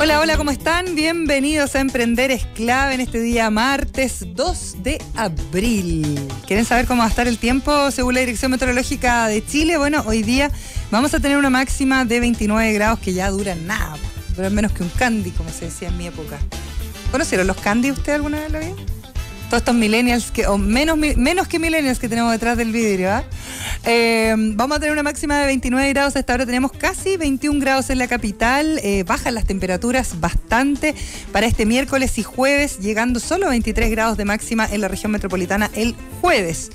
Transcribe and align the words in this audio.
Hola, 0.00 0.20
hola, 0.20 0.36
¿cómo 0.36 0.52
están? 0.52 0.94
Bienvenidos 0.94 1.74
a 1.74 1.80
Emprender 1.80 2.30
es 2.30 2.46
clave 2.54 2.94
en 2.94 3.00
este 3.00 3.20
día 3.20 3.50
martes 3.50 4.24
2 4.32 4.76
de 4.84 5.02
abril. 5.16 6.20
¿Quieren 6.46 6.64
saber 6.64 6.86
cómo 6.86 7.00
va 7.00 7.06
a 7.06 7.08
estar 7.08 7.26
el 7.26 7.36
tiempo 7.36 7.90
según 7.90 8.14
la 8.14 8.20
Dirección 8.20 8.52
Meteorológica 8.52 9.26
de 9.26 9.44
Chile? 9.44 9.76
Bueno, 9.76 10.04
hoy 10.06 10.22
día 10.22 10.52
vamos 10.92 11.14
a 11.14 11.20
tener 11.20 11.36
una 11.36 11.50
máxima 11.50 12.04
de 12.04 12.20
29 12.20 12.72
grados 12.74 13.00
que 13.00 13.12
ya 13.12 13.28
duran 13.28 13.66
nada, 13.66 13.96
duran 14.36 14.54
menos 14.54 14.70
que 14.70 14.84
un 14.84 14.88
candy, 14.90 15.32
como 15.32 15.50
se 15.50 15.64
decía 15.64 15.88
en 15.88 15.96
mi 15.96 16.06
época. 16.06 16.38
¿Conocieron 17.10 17.48
los 17.48 17.56
candy 17.56 17.90
usted 17.90 18.12
alguna 18.12 18.38
vez 18.38 18.52
lo 18.52 18.60
vio? 18.60 18.97
Todos 19.48 19.62
estos 19.62 19.74
millennials, 19.74 20.30
que, 20.30 20.46
o 20.46 20.58
menos, 20.58 20.98
menos 20.98 21.48
que 21.48 21.58
millennials 21.58 21.98
que 21.98 22.08
tenemos 22.08 22.30
detrás 22.32 22.56
del 22.58 22.70
vidrio, 22.70 23.10
¿ah? 23.10 23.24
Eh, 23.84 24.34
vamos 24.36 24.76
a 24.76 24.80
tener 24.80 24.92
una 24.92 25.02
máxima 25.02 25.38
de 25.38 25.46
29 25.46 25.88
grados. 25.90 26.16
Hasta 26.16 26.32
ahora 26.34 26.44
tenemos 26.44 26.72
casi 26.72 27.16
21 27.16 27.58
grados 27.58 27.88
en 27.88 27.98
la 27.98 28.08
capital. 28.08 28.78
Eh, 28.82 29.04
bajan 29.04 29.34
las 29.34 29.46
temperaturas 29.46 30.20
bastante 30.20 30.94
para 31.32 31.46
este 31.46 31.64
miércoles 31.64 32.18
y 32.18 32.22
jueves, 32.22 32.78
llegando 32.80 33.20
solo 33.20 33.46
a 33.46 33.50
23 33.50 33.90
grados 33.90 34.18
de 34.18 34.26
máxima 34.26 34.66
en 34.70 34.82
la 34.82 34.88
región 34.88 35.12
metropolitana 35.12 35.70
el 35.74 35.94
jueves. 36.20 36.70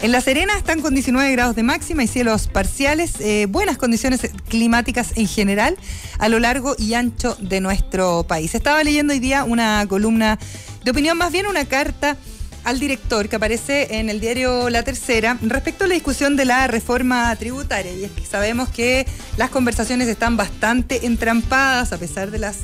En 0.00 0.12
La 0.12 0.20
Serena 0.20 0.56
están 0.56 0.80
con 0.80 0.94
19 0.94 1.32
grados 1.32 1.56
de 1.56 1.64
máxima 1.64 2.04
y 2.04 2.06
cielos 2.06 2.46
parciales, 2.46 3.14
eh, 3.18 3.46
buenas 3.48 3.78
condiciones 3.78 4.20
climáticas 4.48 5.12
en 5.16 5.26
general 5.26 5.76
a 6.20 6.28
lo 6.28 6.38
largo 6.38 6.76
y 6.78 6.94
ancho 6.94 7.36
de 7.40 7.60
nuestro 7.60 8.22
país. 8.22 8.54
Estaba 8.54 8.84
leyendo 8.84 9.12
hoy 9.12 9.18
día 9.18 9.42
una 9.42 9.84
columna 9.88 10.38
de 10.84 10.92
opinión, 10.92 11.18
más 11.18 11.32
bien 11.32 11.46
una 11.46 11.64
carta 11.64 12.16
al 12.62 12.78
director 12.78 13.28
que 13.28 13.36
aparece 13.36 13.98
en 13.98 14.08
el 14.08 14.20
diario 14.20 14.70
La 14.70 14.84
Tercera 14.84 15.36
respecto 15.42 15.84
a 15.84 15.88
la 15.88 15.94
discusión 15.94 16.36
de 16.36 16.44
la 16.44 16.68
reforma 16.68 17.34
tributaria. 17.34 17.92
Y 17.92 18.04
es 18.04 18.12
que 18.12 18.24
sabemos 18.24 18.68
que 18.68 19.04
las 19.36 19.50
conversaciones 19.50 20.06
están 20.06 20.36
bastante 20.36 21.06
entrampadas 21.06 21.92
a 21.92 21.98
pesar 21.98 22.30
de 22.30 22.38
las 22.38 22.58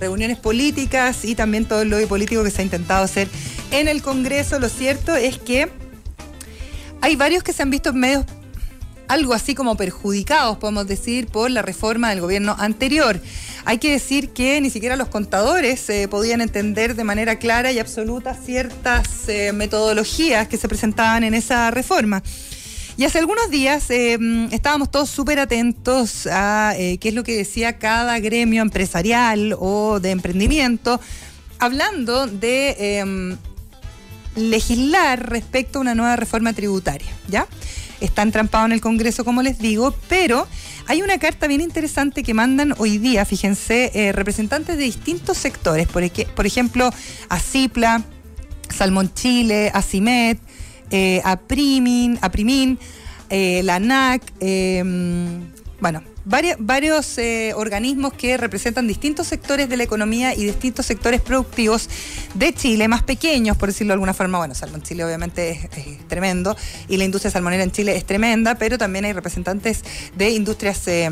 reuniones 0.00 0.38
políticas 0.38 1.24
y 1.24 1.36
también 1.36 1.66
todo 1.66 1.82
el 1.82 1.88
lobby 1.88 2.06
político 2.06 2.42
que 2.42 2.50
se 2.50 2.62
ha 2.62 2.64
intentado 2.64 3.04
hacer 3.04 3.28
en 3.70 3.86
el 3.86 4.02
Congreso. 4.02 4.58
Lo 4.58 4.68
cierto 4.68 5.14
es 5.14 5.38
que 5.38 5.70
hay 7.00 7.16
varios 7.16 7.42
que 7.42 7.52
se 7.52 7.62
han 7.62 7.70
visto 7.70 7.92
medios 7.92 8.24
algo 9.10 9.34
así 9.34 9.56
como 9.56 9.76
perjudicados, 9.76 10.58
podemos 10.58 10.86
decir, 10.86 11.26
por 11.26 11.50
la 11.50 11.62
reforma 11.62 12.10
del 12.10 12.20
gobierno 12.20 12.54
anterior. 12.56 13.20
Hay 13.64 13.78
que 13.78 13.90
decir 13.90 14.30
que 14.30 14.60
ni 14.60 14.70
siquiera 14.70 14.94
los 14.94 15.08
contadores 15.08 15.90
eh, 15.90 16.06
podían 16.08 16.40
entender 16.40 16.94
de 16.94 17.02
manera 17.02 17.36
clara 17.40 17.72
y 17.72 17.80
absoluta 17.80 18.34
ciertas 18.34 19.28
eh, 19.28 19.52
metodologías 19.52 20.46
que 20.46 20.56
se 20.56 20.68
presentaban 20.68 21.24
en 21.24 21.34
esa 21.34 21.72
reforma. 21.72 22.22
Y 22.96 23.04
hace 23.04 23.18
algunos 23.18 23.50
días 23.50 23.90
eh, 23.90 24.16
estábamos 24.52 24.92
todos 24.92 25.10
súper 25.10 25.40
atentos 25.40 26.28
a 26.30 26.74
qué 26.76 27.08
es 27.08 27.14
lo 27.14 27.24
que 27.24 27.36
decía 27.36 27.78
cada 27.78 28.20
gremio 28.20 28.62
empresarial 28.62 29.56
o 29.58 29.98
de 29.98 30.10
emprendimiento, 30.10 31.00
hablando 31.58 32.28
de 32.28 33.36
legislar 34.36 35.28
respecto 35.28 35.78
a 35.78 35.82
una 35.82 35.94
nueva 35.94 36.16
reforma 36.16 36.52
tributaria, 36.52 37.10
¿ya? 37.28 37.46
está 38.00 38.22
entrampado 38.22 38.66
en 38.66 38.72
el 38.72 38.80
Congreso, 38.80 39.24
como 39.24 39.42
les 39.42 39.58
digo, 39.58 39.94
pero 40.08 40.46
hay 40.86 41.02
una 41.02 41.18
carta 41.18 41.46
bien 41.46 41.60
interesante 41.60 42.22
que 42.22 42.34
mandan 42.34 42.74
hoy 42.78 42.98
día, 42.98 43.24
fíjense, 43.24 43.90
eh, 43.94 44.12
representantes 44.12 44.76
de 44.76 44.84
distintos 44.84 45.38
sectores, 45.38 45.86
por, 45.86 46.02
ejemplo, 46.46 46.90
a 47.28 47.38
Cipla, 47.38 48.02
Salmón 48.68 49.12
Chile, 49.14 49.70
a 49.74 49.82
CIMET, 49.82 50.38
eh, 50.90 51.20
a 51.24 51.36
Primin, 51.36 52.18
a 52.22 52.30
Primin, 52.30 52.78
eh, 53.28 53.60
la 53.64 53.78
NAC, 53.78 54.22
bueno, 55.80 56.02
varios, 56.24 57.18
eh, 57.18 57.52
organismos 57.54 58.12
que 58.12 58.36
representan 58.36 58.86
distintos 58.86 59.26
sectores 59.26 59.68
de 59.68 59.76
la 59.76 59.84
economía 59.84 60.34
y 60.34 60.44
distintos 60.44 60.86
sectores 60.86 61.20
productivos 61.20 61.88
de 62.34 62.52
Chile, 62.52 62.88
más 62.88 63.02
pequeños, 63.02 63.56
por 63.56 63.68
decirlo 63.68 63.92
de 63.92 63.94
alguna 63.94 64.14
forma. 64.14 64.38
Bueno, 64.38 64.54
Salmón 64.54 64.82
Chile 64.82 65.04
obviamente 65.04 65.50
es, 65.50 66.08
tremendo 66.08 66.56
y 66.88 66.96
la 66.96 67.04
industria 67.04 67.30
salmonera 67.30 67.62
en 67.62 67.70
Chile 67.70 67.96
es 67.96 68.04
tremenda, 68.04 68.56
pero 68.56 68.78
también 68.78 69.04
hay 69.04 69.12
representantes 69.12 69.82
de 70.16 70.30
industrias 70.30 70.86
eh, 70.88 71.10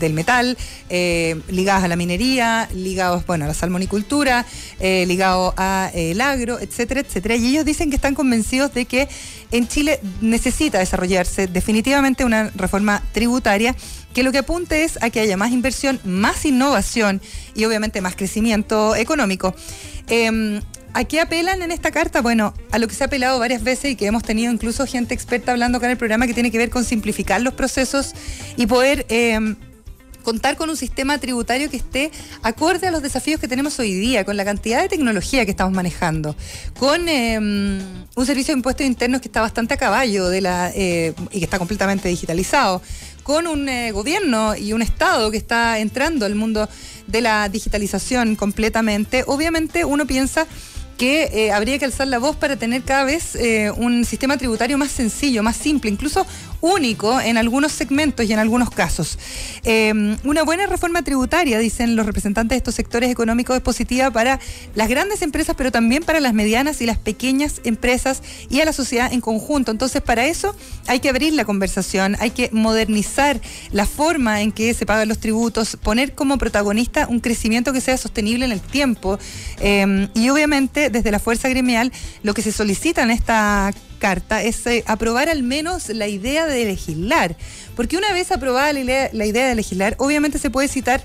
del 0.00 0.12
metal, 0.12 0.56
eh, 0.90 1.40
ligadas 1.48 1.84
a 1.84 1.88
la 1.88 1.96
minería, 1.96 2.68
ligados, 2.74 3.26
bueno, 3.26 3.44
a 3.44 3.48
la 3.48 3.54
salmonicultura, 3.54 4.44
ligados 4.80 5.54
al 5.56 6.20
agro, 6.20 6.58
etcétera, 6.60 7.00
etcétera. 7.00 7.36
Y 7.36 7.48
ellos 7.48 7.64
dicen 7.64 7.90
que 7.90 7.96
están 7.96 8.14
convencidos 8.14 8.74
de 8.74 8.84
que 8.84 9.08
en 9.50 9.68
Chile 9.68 10.00
necesita 10.20 10.78
desarrollarse 10.78 11.46
definitivamente 11.46 12.24
una 12.24 12.50
reforma 12.54 13.02
tributaria 13.12 13.74
que 14.14 14.22
lo 14.22 14.32
que 14.32 14.38
apunte 14.38 14.84
es 14.84 14.98
a 15.02 15.10
que 15.10 15.20
haya 15.20 15.36
más 15.36 15.52
inversión, 15.52 16.00
más 16.04 16.46
innovación 16.46 17.20
y 17.54 17.64
obviamente 17.66 18.00
más 18.00 18.16
crecimiento 18.16 18.96
económico. 18.96 19.54
Eh, 20.08 20.60
¿A 20.96 21.02
qué 21.02 21.20
apelan 21.20 21.60
en 21.60 21.72
esta 21.72 21.90
carta? 21.90 22.22
Bueno, 22.22 22.54
a 22.70 22.78
lo 22.78 22.86
que 22.86 22.94
se 22.94 23.02
ha 23.02 23.08
apelado 23.08 23.40
varias 23.40 23.64
veces 23.64 23.90
y 23.90 23.96
que 23.96 24.06
hemos 24.06 24.22
tenido 24.22 24.52
incluso 24.52 24.86
gente 24.86 25.12
experta 25.12 25.50
hablando 25.50 25.78
acá 25.78 25.88
en 25.88 25.92
el 25.92 25.98
programa 25.98 26.28
que 26.28 26.34
tiene 26.34 26.52
que 26.52 26.58
ver 26.58 26.70
con 26.70 26.84
simplificar 26.84 27.40
los 27.42 27.52
procesos 27.54 28.12
y 28.56 28.68
poder 28.68 29.04
em, 29.08 29.56
contar 30.22 30.56
con 30.56 30.70
un 30.70 30.76
sistema 30.76 31.18
tributario 31.18 31.68
que 31.68 31.78
esté 31.78 32.12
acorde 32.44 32.86
a 32.86 32.92
los 32.92 33.02
desafíos 33.02 33.40
que 33.40 33.48
tenemos 33.48 33.76
hoy 33.80 33.92
día, 33.92 34.24
con 34.24 34.36
la 34.36 34.44
cantidad 34.44 34.82
de 34.82 34.88
tecnología 34.88 35.44
que 35.44 35.50
estamos 35.50 35.74
manejando, 35.74 36.36
con 36.78 37.08
em, 37.08 37.80
un 38.14 38.26
servicio 38.26 38.54
de 38.54 38.58
impuestos 38.58 38.86
internos 38.86 39.20
que 39.20 39.26
está 39.26 39.40
bastante 39.40 39.74
a 39.74 39.76
caballo 39.76 40.32
eh, 40.32 41.12
y 41.32 41.38
que 41.40 41.44
está 41.44 41.58
completamente 41.58 42.08
digitalizado, 42.08 42.80
con 43.24 43.48
un 43.48 43.68
eh, 43.68 43.90
gobierno 43.90 44.54
y 44.54 44.72
un 44.72 44.82
Estado 44.82 45.32
que 45.32 45.38
está 45.38 45.80
entrando 45.80 46.26
al 46.26 46.36
mundo 46.36 46.68
de 47.08 47.20
la 47.20 47.48
digitalización 47.48 48.36
completamente, 48.36 49.24
obviamente 49.26 49.84
uno 49.84 50.06
piensa 50.06 50.46
que 50.96 51.30
eh, 51.32 51.52
habría 51.52 51.78
que 51.78 51.84
alzar 51.84 52.06
la 52.08 52.18
voz 52.18 52.36
para 52.36 52.56
tener 52.56 52.82
cada 52.82 53.04
vez 53.04 53.34
eh, 53.36 53.70
un 53.76 54.04
sistema 54.04 54.36
tributario 54.36 54.78
más 54.78 54.90
sencillo, 54.90 55.42
más 55.42 55.56
simple, 55.56 55.90
incluso 55.90 56.26
único 56.60 57.20
en 57.20 57.36
algunos 57.36 57.72
segmentos 57.72 58.24
y 58.26 58.32
en 58.32 58.38
algunos 58.38 58.70
casos. 58.70 59.18
Em, 59.64 60.16
una 60.24 60.44
buena 60.44 60.66
reforma 60.66 61.02
tributaria, 61.02 61.58
dicen 61.58 61.94
los 61.94 62.06
representantes 62.06 62.50
de 62.50 62.58
estos 62.58 62.74
sectores 62.74 63.10
económicos, 63.10 63.56
es 63.56 63.62
positiva 63.62 64.10
para 64.10 64.40
las 64.74 64.88
grandes 64.88 65.20
empresas, 65.20 65.54
pero 65.56 65.70
también 65.70 66.02
para 66.02 66.20
las 66.20 66.32
medianas 66.32 66.80
y 66.80 66.86
las 66.86 66.96
pequeñas 66.96 67.60
empresas 67.64 68.22
y 68.48 68.60
a 68.60 68.64
la 68.64 68.72
sociedad 68.72 69.12
en 69.12 69.20
conjunto. 69.20 69.72
Entonces, 69.72 70.00
para 70.00 70.24
eso 70.26 70.56
hay 70.86 71.00
que 71.00 71.10
abrir 71.10 71.34
la 71.34 71.44
conversación, 71.44 72.16
hay 72.18 72.30
que 72.30 72.48
modernizar 72.52 73.40
la 73.70 73.84
forma 73.84 74.40
en 74.40 74.50
que 74.50 74.72
se 74.72 74.86
pagan 74.86 75.08
los 75.08 75.18
tributos, 75.18 75.76
poner 75.82 76.14
como 76.14 76.38
protagonista 76.38 77.06
un 77.08 77.20
crecimiento 77.20 77.74
que 77.74 77.82
sea 77.82 77.98
sostenible 77.98 78.44
en 78.46 78.52
el 78.52 78.60
tiempo 78.60 79.18
em, 79.60 80.08
y 80.14 80.30
obviamente 80.30 80.83
desde 80.90 81.10
la 81.10 81.18
fuerza 81.18 81.48
gremial 81.48 81.92
lo 82.22 82.34
que 82.34 82.42
se 82.42 82.52
solicita 82.52 83.02
en 83.02 83.10
esta 83.10 83.72
carta 83.98 84.42
es 84.42 84.66
eh, 84.66 84.84
aprobar 84.86 85.28
al 85.28 85.42
menos 85.42 85.88
la 85.88 86.08
idea 86.08 86.46
de 86.46 86.64
legislar. 86.64 87.36
Porque 87.76 87.96
una 87.96 88.12
vez 88.12 88.32
aprobada 88.32 88.72
la 88.72 88.80
idea, 88.80 89.10
la 89.12 89.26
idea 89.26 89.48
de 89.48 89.54
legislar, 89.54 89.96
obviamente 89.98 90.38
se 90.38 90.50
puede 90.50 90.68
citar 90.68 91.04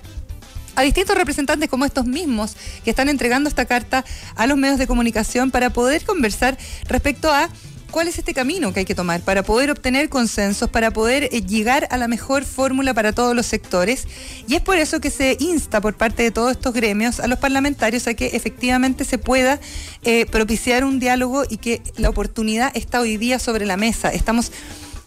a 0.75 0.81
distintos 0.81 1.18
representantes 1.18 1.69
como 1.69 1.85
estos 1.85 2.06
mismos 2.06 2.56
que 2.84 2.89
están 2.89 3.09
entregando 3.09 3.50
esta 3.50 3.66
carta 3.66 4.06
a 4.35 4.47
los 4.47 4.57
medios 4.57 4.79
de 4.79 4.88
comunicación 4.88 5.51
para 5.51 5.72
poder 5.72 6.03
conversar 6.06 6.57
respecto 6.88 7.31
a 7.31 7.50
cuál 7.91 8.07
es 8.07 8.17
este 8.17 8.33
camino 8.33 8.73
que 8.73 8.81
hay 8.81 8.85
que 8.85 8.95
tomar 8.95 9.22
para 9.22 9.44
poder 9.44 9.72
obtener 9.72 10.09
consensos, 10.09 10.69
para 10.69 10.91
poder 10.91 11.23
eh, 11.31 11.41
llegar 11.41 11.88
a 11.91 11.97
la 11.97 12.07
mejor 12.07 12.45
fórmula 12.45 12.94
para 12.94 13.13
todos 13.13 13.35
los 13.35 13.45
sectores. 13.45 14.07
Y 14.47 14.55
es 14.55 14.61
por 14.61 14.77
eso 14.77 15.01
que 15.01 15.09
se 15.09 15.38
insta 15.39 15.81
por 15.81 15.95
parte 15.95 16.23
de 16.23 16.31
todos 16.31 16.51
estos 16.51 16.73
gremios 16.73 17.19
a 17.19 17.27
los 17.27 17.39
parlamentarios 17.39 18.07
a 18.07 18.13
que 18.13 18.27
efectivamente 18.27 19.05
se 19.05 19.17
pueda 19.17 19.59
eh, 20.03 20.25
propiciar 20.27 20.83
un 20.83 21.00
diálogo 21.00 21.44
y 21.50 21.57
que 21.57 21.81
la 21.97 22.09
oportunidad 22.09 22.72
está 22.75 23.01
hoy 23.01 23.17
día 23.17 23.39
sobre 23.39 23.66
la 23.66 23.77
mesa. 23.77 24.09
Estamos 24.09 24.51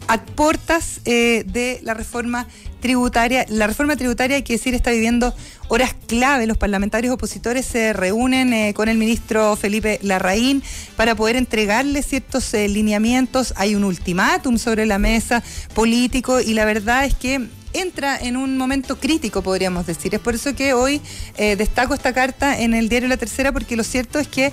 a 0.08 0.22
puertas 0.22 1.00
eh, 1.04 1.44
de 1.46 1.80
la 1.82 1.94
reforma 1.94 2.46
tributaria. 2.82 3.46
La 3.48 3.66
reforma 3.66 3.96
tributaria, 3.96 4.36
hay 4.36 4.42
que 4.42 4.54
decir, 4.54 4.74
está 4.74 4.90
viviendo 4.90 5.34
horas 5.68 5.94
clave. 6.06 6.46
Los 6.46 6.58
parlamentarios 6.58 7.14
opositores 7.14 7.64
se 7.64 7.94
reúnen 7.94 8.52
eh, 8.52 8.74
con 8.74 8.90
el 8.90 8.98
ministro 8.98 9.56
Felipe 9.56 9.98
Larraín 10.02 10.62
para 10.96 11.14
poder 11.14 11.36
entregarle 11.36 12.02
ciertos 12.02 12.52
eh, 12.52 12.68
lineamientos. 12.68 13.54
Hay 13.56 13.74
un 13.74 13.84
ultimátum 13.84 14.58
sobre 14.58 14.84
la 14.84 14.98
mesa 14.98 15.42
político 15.72 16.40
y 16.40 16.52
la 16.52 16.66
verdad 16.66 17.06
es 17.06 17.14
que 17.14 17.48
entra 17.72 18.18
en 18.18 18.36
un 18.36 18.58
momento 18.58 18.98
crítico, 18.98 19.40
podríamos 19.40 19.86
decir. 19.86 20.14
Es 20.14 20.20
por 20.20 20.34
eso 20.34 20.54
que 20.54 20.74
hoy 20.74 21.00
destaco 21.38 21.94
esta 21.94 22.12
carta 22.12 22.60
en 22.60 22.74
el 22.74 22.90
diario 22.90 23.08
La 23.08 23.16
Tercera, 23.16 23.50
porque 23.50 23.76
lo 23.76 23.82
cierto 23.82 24.18
es 24.18 24.28
que 24.28 24.52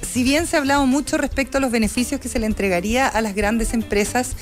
si 0.00 0.24
bien 0.24 0.46
se 0.46 0.56
ha 0.56 0.60
hablado 0.60 0.86
mucho 0.86 1.18
respecto 1.18 1.58
a 1.58 1.60
los 1.60 1.70
beneficios 1.70 2.22
que 2.22 2.30
se 2.30 2.38
le 2.38 2.46
entregaría 2.46 3.06
a 3.06 3.20
las 3.20 3.34
grandes 3.34 3.74
empresas, 3.74 4.34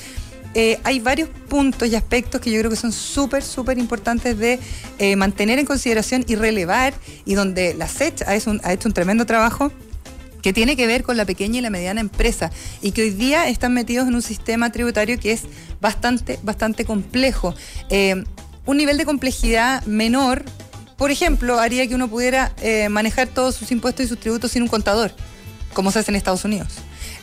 eh, 0.59 0.81
hay 0.85 1.01
varios 1.01 1.29
puntos 1.29 1.87
y 1.87 1.97
aspectos 1.97 2.41
que 2.41 2.51
yo 2.51 2.59
creo 2.59 2.71
que 2.71 2.79
son 2.79 2.91
súper, 2.91 3.43
súper 3.43 3.77
importantes 3.77 4.39
de 4.39 4.59
eh, 4.99 5.15
mantener 5.15 5.59
en 5.59 5.67
consideración 5.67 6.25
y 6.27 6.35
relevar, 6.35 6.95
y 7.27 7.35
donde 7.35 7.75
la 7.75 7.87
SECH 7.87 8.23
ha 8.23 8.35
hecho, 8.35 8.53
un, 8.53 8.93
tremendo 8.95 9.27
trabajo 9.27 9.71
que 10.41 10.55
tiene 10.55 10.75
que 10.75 10.87
ver 10.87 11.03
con 11.03 11.19
la 11.19 11.27
pequeña 11.27 11.59
y 11.59 11.61
la 11.61 11.69
mediana 11.69 12.01
empresa 12.01 12.51
y 12.81 12.93
que 12.93 13.03
hoy 13.03 13.11
día 13.11 13.49
están 13.49 13.75
metidos 13.75 14.09
en 14.09 14.15
un 14.15 14.23
sistema 14.23 14.73
tributario 14.73 15.21
que 15.21 15.33
es 15.33 15.43
bastante, 15.83 16.39
bastante 16.43 16.87
complejo. 16.87 17.55
Eh, 17.91 18.25
un 18.65 18.79
nivel 18.79 18.97
de 18.97 19.05
complejidad 19.05 19.85
menor 19.85 20.43
por 20.97 21.11
ejemplo, 21.11 21.59
haría 21.59 21.87
que 21.87 21.95
uno 21.95 22.09
pudiera 22.09 22.55
manejar 22.89 23.29
todos 23.29 23.55
sus 23.55 23.71
impuestos 23.71 24.07
y 24.07 24.09
sus 24.09 24.19
tributos 24.19 24.53
sin 24.53 24.63
un 24.63 24.69
contador, 24.69 25.13
como 25.75 25.93
se 25.93 25.99
hace 25.99 26.11
en 26.11 26.17
Estados 26.17 26.47
Unidos, 26.47 26.69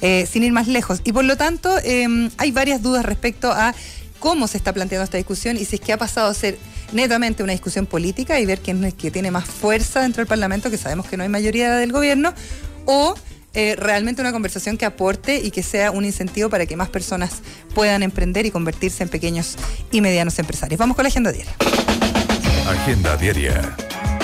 eh, 0.03 0.27
sin 0.29 0.43
ir 0.43 0.51
más 0.51 0.67
lejos. 0.67 0.99
Y 1.05 1.13
por 1.13 1.23
lo 1.23 1.37
tanto, 1.37 1.79
em, 1.81 2.29
hay 2.37 2.51
varias 2.51 2.81
dudas 2.81 3.05
respecto 3.05 3.53
a 3.53 3.73
cómo 4.19 4.49
se 4.49 4.57
está 4.57 4.73
planteando 4.73 5.05
esta 5.05 5.15
discusión 5.15 5.55
y 5.55 5.63
si 5.63 5.77
es 5.77 5.81
que 5.81 5.93
ha 5.93 5.97
pasado 5.97 6.27
a 6.29 6.33
ser 6.33 6.57
netamente 6.91 7.41
una 7.41 7.53
discusión 7.53 7.85
política 7.85 8.37
y 8.41 8.45
ver 8.45 8.59
quién 8.59 8.83
es 8.83 8.93
que 8.93 9.11
tiene 9.11 9.31
más 9.31 9.45
fuerza 9.45 10.01
dentro 10.01 10.19
del 10.19 10.27
Parlamento, 10.27 10.69
que 10.69 10.77
sabemos 10.77 11.07
que 11.07 11.15
no 11.15 11.23
hay 11.23 11.29
mayoría 11.29 11.73
del 11.77 11.93
gobierno, 11.93 12.33
o 12.85 13.15
eh, 13.53 13.77
realmente 13.77 14.21
una 14.21 14.33
conversación 14.33 14.77
que 14.77 14.83
aporte 14.83 15.37
y 15.37 15.51
que 15.51 15.63
sea 15.63 15.91
un 15.91 16.03
incentivo 16.03 16.49
para 16.49 16.65
que 16.65 16.75
más 16.75 16.89
personas 16.89 17.41
puedan 17.73 18.03
emprender 18.03 18.45
y 18.45 18.51
convertirse 18.51 19.03
en 19.03 19.09
pequeños 19.09 19.55
y 19.89 20.01
medianos 20.01 20.37
empresarios. 20.37 20.77
Vamos 20.77 20.97
con 20.97 21.03
la 21.03 21.09
agenda 21.09 21.31
diaria. 21.31 21.53
Agenda 22.67 23.15
diaria. 23.15 23.73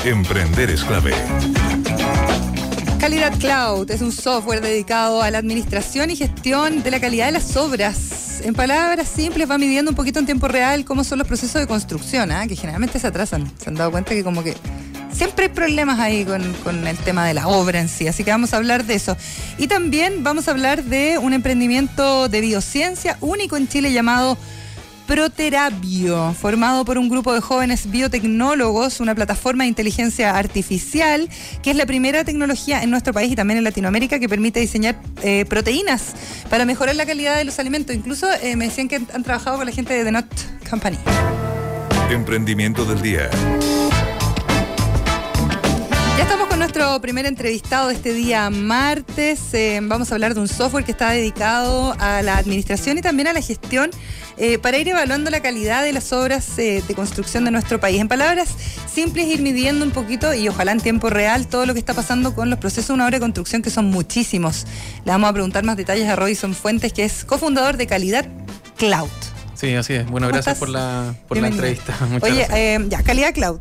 Emprender 0.04 0.72
es 0.72 0.84
clave. 0.84 1.14
Calidad 3.00 3.40
Cloud 3.40 3.90
es 3.92 4.02
un 4.02 4.12
software 4.12 4.60
dedicado 4.60 5.22
a 5.22 5.32
la 5.32 5.38
administración 5.38 6.12
y 6.12 6.18
gestión 6.18 6.84
de 6.84 6.92
la 6.92 7.00
calidad 7.00 7.28
de 7.28 7.32
las 7.32 7.56
obras. 7.56 8.42
En 8.44 8.54
palabras 8.54 9.08
simples 9.08 9.50
va 9.50 9.58
midiendo 9.58 9.92
un 9.92 9.96
poquito 9.96 10.20
en 10.20 10.26
tiempo 10.26 10.50
real 10.50 10.84
cómo 10.84 11.06
son 11.06 11.20
los 11.20 11.28
procesos 11.28 11.62
de 11.62 11.66
construcción, 11.66 12.30
¿ah? 12.34 12.46
que 12.46 12.58
generalmente 12.58 13.00
se 13.00 13.08
atrasan. 13.08 13.50
Se 13.58 13.70
han 13.70 13.76
dado 13.76 13.92
cuenta 13.92 14.12
que 14.12 14.22
como 14.22 14.44
que 14.44 14.54
siempre 15.14 15.46
hay 15.46 15.52
problemas 15.52 15.98
ahí 15.98 16.26
con, 16.26 16.54
con, 16.56 16.86
el 16.86 16.98
tema 16.98 17.26
de 17.26 17.34
la 17.34 17.48
obra 17.48 17.80
en 17.80 17.88
sí, 17.88 18.06
así 18.10 18.26
que 18.26 18.32
vamos 18.32 18.54
a 18.54 18.58
hablar 18.58 18.84
de 18.84 18.96
eso. 18.96 19.16
Y 19.58 19.68
también 19.68 20.22
vamos 20.22 20.50
a 20.50 20.52
hablar 20.52 20.84
de 20.84 21.18
un 21.18 21.32
emprendimiento 21.32 22.28
de 22.28 22.42
biociencia 22.42 23.18
único 23.22 23.56
en 23.56 23.70
Chile 23.70 23.94
llamado 23.94 24.38
Proterabio, 25.10 26.36
formado 26.36 26.86
por 26.86 27.00
un 27.00 27.10
grupo 27.10 27.34
de 27.34 27.42
jóvenes 27.42 27.90
biotecnólogos, 27.90 29.00
una 29.00 29.16
plataforma 29.16 29.64
de 29.64 29.70
inteligencia 29.70 30.38
artificial, 30.38 31.28
que 31.64 31.72
es 31.72 31.76
la 31.76 31.88
primera 31.88 32.24
tecnología 32.24 32.84
en 32.84 32.92
nuestro 32.92 33.12
país 33.12 33.32
y 33.32 33.36
también 33.36 33.58
en 33.58 33.64
Latinoamérica 33.64 34.20
que 34.20 34.30
permite 34.30 34.60
diseñar 34.60 35.02
eh, 35.24 35.46
proteínas 35.46 36.14
para 36.52 36.64
mejorar 36.66 36.96
la 36.96 37.08
calidad 37.08 37.38
de 37.38 37.44
los 37.44 37.58
alimentos. 37.58 37.96
Incluso 37.96 38.28
eh, 38.44 38.56
me 38.56 38.66
decían 38.66 38.88
que 38.88 38.98
han 38.98 39.24
trabajado 39.24 39.58
con 39.58 39.66
la 39.66 39.72
gente 39.72 39.96
de 39.96 40.04
The 40.04 40.12
Not 40.12 40.28
Company. 40.70 41.00
Emprendimiento 42.12 42.86
del 42.86 43.02
día. 43.02 43.32
Ya 46.18 46.24
estamos 46.24 46.50
con 46.50 46.60
nuestro 46.60 47.02
primer 47.02 47.26
entrevistado 47.26 47.88
de 47.88 47.96
este 47.96 48.14
día 48.14 48.50
martes. 48.52 49.54
Eh, 49.54 49.80
vamos 49.82 50.12
a 50.12 50.16
hablar 50.16 50.36
de 50.36 50.42
un 50.42 50.48
software 50.48 50.84
que 50.84 50.92
está 50.92 51.10
dedicado 51.10 51.96
a 51.98 52.22
la 52.22 52.38
administración 52.38 53.00
y 53.00 53.02
también 53.02 53.28
a 53.28 53.34
la 53.34 53.42
gestión 53.42 53.90
eh, 54.40 54.58
para 54.58 54.78
ir 54.78 54.88
evaluando 54.88 55.30
la 55.30 55.42
calidad 55.42 55.84
de 55.84 55.92
las 55.92 56.14
obras 56.14 56.58
eh, 56.58 56.82
de 56.88 56.96
construcción 56.96 57.44
de 57.44 57.52
nuestro 57.52 57.80
país. 57.80 58.00
En 58.00 58.08
palabras 58.08 58.50
simples, 58.92 59.28
ir 59.28 59.42
midiendo 59.42 59.84
un 59.84 59.92
poquito 59.92 60.34
y 60.34 60.48
ojalá 60.48 60.72
en 60.72 60.80
tiempo 60.80 61.10
real 61.10 61.48
todo 61.48 61.66
lo 61.66 61.74
que 61.74 61.80
está 61.80 61.94
pasando 61.94 62.34
con 62.34 62.50
los 62.50 62.58
procesos 62.58 62.88
de 62.88 62.94
una 62.94 63.06
obra 63.06 63.18
de 63.18 63.20
construcción, 63.20 63.62
que 63.62 63.70
son 63.70 63.86
muchísimos. 63.86 64.66
Le 65.04 65.12
vamos 65.12 65.30
a 65.30 65.34
preguntar 65.34 65.66
más 65.66 65.76
detalles 65.76 66.08
a 66.08 66.16
Robinson 66.16 66.56
Fuentes, 66.56 66.94
que 66.94 67.04
es 67.04 67.26
cofundador 67.26 67.76
de 67.76 67.86
Calidad 67.86 68.26
Cloud. 68.78 69.10
Sí, 69.56 69.76
así 69.76 69.94
es. 69.94 70.08
Bueno, 70.08 70.30
gracias 70.30 70.58
por 70.58 70.70
la, 70.70 71.14
por 71.28 71.38
la 71.38 71.48
entrevista. 71.48 71.98
Muchas 72.10 72.32
Oye, 72.32 72.48
eh, 72.54 72.86
ya, 72.88 73.04
Calidad 73.04 73.34
Cloud 73.34 73.60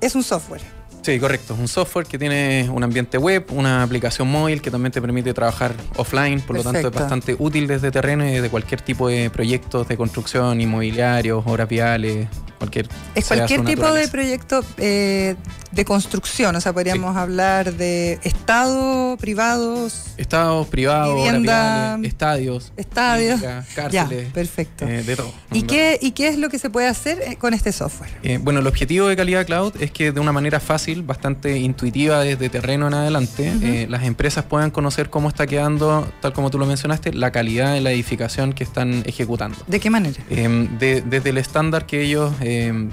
es 0.00 0.14
un 0.14 0.22
software 0.22 0.73
Sí, 1.04 1.20
correcto. 1.20 1.52
Es 1.52 1.60
un 1.60 1.68
software 1.68 2.06
que 2.06 2.18
tiene 2.18 2.66
un 2.72 2.82
ambiente 2.82 3.18
web, 3.18 3.44
una 3.50 3.82
aplicación 3.82 4.26
móvil 4.26 4.62
que 4.62 4.70
también 4.70 4.90
te 4.90 5.02
permite 5.02 5.34
trabajar 5.34 5.74
offline, 5.96 6.40
por 6.40 6.56
lo 6.56 6.62
tanto 6.62 6.88
es 6.88 6.94
bastante 6.94 7.36
útil 7.38 7.66
desde 7.66 7.90
terreno 7.90 8.26
y 8.26 8.32
desde 8.32 8.48
cualquier 8.48 8.80
tipo 8.80 9.08
de 9.08 9.28
proyectos 9.28 9.86
de 9.86 9.98
construcción, 9.98 10.62
inmobiliarios, 10.62 11.44
obras 11.46 11.68
viales, 11.68 12.28
cualquier... 12.58 12.88
Es 13.14 13.26
cualquier 13.26 13.64
tipo 13.64 13.92
de 13.92 14.08
proyecto 14.08 14.64
eh, 14.78 15.36
de 15.72 15.84
construcción, 15.84 16.54
o 16.56 16.60
sea, 16.60 16.72
podríamos 16.72 17.16
hablar 17.16 17.74
de 17.74 18.18
Estado, 18.22 19.16
privados... 19.18 20.14
Estados, 20.16 20.66
privados, 20.68 21.16
vivienda, 21.16 21.98
estadios. 22.02 22.72
Estadios. 22.76 23.40
cárceles. 23.74 24.32
perfecto. 24.32 24.86
Eh, 24.86 25.02
de 25.02 25.16
todo. 25.16 25.32
¿Y 25.52 25.62
qué, 25.62 25.98
¿Y 26.00 26.12
qué 26.12 26.28
es 26.28 26.38
lo 26.38 26.48
que 26.48 26.58
se 26.58 26.70
puede 26.70 26.86
hacer 26.86 27.20
eh, 27.20 27.36
con 27.36 27.54
este 27.54 27.72
software? 27.72 28.10
bueno, 28.40 28.60
el 28.60 28.66
objetivo 28.66 29.08
de 29.08 29.16
Calidad 29.16 29.44
Cloud 29.46 29.74
es 29.80 29.90
que 29.90 30.12
de 30.12 30.20
una 30.20 30.32
manera 30.32 30.60
fácil, 30.60 30.93
bastante 31.02 31.58
intuitiva 31.58 32.20
desde 32.20 32.48
terreno 32.48 32.88
en 32.88 32.94
adelante, 32.94 33.86
las 33.88 34.04
empresas 34.04 34.44
puedan 34.44 34.70
conocer 34.70 35.10
cómo 35.10 35.28
está 35.28 35.46
quedando, 35.46 36.06
tal 36.20 36.32
como 36.32 36.50
tú 36.50 36.58
lo 36.58 36.66
mencionaste, 36.66 37.12
la 37.12 37.30
calidad 37.30 37.74
de 37.74 37.80
la 37.80 37.92
edificación 37.92 38.52
que 38.52 38.64
están 38.64 39.02
ejecutando. 39.06 39.58
¿De 39.66 39.80
qué 39.80 39.90
manera? 39.90 40.14
desde 40.28 41.30
el 41.30 41.38
estándar 41.38 41.86
que 41.86 42.02
ellos 42.02 42.32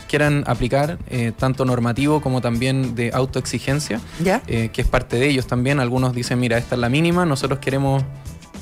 quieran 0.08 0.44
aplicar, 0.48 0.98
tanto 1.38 1.66
normativo 1.66 2.22
como 2.22 2.42
también 2.42 2.96
de 2.96 3.12
autoexigencia, 3.14 4.02
eh, 4.48 4.70
que 4.74 4.82
es 4.82 4.88
parte 4.88 5.18
de 5.18 5.28
ellos 5.28 5.48
también. 5.48 5.80
Algunos 5.80 6.14
dicen, 6.14 6.40
mira, 6.40 6.58
esta 6.58 6.76
es 6.76 6.82
la 6.82 6.90
mínima, 6.90 7.26
nosotros 7.26 7.60
queremos 7.60 8.04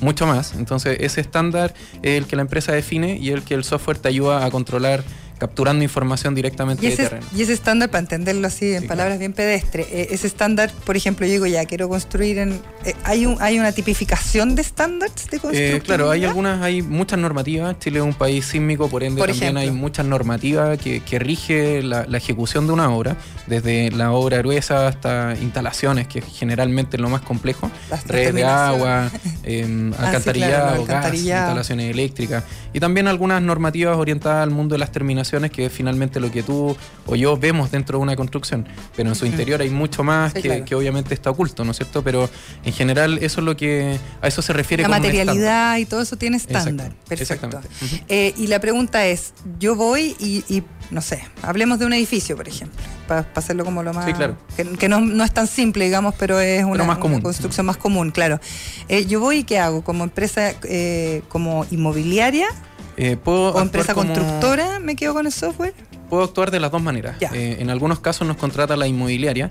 mucho 0.00 0.26
más. 0.26 0.54
Entonces, 0.54 0.98
ese 1.00 1.20
estándar 1.20 1.74
es 2.02 2.18
el 2.18 2.26
que 2.26 2.36
la 2.36 2.42
empresa 2.42 2.72
define 2.72 3.16
y 3.16 3.30
el 3.30 3.42
que 3.42 3.54
el 3.54 3.64
software 3.64 3.98
te 3.98 4.08
ayuda 4.08 4.44
a 4.44 4.50
controlar 4.50 5.02
capturando 5.40 5.82
información 5.82 6.34
directamente 6.34 6.86
de 6.86 6.94
terreno. 6.94 7.26
Y 7.34 7.42
ese 7.42 7.54
estándar, 7.54 7.90
para 7.90 8.00
entenderlo 8.00 8.46
así 8.46 8.74
en 8.74 8.86
palabras 8.86 9.18
bien 9.18 9.32
pedestres, 9.32 9.86
eh, 9.90 10.08
ese 10.10 10.26
estándar, 10.26 10.70
por 10.84 10.96
ejemplo, 10.96 11.26
yo 11.26 11.32
digo 11.32 11.46
ya, 11.46 11.64
quiero 11.64 11.88
construir 11.88 12.38
en... 12.38 12.60
Eh, 12.84 12.94
¿hay, 13.04 13.24
un, 13.24 13.38
¿Hay 13.40 13.58
una 13.58 13.72
tipificación 13.72 14.54
de 14.54 14.60
estándares 14.60 15.30
de 15.30 15.38
eh, 15.38 15.40
construcción? 15.40 15.80
claro, 15.80 16.10
hay 16.10 16.26
algunas, 16.26 16.60
hay 16.62 16.82
muchas 16.82 17.18
normativas. 17.18 17.78
Chile 17.78 18.00
es 18.00 18.04
un 18.04 18.12
país 18.12 18.44
sísmico, 18.44 18.88
por 18.88 19.02
ende 19.02 19.22
también 19.22 19.56
hay 19.56 19.70
muchas 19.70 20.04
normativas 20.04 20.78
que, 20.78 21.00
que 21.00 21.18
rige 21.18 21.82
la, 21.82 22.02
ejecución 22.20 22.66
de 22.66 22.74
una 22.74 22.90
obra, 22.90 23.16
desde 23.46 23.90
la 23.92 24.12
obra 24.12 24.36
gruesa 24.38 24.88
hasta 24.88 25.34
instalaciones, 25.40 26.06
que 26.06 26.20
generalmente 26.20 26.98
es 26.98 27.00
lo 27.00 27.08
más 27.08 27.22
complejo, 27.22 27.70
redes 28.06 28.34
de 28.34 28.44
agua, 28.44 29.10
eh, 29.42 29.90
alcantarillado, 29.98 30.84
gas, 30.84 31.14
instalaciones 31.14 31.90
eléctricas, 31.90 32.44
y 32.74 32.80
también 32.80 33.08
algunas 33.08 33.40
normativas 33.40 33.96
orientadas 33.96 34.42
al 34.42 34.50
mundo 34.50 34.74
de 34.74 34.80
las 34.80 34.92
terminaciones 34.92 35.29
que 35.50 35.66
es 35.66 35.72
finalmente 35.72 36.20
lo 36.20 36.30
que 36.30 36.42
tú 36.42 36.76
o 37.06 37.16
yo 37.16 37.36
vemos 37.36 37.70
dentro 37.70 37.98
de 37.98 38.02
una 38.02 38.16
construcción. 38.16 38.66
Pero 38.96 39.08
en 39.08 39.14
su 39.14 39.26
interior 39.26 39.60
hay 39.60 39.70
mucho 39.70 40.02
más 40.02 40.32
que, 40.34 40.74
obviamente 40.74 41.14
está 41.14 41.30
oculto, 41.30 41.64
¿no 41.64 41.70
es 41.70 41.76
cierto? 41.76 42.02
Pero 42.02 42.28
en 42.64 42.72
general 42.72 43.18
eso 43.18 43.40
es 43.40 43.44
lo 43.44 43.56
que 43.56 43.98
a 44.20 44.28
eso 44.28 44.42
se 44.42 44.52
refiere. 44.52 44.82
La 44.82 44.88
materialidad 44.88 45.76
y 45.78 45.86
todo 45.86 46.00
eso 46.02 46.16
tiene 46.16 46.36
estándar. 46.36 46.92
Perfecto. 47.08 47.60
Eh, 48.08 48.34
y 48.36 48.46
la 48.46 48.60
pregunta 48.60 49.06
es, 49.06 49.32
yo 49.58 49.76
voy 49.76 50.16
y, 50.18 50.62
no 50.90 51.00
sé, 51.00 51.22
hablemos 51.42 51.78
de 51.78 51.86
un 51.86 51.92
edificio, 51.92 52.36
por 52.36 52.48
ejemplo, 52.48 52.80
para, 53.06 53.26
hacerlo 53.34 53.64
como 53.64 53.82
lo 53.82 53.92
más... 53.92 54.06
Sí, 54.06 54.12
claro. 54.12 54.36
Que, 54.56 54.88
no, 54.88 55.24
es 55.24 55.32
tan 55.32 55.46
simple, 55.46 55.84
digamos, 55.84 56.14
pero 56.18 56.40
es 56.40 56.64
una, 56.64 56.84
más 56.84 56.98
común. 56.98 57.20
construcción 57.20 57.66
más 57.66 57.76
común, 57.76 58.10
claro. 58.10 58.40
Eh, 58.88 59.06
yo 59.06 59.20
voy 59.20 59.38
y 59.38 59.44
¿qué 59.44 59.58
hago? 59.58 59.82
Como 59.82 60.04
empresa, 60.04 60.52
eh, 60.64 61.22
como 61.28 61.66
inmobiliaria, 61.70 62.48
eh, 63.00 63.16
¿puedo 63.16 63.54
¿O 63.54 63.60
empresa 63.60 63.94
constructora 63.94 64.78
me 64.78 64.94
quedo 64.94 65.14
con 65.14 65.26
el 65.26 65.32
software? 65.32 65.74
Puedo 66.10 66.24
actuar 66.24 66.50
de 66.50 66.60
las 66.60 66.70
dos 66.70 66.82
maneras. 66.82 67.16
Eh, 67.20 67.56
en 67.60 67.70
algunos 67.70 68.00
casos 68.00 68.26
nos 68.26 68.36
contrata 68.36 68.76
la 68.76 68.86
inmobiliaria, 68.86 69.50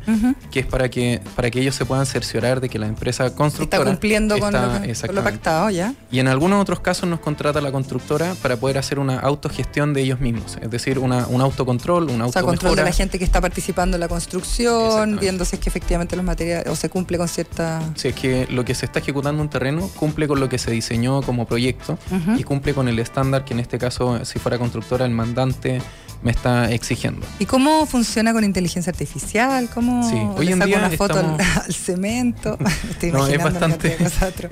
que 0.51 0.59
es 0.59 0.65
para 0.65 0.89
que, 0.89 1.21
para 1.35 1.49
que 1.49 1.61
ellos 1.61 1.73
se 1.73 1.85
puedan 1.85 2.05
cerciorar 2.05 2.61
de 2.61 2.69
que 2.69 2.77
la 2.77 2.87
empresa 2.87 3.33
constructora 3.33 3.81
está 3.81 3.91
cumpliendo 3.91 4.37
con, 4.37 4.53
lo, 4.53 5.23
pactado, 5.23 5.69
¿ya? 5.69 5.93
Y 6.11 6.19
en 6.19 6.27
algunos 6.27 6.61
otros 6.61 6.81
casos 6.81 7.09
nos 7.09 7.19
contrata 7.19 7.61
la 7.61 7.71
constructora 7.71 8.35
para 8.41 8.57
poder 8.57 8.77
hacer 8.77 8.99
una 8.99 9.19
autogestión 9.19 9.93
de 9.93 10.01
ellos 10.01 10.19
mismos, 10.19 10.57
es 10.61 10.69
decir, 10.69 10.99
una, 10.99 11.25
un 11.27 11.41
autocontrol, 11.41 12.03
un 12.09 12.21
auto 12.21 12.29
O 12.29 12.33
sea, 12.33 12.43
control 12.43 12.75
de 12.75 12.83
la 12.83 12.91
gente 12.91 13.17
que 13.17 13.25
está 13.25 13.41
participando 13.41 13.95
en 13.95 14.01
la 14.01 14.07
construcción, 14.07 15.17
viendo 15.19 15.45
si 15.45 15.55
es 15.55 15.61
que 15.61 15.69
efectivamente 15.69 16.15
los 16.15 16.25
materiales 16.25 16.67
o 16.67 16.75
se 16.75 16.89
cumple 16.89 17.17
con 17.17 17.27
cierta... 17.27 17.81
Si 17.95 18.09
es 18.09 18.15
que 18.15 18.47
lo 18.49 18.65
que 18.65 18.75
se 18.75 18.85
está 18.85 18.99
ejecutando 18.99 19.41
en 19.41 19.47
un 19.47 19.49
terreno 19.49 19.89
cumple 19.95 20.27
con 20.27 20.39
lo 20.39 20.49
que 20.49 20.57
se 20.57 20.71
diseñó 20.71 21.21
como 21.21 21.45
proyecto 21.45 21.97
y 22.37 22.43
cumple 22.43 22.73
con 22.73 22.87
el 22.87 22.99
estándar 22.99 23.45
que 23.45 23.53
en 23.53 23.61
este 23.61 23.77
caso, 23.77 24.25
si 24.25 24.39
fuera 24.39 24.57
constructora, 24.57 25.05
el 25.05 25.11
mandante 25.11 25.81
me 26.21 26.31
está 26.31 26.71
exigiendo. 26.71 27.25
¿Y 27.39 27.45
cómo 27.45 27.85
funciona 27.85 28.33
con 28.33 28.43
inteligencia 28.43 28.91
artificial? 28.91 29.69
¿Cómo 29.73 30.07
sí. 30.09 30.15
Hoy 30.35 30.51
en 30.51 30.59
día 30.59 30.77
una 30.77 30.89
foto 30.89 31.19
al, 31.19 31.73
cemento? 31.73 32.57
no, 33.11 33.27
es 33.27 33.43
bastante. 33.43 33.97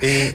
Eh, 0.02 0.34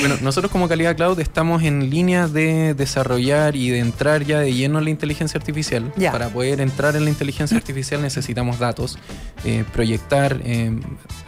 bueno, 0.00 0.16
nosotros 0.22 0.50
como 0.52 0.68
Calidad 0.68 0.96
Cloud 0.96 1.18
estamos 1.18 1.62
en 1.62 1.90
línea 1.90 2.28
de 2.28 2.74
desarrollar 2.74 3.56
y 3.56 3.70
de 3.70 3.80
entrar 3.80 4.24
ya 4.24 4.40
de 4.40 4.52
lleno 4.54 4.78
en 4.78 4.84
la 4.84 4.90
inteligencia 4.90 5.38
artificial. 5.38 5.92
Para 6.12 6.28
poder 6.28 6.60
entrar 6.60 6.94
en 6.96 7.04
la 7.04 7.10
inteligencia 7.10 7.56
artificial 7.56 8.00
necesitamos 8.00 8.58
datos, 8.58 8.98
eh, 9.44 9.64
proyectar, 9.72 10.40
eh, 10.44 10.78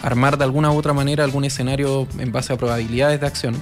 armar 0.02 0.38
de 0.38 0.44
alguna 0.44 0.70
u 0.70 0.76
otra 0.76 0.92
manera 0.92 1.24
algún 1.24 1.44
escenario 1.44 2.06
en 2.18 2.30
base 2.30 2.52
a 2.52 2.56
probabilidades 2.56 3.20
de 3.20 3.26
acción. 3.26 3.56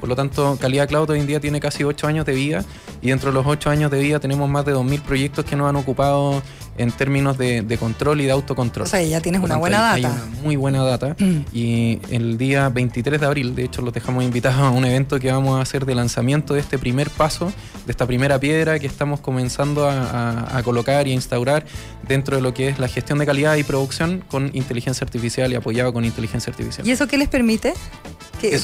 Por 0.00 0.08
lo 0.08 0.16
tanto, 0.16 0.56
Calidad 0.60 0.88
Cloud 0.88 1.10
hoy 1.10 1.20
en 1.20 1.26
día 1.26 1.40
tiene 1.40 1.60
casi 1.60 1.84
8 1.84 2.06
años 2.06 2.24
de 2.24 2.32
vida 2.32 2.64
y 3.02 3.08
dentro 3.08 3.30
de 3.30 3.34
los 3.34 3.46
8 3.46 3.70
años 3.70 3.90
de 3.90 4.00
vida 4.00 4.18
tenemos 4.20 4.48
más 4.48 4.61
de 4.64 4.74
2.000 4.74 5.02
proyectos 5.02 5.44
que 5.44 5.56
nos 5.56 5.68
han 5.68 5.76
ocupado 5.76 6.42
en 6.78 6.90
términos 6.90 7.36
de, 7.36 7.76
control 7.78 8.20
y 8.20 8.24
de 8.24 8.32
autocontrol. 8.32 8.86
O 8.86 8.88
sea, 8.88 9.02
ya 9.02 9.20
tienes 9.20 9.42
una 9.42 9.56
buena 9.56 9.80
data. 9.80 9.94
Hay 9.94 10.04
una 10.04 10.24
muy 10.42 10.56
buena 10.56 10.82
data. 10.82 11.16
Mm. 11.18 11.40
Y 11.52 12.00
el 12.10 12.38
día 12.38 12.68
23 12.68 13.20
de 13.20 13.26
abril, 13.26 13.54
de 13.54 13.64
hecho, 13.64 13.82
los 13.82 13.92
dejamos 13.92 14.24
invitados 14.24 14.60
a 14.60 14.70
un 14.70 14.84
evento 14.84 15.20
que 15.20 15.30
vamos 15.30 15.58
a 15.58 15.62
hacer 15.62 15.84
de 15.84 15.94
lanzamiento 15.94 16.54
de 16.54 16.60
este 16.60 16.78
primer 16.78 17.10
paso, 17.10 17.52
de 17.86 17.92
esta 17.92 18.06
primera 18.06 18.38
piedra 18.38 18.78
que 18.78 18.86
estamos 18.86 19.20
comenzando 19.20 19.88
a, 19.88 20.60
colocar 20.64 21.08
y 21.08 21.10
a 21.10 21.14
instaurar 21.14 21.64
dentro 22.06 22.36
de 22.36 22.42
lo 22.42 22.54
que 22.54 22.68
es 22.68 22.78
la 22.78 22.86
gestión 22.86 23.18
de 23.18 23.26
calidad 23.26 23.56
y 23.56 23.64
producción 23.64 24.22
con 24.28 24.50
inteligencia 24.54 25.04
artificial 25.04 25.50
y 25.52 25.56
apoyado 25.56 25.92
con 25.92 26.04
inteligencia 26.04 26.50
artificial. 26.50 26.86
¿Y 26.86 26.92
eso 26.92 27.08
qué 27.08 27.18
les 27.18 27.28
permite? 27.28 27.74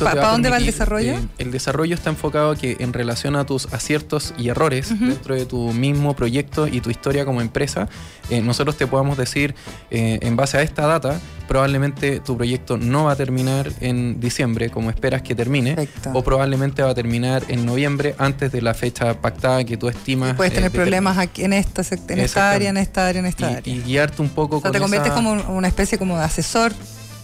¿Para 0.02 0.30
dónde 0.30 0.50
va 0.50 0.58
el 0.58 0.66
desarrollo? 0.66 1.12
Eh, 1.12 1.28
el 1.38 1.50
desarrollo 1.50 1.94
está 1.94 2.10
enfocado 2.10 2.56
que 2.56 2.76
en 2.80 2.92
relación 2.92 3.36
a 3.36 3.44
tus 3.46 3.72
aciertos 3.72 4.34
y 4.38 4.48
errores 4.48 4.88
dentro 4.98 5.34
de 5.34 5.46
tu 5.46 5.72
mismo 5.72 6.14
proyecto 6.14 6.66
y 6.66 6.80
tu 6.80 6.90
historia 6.90 7.24
como 7.24 7.40
empresa, 7.40 7.88
eh, 8.30 8.40
nosotros 8.40 8.76
te 8.76 8.86
podamos 8.86 9.16
decir, 9.16 9.54
eh, 9.90 10.18
en 10.22 10.36
base 10.36 10.58
a 10.58 10.62
esta 10.62 10.86
data, 10.86 11.20
probablemente 11.46 12.20
tu 12.20 12.36
proyecto 12.36 12.76
no 12.76 13.04
va 13.04 13.12
a 13.12 13.16
terminar 13.16 13.70
en 13.80 14.20
diciembre 14.20 14.70
como 14.70 14.90
esperas 14.90 15.22
que 15.22 15.34
termine, 15.34 15.88
o 16.12 16.22
probablemente 16.22 16.82
va 16.82 16.90
a 16.90 16.94
terminar 16.94 17.44
en 17.48 17.64
noviembre 17.64 18.14
antes 18.18 18.52
de 18.52 18.62
la 18.62 18.74
fecha 18.74 19.20
pactada 19.20 19.64
que 19.64 19.76
tú 19.76 19.88
estimas. 19.88 20.34
puedes 20.34 20.52
tener 20.52 20.70
problemas 20.70 21.18
aquí 21.18 21.44
en 21.44 21.52
esta, 21.52 21.82
en 22.08 22.18
esta 22.20 22.52
área, 22.52 22.70
en 22.70 22.76
esta 22.76 23.08
área, 23.08 23.20
en 23.20 23.26
esta 23.26 23.48
área. 23.48 23.62
Y 23.64 23.80
guiarte 23.82 24.22
un 24.22 24.28
poco 24.28 24.58
o 24.58 24.60
sea, 24.60 24.70
te 24.70 24.78
conviertes 24.78 25.12
como 25.12 25.32
una 25.32 25.68
especie 25.68 25.98
como 25.98 26.18
de 26.18 26.24
asesor 26.24 26.72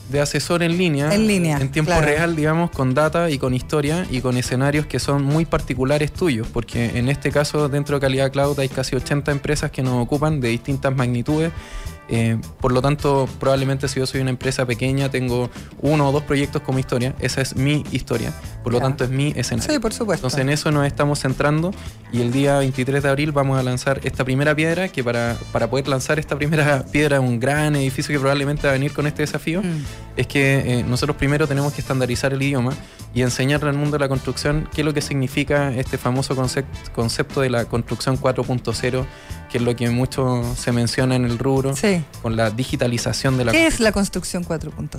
de 0.09 0.21
asesor 0.21 0.63
en 0.63 0.77
línea, 0.77 1.15
en, 1.15 1.27
línea, 1.27 1.59
en 1.59 1.71
tiempo 1.71 1.93
real, 2.01 2.37
digamos, 2.37 2.71
con 2.71 2.95
data 2.95 3.31
y 3.31 3.39
con 3.39 3.55
historia 3.55 4.07
y 4.11 4.21
con 4.21 4.37
escenarios 4.37 4.87
que 4.87 4.99
son 4.99 5.23
muy 5.23 5.45
particulares 5.45 6.13
tuyos, 6.13 6.47
porque 6.53 6.99
en 6.99 7.09
este 7.09 7.31
caso 7.31 7.69
dentro 7.69 7.97
de 7.97 8.01
Calidad 8.01 8.31
Cloud 8.31 8.59
hay 8.61 8.69
casi 8.69 8.97
80 8.97 9.33
empresas 9.33 9.71
que 9.71 9.83
nos 9.83 10.03
ocupan 10.03 10.41
de 10.41 10.49
distintas 10.49 10.95
magnitudes 10.95 11.53
eh, 12.15 12.39
por 12.61 12.71
lo 12.71 12.81
tanto, 12.81 13.29
probablemente 13.41 13.89
si 13.89 13.99
yo 13.99 14.07
soy 14.07 14.21
una 14.21 14.31
empresa 14.31 14.65
pequeña, 14.65 15.11
tengo 15.11 15.51
uno 15.81 16.09
o 16.09 16.13
dos 16.13 16.23
proyectos 16.23 16.63
como 16.63 16.79
historia, 16.79 17.13
esa 17.19 17.41
es 17.41 17.57
mi 17.57 17.83
historia, 17.91 18.33
por 18.63 18.73
lo 18.73 18.79
tanto 18.79 19.03
es 19.03 19.11
mi 19.11 19.33
escenario. 19.35 19.75
Sí, 19.75 19.81
por 19.81 19.93
supuesto. 19.93 20.29
Entonces 20.29 20.41
en 20.41 20.49
eso 20.49 20.71
nos 20.71 20.87
estamos 20.87 21.19
centrando 21.19 21.73
y 22.13 22.21
el 22.21 22.31
día 22.31 22.59
23 22.59 23.03
de 23.03 23.09
abril 23.09 23.33
vamos 23.33 23.59
a 23.59 23.65
lanzar 23.65 24.01
esta 24.05 24.25
primera 24.25 24.55
piedra, 24.55 24.89
que 24.89 25.03
para, 25.03 25.37
para 25.51 25.69
poder 25.69 25.89
lanzar 25.89 26.21
esta 26.21 26.37
primera 26.37 26.85
piedra, 26.93 27.19
un 27.19 27.41
gran 27.41 27.75
edificio 27.75 28.13
que 28.13 28.21
probablemente 28.21 28.69
va 28.69 28.71
a 28.71 28.75
venir 28.75 28.93
con 28.93 29.09
este 29.09 29.23
desafío, 29.23 29.61
mm. 29.61 29.85
es 30.17 30.27
que 30.29 30.79
eh, 30.79 30.85
nosotros 30.85 31.17
primero 31.17 31.49
tenemos 31.49 31.73
que 31.73 31.81
estandarizar 31.81 32.33
el 32.33 32.41
idioma 32.41 32.75
y 33.13 33.23
enseñarle 33.23 33.71
al 33.71 33.77
mundo 33.77 33.99
de 33.99 34.01
la 34.01 34.09
construcción 34.09 34.69
qué 34.73 34.83
es 34.83 34.85
lo 34.85 34.95
que 34.95 35.01
significa 35.01 35.73
este 35.75 35.99
famoso 35.99 36.37
concepto 36.93 37.41
de 37.41 37.51
la 37.51 37.65
construcción 37.65 38.17
4.0 38.21 39.05
que 39.55 39.59
es 39.59 39.65
lo 39.65 39.77
que 39.77 39.89
mucho 39.89 40.43
se 40.57 40.73
menciona 40.73 41.15
en 41.15 41.25
el 41.25 41.39
rubro, 41.39 41.75
con 42.23 42.35
la 42.35 42.51
digitalización 42.51 43.37
de 43.37 43.45
la 43.45 43.53
¿Qué 43.53 43.69
es 43.69 43.79
la 43.79 43.93
construcción 43.93 44.45
4.0? 44.45 44.99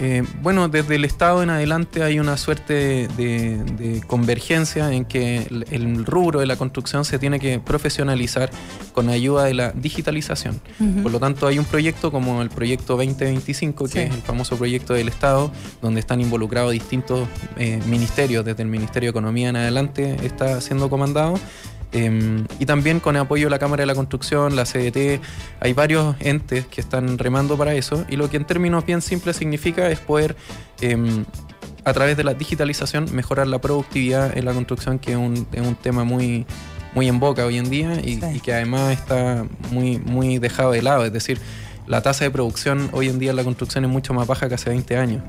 Eh, 0.00 0.22
bueno, 0.40 0.70
desde 0.70 0.94
el 0.94 1.04
Estado 1.04 1.42
en 1.42 1.50
adelante 1.50 2.02
hay 2.02 2.18
una 2.18 2.38
suerte 2.38 3.06
de, 3.18 4.02
convergencia 4.06 4.90
en 4.94 5.04
que 5.04 5.46
el, 5.70 6.06
rubro 6.06 6.40
de 6.40 6.46
la 6.46 6.56
construcción 6.56 7.04
se 7.04 7.18
tiene 7.18 7.38
que 7.38 7.60
profesionalizar 7.60 8.50
con 8.94 9.10
ayuda 9.10 9.44
de 9.44 9.52
la 9.52 9.72
digitalización. 9.72 10.58
Por 11.02 11.12
lo 11.12 11.20
tanto, 11.20 11.46
hay 11.46 11.58
un 11.58 11.66
proyecto 11.66 12.10
como 12.10 12.40
el 12.40 12.48
proyecto 12.48 12.96
2025, 12.96 13.88
que 13.88 14.04
es 14.04 14.14
el 14.14 14.22
famoso 14.22 14.56
proyecto 14.56 14.94
del 14.94 15.08
Estado, 15.08 15.52
donde 15.82 16.00
están 16.00 16.22
involucrados 16.22 16.72
distintos 16.72 17.28
eh, 17.58 17.78
ministerios, 17.84 18.42
desde 18.42 18.62
el 18.62 18.70
Ministerio 18.70 19.08
de 19.08 19.10
Economía 19.10 19.50
en 19.50 19.56
adelante 19.56 20.16
está 20.24 20.62
siendo 20.62 20.88
comandado 20.88 21.38
Em, 21.92 22.46
y 22.58 22.66
también 22.66 23.00
con 23.00 23.16
el 23.16 23.22
apoyo 23.22 23.46
de 23.46 23.50
la 23.50 23.58
Cámara 23.58 23.82
de 23.82 23.86
la 23.86 23.94
Construcción, 23.94 24.56
la 24.56 24.64
CDT, 24.64 25.20
hay 25.60 25.72
varios 25.74 26.16
entes 26.20 26.66
que 26.66 26.80
están 26.80 27.18
remando 27.18 27.56
para 27.58 27.74
eso. 27.74 28.04
Y 28.08 28.16
lo 28.16 28.30
que 28.30 28.38
en 28.38 28.44
términos 28.44 28.86
bien 28.86 29.02
simples 29.02 29.36
significa 29.36 29.90
es 29.90 29.98
poder, 30.00 30.36
em, 30.80 31.24
a 31.84 31.92
través 31.92 32.16
de 32.16 32.24
la 32.24 32.34
digitalización, 32.34 33.14
mejorar 33.14 33.46
la 33.46 33.60
productividad 33.60 34.36
en 34.36 34.44
la 34.44 34.54
construcción, 34.54 34.98
que 34.98 35.12
es 35.12 35.18
un, 35.18 35.76
tema 35.82 36.04
muy, 36.04 36.46
muy 36.94 37.08
en 37.08 37.20
boca 37.20 37.44
hoy 37.44 37.58
en 37.58 37.68
día 37.68 38.00
y, 38.02 38.18
que 38.40 38.52
además 38.52 38.92
está 38.92 39.44
muy, 39.70 39.98
muy 39.98 40.38
dejado 40.38 40.72
de 40.72 40.82
lado. 40.82 41.04
Es 41.04 41.12
decir, 41.12 41.40
la 41.86 42.00
tasa 42.00 42.24
de 42.24 42.30
producción 42.30 42.88
hoy 42.92 43.08
en 43.08 43.18
día 43.18 43.30
en 43.30 43.36
la 43.36 43.44
construcción 43.44 43.84
es 43.84 43.90
mucho 43.90 44.14
más 44.14 44.26
baja 44.26 44.48
que 44.48 44.54
hace 44.54 44.70
20 44.70 44.96
años 44.96 45.22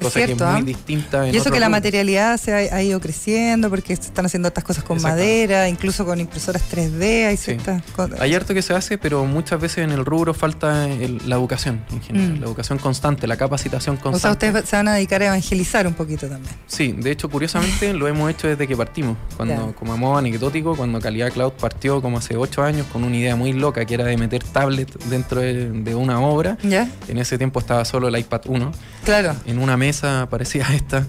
cosa 0.00 0.24
que 0.24 0.32
es 0.32 0.38
muy 0.38 0.46
¿ah? 0.46 0.62
distinta. 0.62 1.28
y 1.28 1.36
eso 1.36 1.50
que 1.50 1.60
la 1.60 1.68
materialidad 1.68 2.36
se 2.38 2.52
ha, 2.52 2.82
ido 2.82 3.00
creciendo 3.00 3.70
porque 3.70 3.96
se 3.96 4.02
están 4.02 4.26
haciendo 4.26 4.48
estas 4.48 4.64
cosas 4.64 4.84
con 4.84 5.00
madera, 5.02 5.68
incluso 5.68 6.04
con 6.04 6.20
impresoras 6.20 6.62
3D, 6.70 7.26
hay 7.26 7.36
ciertas 7.36 7.82
Hay 8.20 8.34
harto 8.34 8.54
que 8.54 8.62
se 8.62 8.74
hace, 8.74 8.98
pero 8.98 9.24
muchas 9.24 9.60
veces 9.60 9.78
en 9.78 9.90
el 9.90 10.04
rubro 10.04 10.34
falta 10.34 10.86
la 10.86 11.36
educación 11.36 11.84
en 11.90 12.02
general, 12.02 12.32
mm. 12.34 12.40
la 12.40 12.46
educación 12.46 12.78
constante, 12.78 13.26
la 13.26 13.36
capacitación 13.36 13.96
constante. 13.96 14.16
O 14.16 14.20
sea, 14.20 14.30
ustedes 14.32 14.68
se 14.68 14.76
van 14.76 14.88
a 14.88 14.94
dedicar 14.94 15.22
a 15.22 15.26
evangelizar 15.26 15.86
un 15.86 15.94
poquito 15.94 16.28
también. 16.28 16.54
Sí, 16.66 16.92
de 16.92 17.10
hecho, 17.10 17.28
curiosamente 17.28 17.92
lo 17.92 18.08
hemos 18.08 18.30
hecho 18.30 18.48
desde 18.48 18.66
que 18.66 18.76
partimos. 18.76 19.16
Cuando, 19.36 19.74
como 19.74 19.92
a 19.92 19.96
modo 19.96 20.16
anecdótico, 20.16 20.76
cuando 20.76 21.00
Calidad 21.00 21.32
Cloud 21.32 21.52
partió 21.52 22.00
como 22.02 22.18
hace 22.18 22.36
8 22.36 22.62
años 22.62 22.86
con 22.92 23.04
una 23.04 23.16
idea 23.16 23.36
muy 23.36 23.52
loca 23.52 23.84
que 23.84 23.94
era 23.94 24.04
de 24.04 24.16
meter 24.16 24.42
tablet 24.44 24.92
dentro 25.04 25.40
de, 25.40 25.94
una 25.96 26.20
obra. 26.20 26.58
¿Ya? 26.62 26.88
En 27.08 27.18
ese 27.18 27.38
tiempo 27.38 27.60
estaba 27.60 27.84
solo 27.84 28.08
el 28.08 28.18
iPad 28.18 28.42
1. 28.46 28.72
Claro. 29.04 29.34
En 29.46 29.58
una 29.58 29.76
mesa 29.76 29.85
parecida 30.28 30.68
a 30.68 30.74
esta, 30.74 31.06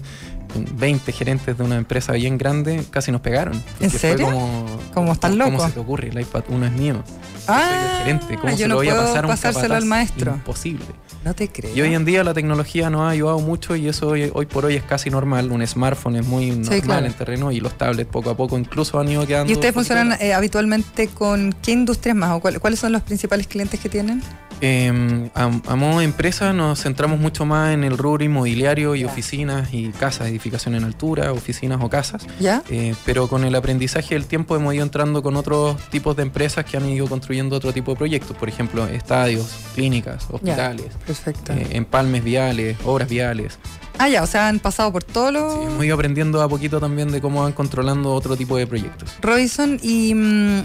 20 0.54 1.12
gerentes 1.12 1.56
de 1.56 1.62
una 1.62 1.76
empresa 1.76 2.12
bien 2.12 2.38
grande 2.38 2.84
casi 2.90 3.12
nos 3.12 3.20
pegaron. 3.20 3.62
¿En 3.80 3.90
serio? 3.90 4.26
como, 4.26 4.66
¿Cómo 4.94 5.12
están 5.12 5.38
locos? 5.38 5.54
¿Cómo 5.54 5.68
se 5.68 5.74
te 5.74 5.80
ocurre? 5.80 6.08
El 6.08 6.20
iPad 6.20 6.44
1 6.48 6.66
es 6.66 6.72
mío. 6.72 7.02
Ah, 7.46 8.00
gerente. 8.00 8.36
¿Cómo 8.36 8.56
se 8.56 8.68
lo 8.68 8.76
voy 8.76 8.88
a 8.88 8.96
pasar 8.96 9.24
a 9.24 9.26
un 9.26 9.32
pasárselo 9.32 9.74
al 9.74 9.84
maestro? 9.86 10.34
Imposible. 10.34 10.84
No 11.24 11.34
te 11.34 11.48
creo. 11.48 11.74
Y 11.74 11.80
hoy 11.80 11.94
en 11.94 12.04
día 12.04 12.22
la 12.22 12.34
tecnología 12.34 12.90
nos 12.90 13.02
ha 13.02 13.10
ayudado 13.10 13.40
mucho 13.40 13.74
y 13.74 13.88
eso 13.88 14.08
hoy, 14.08 14.46
por 14.46 14.66
hoy 14.66 14.76
es 14.76 14.82
casi 14.82 15.10
normal. 15.10 15.50
Un 15.50 15.66
smartphone 15.66 16.16
es 16.16 16.26
muy 16.26 16.50
normal 16.50 17.06
en 17.06 17.12
terreno 17.12 17.50
y 17.50 17.60
los 17.60 17.76
tablets 17.76 18.10
poco 18.10 18.30
a 18.30 18.36
poco 18.36 18.58
incluso 18.58 19.00
han 19.00 19.08
ido 19.08 19.26
quedando. 19.26 19.50
¿Y 19.50 19.54
ustedes 19.54 19.74
funcionan 19.74 20.16
eh, 20.20 20.34
habitualmente 20.34 21.08
con 21.08 21.54
qué 21.62 21.72
industrias 21.72 22.16
más 22.16 22.32
o 22.32 22.40
cuáles 22.40 22.78
son 22.78 22.92
los 22.92 23.02
principales 23.02 23.46
clientes 23.46 23.80
que 23.80 23.88
tienen? 23.88 24.22
Eh, 24.60 25.30
a, 25.34 25.76
modo 25.76 25.98
de 26.00 26.04
empresa 26.04 26.52
nos 26.52 26.82
centramos 26.82 27.20
mucho 27.20 27.44
más 27.44 27.72
en 27.72 27.84
el 27.84 27.96
rubro 27.96 28.24
inmobiliario 28.24 28.94
y 28.94 29.04
oficinas 29.04 29.72
y 29.72 29.90
casas, 29.90 30.28
edificación 30.28 30.74
en 30.74 30.84
altura, 30.84 31.32
oficinas 31.32 31.78
o 31.82 31.88
casas. 31.88 32.26
¿Ya? 32.40 32.62
Eh, 32.68 32.94
pero 33.04 33.28
con 33.28 33.44
el 33.44 33.54
aprendizaje 33.54 34.14
del 34.14 34.26
tiempo 34.26 34.56
hemos 34.56 34.74
ido 34.74 34.82
entrando 34.82 35.22
con 35.22 35.36
otros 35.36 35.76
tipos 35.90 36.16
de 36.16 36.22
empresas 36.22 36.64
que 36.64 36.76
han 36.76 36.88
ido 36.88 37.06
construyendo 37.06 37.56
otro 37.56 37.72
tipo 37.72 37.92
de 37.92 37.96
proyectos, 37.96 38.36
por 38.36 38.48
ejemplo, 38.48 38.86
estadios, 38.86 39.54
clínicas, 39.74 40.26
hospitales, 40.30 40.86
perfecto. 41.06 41.52
Eh, 41.52 41.68
empalmes 41.72 42.24
viales, 42.24 42.76
obras 42.84 43.08
viales. 43.08 43.58
Ah, 43.98 44.08
ya, 44.08 44.22
o 44.22 44.26
sea, 44.26 44.48
han 44.48 44.60
pasado 44.60 44.92
por 44.92 45.02
todos 45.02 45.32
los... 45.32 45.52
Sí, 45.52 45.60
hemos 45.66 45.84
ido 45.84 45.94
aprendiendo 45.94 46.40
a 46.40 46.48
poquito 46.48 46.78
también 46.78 47.10
de 47.10 47.20
cómo 47.20 47.42
van 47.42 47.52
controlando 47.52 48.12
otro 48.14 48.36
tipo 48.36 48.56
de 48.56 48.66
proyectos. 48.66 49.10
Robinson, 49.20 49.78
y... 49.82 50.14
Mm, 50.14 50.62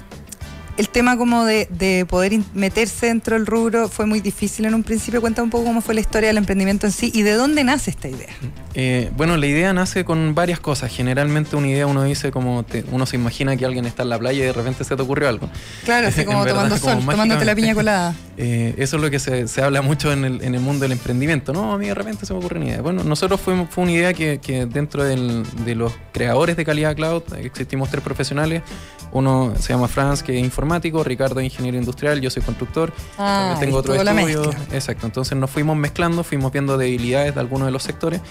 el 0.77 0.89
tema 0.89 1.17
como 1.17 1.45
de, 1.45 2.05
poder 2.09 2.39
meterse 2.53 3.07
dentro 3.07 3.35
del 3.35 3.45
rubro 3.45 3.89
fue 3.89 4.05
muy 4.05 4.21
difícil 4.21 4.65
en 4.65 4.73
un 4.73 4.83
principio. 4.83 5.21
Cuenta 5.21 5.43
un 5.43 5.49
poco 5.49 5.65
cómo 5.65 5.81
fue 5.81 5.93
la 5.93 6.01
historia 6.01 6.27
del 6.27 6.37
emprendimiento 6.37 6.87
en 6.87 6.91
sí 6.91 7.11
y 7.13 7.21
de 7.21 7.33
dónde 7.33 7.63
nace 7.63 7.91
esta 7.91 8.07
idea. 8.07 8.33
Eh, 8.75 9.11
bueno, 9.15 9.37
la 9.37 9.45
idea 9.45 9.71
nace 9.73 10.03
con 10.03 10.33
varias 10.33 10.59
cosas. 10.59 10.91
Generalmente 10.91 11.55
una 11.55 11.67
idea 11.67 11.85
uno 11.85 12.03
dice 12.03 12.31
como 12.31 12.65
uno 12.91 13.05
se 13.05 13.15
imagina 13.15 13.55
que 13.55 13.65
alguien 13.65 13.85
está 13.85 14.03
en 14.03 14.09
la 14.09 14.19
playa 14.19 14.43
y 14.43 14.47
de 14.47 14.53
repente 14.53 14.83
se 14.83 14.95
te 14.95 15.01
ocurrió 15.01 15.29
algo. 15.29 15.49
Claro, 15.83 16.07
así 16.07 16.25
como 16.25 16.45
tomando 16.45 16.77
sol, 16.77 16.99
tomándote 16.99 17.45
la 17.45 17.55
piña 17.55 17.73
colada. 17.73 18.15
Eh, 18.35 18.73
eso 18.79 18.95
es 18.95 19.03
lo 19.03 19.11
que 19.11 19.19
se, 19.19 19.61
habla 19.61 19.83
mucho 19.83 20.11
en 20.11 20.25
el, 20.25 20.59
mundo 20.59 20.81
del 20.83 20.93
emprendimiento. 20.93 21.53
No, 21.53 21.71
a 21.71 21.77
mí 21.77 21.85
de 21.85 21.93
repente 21.93 22.25
se 22.25 22.33
me 22.33 22.39
ocurre 22.39 22.57
una 22.57 22.65
idea. 22.65 22.81
Bueno, 22.81 23.03
nosotros 23.03 23.39
fuimos, 23.39 23.69
fue 23.69 23.83
una 23.83 23.93
idea 23.93 24.13
que, 24.15 24.65
dentro 24.71 25.03
de 25.03 25.75
los 25.75 25.93
creadores 26.11 26.57
de 26.57 26.65
calidad 26.65 26.95
cloud 26.95 27.21
existimos 27.37 27.91
tres 27.91 28.03
profesionales. 28.03 28.63
Uno 29.11 29.53
se 29.59 29.73
llama 29.73 29.87
Franz, 29.87 30.23
que 30.23 30.35
es 30.35 30.43
informático, 30.43 31.03
Ricardo 31.03 31.39
es 31.39 31.45
ingeniero 31.45 31.77
industrial, 31.77 32.19
yo 32.19 32.31
soy 32.31 32.41
constructor. 32.41 32.91
Ah, 33.19 33.55
tengo 33.59 33.77
otro 33.77 33.93
estudio. 33.93 34.49
Exacto, 34.71 35.05
entonces 35.05 35.37
nos 35.37 35.51
fuimos 35.51 35.77
mezclando, 35.77 36.23
fuimos 36.23 36.51
viendo 36.51 36.79
debilidades 36.79 37.35
de 37.35 37.39
algunos 37.39 37.67
de 37.67 37.71
los 37.71 37.83
sectores. 37.83 38.21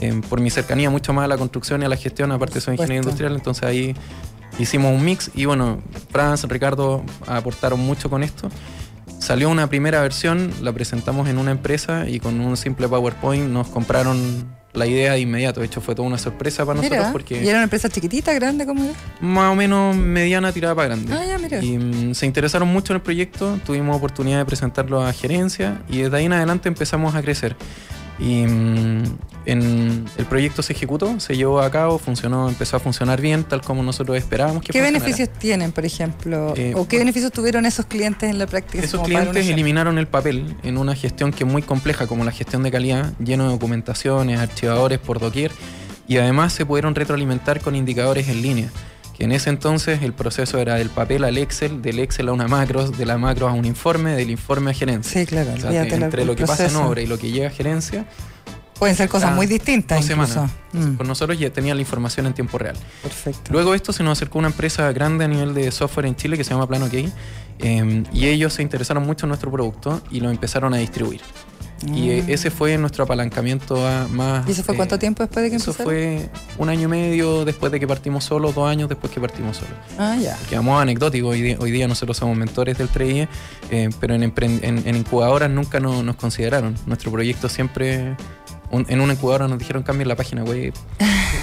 Eh, 0.00 0.20
por 0.28 0.40
mi 0.40 0.50
cercanía 0.50 0.90
mucho 0.90 1.12
más 1.12 1.24
a 1.24 1.28
la 1.28 1.36
construcción 1.36 1.82
y 1.82 1.84
a 1.84 1.88
la 1.88 1.96
gestión, 1.96 2.30
aparte 2.32 2.60
soy 2.60 2.74
ingeniero 2.74 3.02
industrial, 3.02 3.34
entonces 3.34 3.64
ahí 3.64 3.94
hicimos 4.58 4.94
un 4.94 5.04
mix 5.04 5.30
y 5.34 5.44
bueno, 5.44 5.80
Franz, 6.10 6.44
Ricardo 6.44 7.02
aportaron 7.26 7.80
mucho 7.80 8.08
con 8.10 8.22
esto. 8.22 8.48
Salió 9.18 9.50
una 9.50 9.68
primera 9.68 10.00
versión, 10.00 10.52
la 10.62 10.72
presentamos 10.72 11.28
en 11.28 11.38
una 11.38 11.50
empresa 11.50 12.08
y 12.08 12.20
con 12.20 12.40
un 12.40 12.56
simple 12.56 12.88
PowerPoint 12.88 13.48
nos 13.48 13.66
compraron 13.68 14.46
la 14.74 14.86
idea 14.86 15.14
de 15.14 15.20
inmediato. 15.20 15.60
De 15.60 15.66
hecho, 15.66 15.80
fue 15.80 15.94
toda 15.94 16.06
una 16.06 16.18
sorpresa 16.18 16.64
para 16.64 16.80
nosotros 16.80 17.08
porque. 17.12 17.42
¿Y 17.42 17.48
era 17.48 17.58
una 17.58 17.64
empresa 17.64 17.88
chiquitita, 17.88 18.32
grande? 18.34 18.64
¿Cómo 18.64 18.84
era? 18.84 18.94
Más 19.20 19.52
o 19.52 19.56
menos 19.56 19.96
mediana 19.96 20.52
tirada 20.52 20.74
para 20.74 20.88
grande. 20.88 21.12
Ah, 21.12 21.24
ya, 21.26 21.38
mira. 21.38 21.62
Y 21.62 21.78
mm, 21.78 22.14
se 22.14 22.26
interesaron 22.26 22.68
mucho 22.68 22.92
en 22.92 22.96
el 22.96 23.02
proyecto, 23.02 23.58
tuvimos 23.66 23.96
oportunidad 23.96 24.38
de 24.38 24.44
presentarlo 24.44 25.04
a 25.04 25.12
gerencia 25.12 25.82
y 25.88 25.98
desde 25.98 26.16
ahí 26.16 26.26
en 26.26 26.32
adelante 26.32 26.68
empezamos 26.68 27.14
a 27.14 27.22
crecer. 27.22 27.56
Y 28.18 28.46
mm, 28.46 29.02
en, 29.46 30.04
el 30.16 30.26
proyecto 30.26 30.62
se 30.62 30.72
ejecutó, 30.72 31.20
se 31.20 31.36
llevó 31.36 31.60
a 31.60 31.70
cabo, 31.70 31.98
funcionó, 31.98 32.48
empezó 32.48 32.76
a 32.76 32.80
funcionar 32.80 33.20
bien, 33.20 33.44
tal 33.44 33.60
como 33.60 33.82
nosotros 33.82 34.16
esperábamos 34.16 34.62
que 34.62 34.72
¿Qué 34.72 34.80
beneficios 34.80 35.28
tienen, 35.30 35.72
por 35.72 35.84
ejemplo? 35.84 36.52
Eh, 36.56 36.72
¿O 36.76 36.88
qué 36.88 36.98
beneficios 36.98 37.32
tuvieron 37.32 37.64
esos 37.64 37.86
clientes 37.86 38.28
en 38.28 38.38
la 38.38 38.46
práctica? 38.46 38.84
Esos 38.84 39.02
clientes 39.02 39.48
eliminaron 39.48 39.98
el 39.98 40.08
papel 40.08 40.56
en 40.62 40.78
una 40.78 40.94
gestión 40.94 41.32
que 41.32 41.44
es 41.44 41.50
muy 41.50 41.62
compleja, 41.62 42.06
como 42.06 42.24
la 42.24 42.32
gestión 42.32 42.62
de 42.62 42.70
calidad, 42.70 43.12
lleno 43.18 43.44
de 43.44 43.50
documentaciones, 43.50 44.40
archivadores 44.40 44.98
por 44.98 45.20
doquier, 45.20 45.52
y 46.08 46.16
además 46.16 46.52
se 46.52 46.66
pudieron 46.66 46.94
retroalimentar 46.94 47.60
con 47.60 47.76
indicadores 47.76 48.28
en 48.28 48.42
línea 48.42 48.70
que 49.18 49.24
en 49.24 49.32
ese 49.32 49.50
entonces 49.50 50.00
el 50.02 50.12
proceso 50.12 50.58
era 50.58 50.76
del 50.76 50.90
papel 50.90 51.24
al 51.24 51.36
Excel, 51.38 51.82
del 51.82 51.98
Excel 51.98 52.28
a 52.28 52.32
una 52.32 52.46
macro, 52.46 52.88
de 52.88 53.04
la 53.04 53.18
macro 53.18 53.48
a 53.48 53.52
un 53.52 53.64
informe, 53.64 54.12
del 54.12 54.30
informe 54.30 54.70
a 54.70 54.74
gerencia. 54.74 55.20
Sí, 55.20 55.26
claro. 55.26 55.50
entre 55.50 56.24
lo 56.24 56.36
que 56.36 56.46
pasa 56.46 56.66
en 56.66 56.76
obra 56.76 57.02
y 57.02 57.06
lo 57.06 57.18
que 57.18 57.32
llega 57.32 57.48
a 57.48 57.50
gerencia. 57.50 58.06
Pueden 58.78 58.94
ser 58.94 59.08
cosas 59.08 59.34
muy 59.34 59.46
distintas. 59.46 59.98
Dos 59.98 60.06
semanas. 60.06 60.52
Mm. 60.72 60.92
Por 60.92 61.04
nosotros 61.04 61.36
ya 61.36 61.50
tenía 61.50 61.74
la 61.74 61.80
información 61.80 62.26
en 62.26 62.32
tiempo 62.32 62.58
real. 62.58 62.76
Perfecto. 63.02 63.52
Luego 63.52 63.74
esto 63.74 63.92
se 63.92 64.04
nos 64.04 64.16
acercó 64.16 64.38
una 64.38 64.48
empresa 64.48 64.92
grande 64.92 65.24
a 65.24 65.28
nivel 65.28 65.52
de 65.52 65.68
software 65.72 66.06
en 66.06 66.14
Chile 66.14 66.36
que 66.36 66.44
se 66.44 66.50
llama 66.50 66.68
Plano 66.68 66.86
OK. 66.86 66.94
Em, 67.58 68.04
y 68.12 68.28
ellos 68.28 68.52
se 68.52 68.62
interesaron 68.62 69.04
mucho 69.04 69.26
en 69.26 69.30
nuestro 69.30 69.50
producto 69.50 70.00
y 70.12 70.20
lo 70.20 70.30
empezaron 70.30 70.74
a 70.74 70.76
distribuir. 70.76 71.22
Y 71.86 72.22
mm. 72.22 72.30
ese 72.30 72.50
fue 72.50 72.76
nuestro 72.76 73.04
apalancamiento 73.04 73.86
a 73.86 74.08
más. 74.08 74.48
¿Y 74.48 74.52
eso 74.52 74.62
fue 74.62 74.74
cuánto 74.74 74.96
eh, 74.96 74.98
tiempo 74.98 75.22
después 75.22 75.44
de 75.44 75.50
que 75.50 75.56
Eso 75.56 75.72
fue 75.72 76.28
un 76.56 76.68
año 76.68 76.82
y 76.82 76.88
medio 76.88 77.44
después 77.44 77.70
de 77.70 77.78
que 77.78 77.86
partimos 77.86 78.24
solo, 78.24 78.52
dos 78.52 78.68
años 78.68 78.88
después 78.88 79.12
que 79.12 79.20
partimos 79.20 79.58
solo. 79.58 79.70
Ah, 79.98 80.16
ya. 80.20 80.36
Quedamos 80.48 80.80
anecdóticos. 80.80 81.30
Hoy 81.30 81.42
día, 81.42 81.56
hoy 81.60 81.70
día 81.70 81.86
nosotros 81.86 82.16
somos 82.16 82.36
mentores 82.36 82.78
del 82.78 82.88
3 82.88 83.28
eh, 83.70 83.90
pero 84.00 84.14
en, 84.14 84.22
en, 84.22 84.96
incubadoras 84.96 85.50
nunca 85.50 85.80
nos 85.80 86.16
consideraron. 86.16 86.74
Nuestro 86.86 87.10
proyecto 87.10 87.48
siempre 87.48 88.16
en 88.70 89.00
una 89.00 89.14
incubadora 89.14 89.48
nos 89.48 89.58
dijeron 89.58 89.82
cambien 89.82 90.08
la 90.08 90.16
página 90.16 90.44
web. 90.44 90.72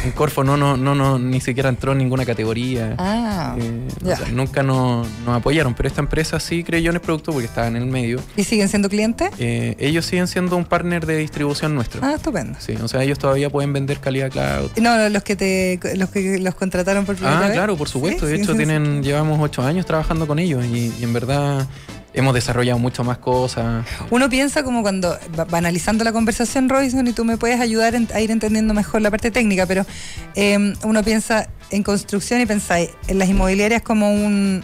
en 0.03 0.11
Corfo 0.11 0.43
no, 0.43 0.57
no, 0.57 0.77
no, 0.77 0.95
no, 0.95 1.17
ni 1.19 1.41
siquiera 1.41 1.69
entró 1.69 1.93
en 1.93 1.97
ninguna 1.97 2.25
categoría. 2.25 2.95
Ah, 2.97 3.55
eh, 3.59 3.87
nunca 4.31 4.63
nos, 4.63 5.07
apoyaron, 5.27 5.73
pero 5.73 5.87
esta 5.87 6.01
empresa 6.01 6.39
sí 6.39 6.63
creyó 6.63 6.89
en 6.89 6.95
el 6.95 7.01
producto 7.01 7.31
porque 7.31 7.47
estaba 7.47 7.67
en 7.67 7.75
el 7.75 7.85
medio. 7.85 8.19
¿Y 8.35 8.43
siguen 8.43 8.69
siendo 8.69 8.89
clientes? 8.89 9.29
Eh, 9.39 9.75
ellos 9.79 10.05
siguen 10.05 10.27
siendo 10.27 10.55
un 10.57 10.65
partner 10.65 11.05
de 11.05 11.17
distribución 11.17 11.75
nuestro. 11.75 12.01
Ah, 12.03 12.13
estupendo. 12.15 12.57
Sí, 12.59 12.75
o 12.81 12.87
sea, 12.87 13.03
ellos 13.03 13.19
todavía 13.19 13.49
pueden 13.49 13.73
vender 13.73 13.99
calidad 13.99 14.31
cloud. 14.31 14.71
No, 14.81 15.09
los 15.09 15.23
que 15.23 15.35
te, 15.35 15.79
los 15.95 16.09
que 16.09 16.39
los 16.39 16.55
contrataron 16.55 17.05
por 17.05 17.15
primera 17.15 17.47
Ah, 17.47 17.51
claro, 17.51 17.75
por 17.75 17.89
supuesto. 17.89 18.25
de 18.25 18.35
hecho, 18.35 18.55
tienen, 18.55 19.03
llevamos 19.03 19.39
ocho 19.41 19.61
años 19.63 19.85
trabajando 19.85 20.27
con 20.27 20.39
ellos 20.39 20.63
y 20.65 20.91
en 21.01 21.13
verdad 21.13 21.67
hemos 22.15 22.33
desarrollado 22.33 22.79
mucho 22.79 23.03
más 23.03 23.17
cosas. 23.17 23.85
Uno 24.09 24.29
piensa 24.29 24.63
como 24.63 24.81
cuando 24.81 25.17
va 25.37 25.57
analizando 25.57 26.03
la 26.03 26.11
conversación, 26.11 26.69
Robinson, 26.69 27.07
y 27.07 27.13
tú 27.13 27.25
me 27.25 27.37
puedes 27.37 27.59
ayudar 27.59 27.95
a 28.13 28.21
ir 28.21 28.31
entendiendo 28.31 28.73
mejor 28.73 29.01
la 29.01 29.11
parte 29.11 29.31
técnica, 29.31 29.65
pero 29.65 29.85
em, 30.33 30.73
uno 30.83 31.03
piensa 31.03 31.49
en 31.69 31.83
construcción 31.83 32.41
y 32.41 32.45
pensáis 32.45 32.89
en 33.07 33.19
las 33.19 33.29
inmobiliarias 33.29 33.81
como 33.81 34.11
un, 34.11 34.63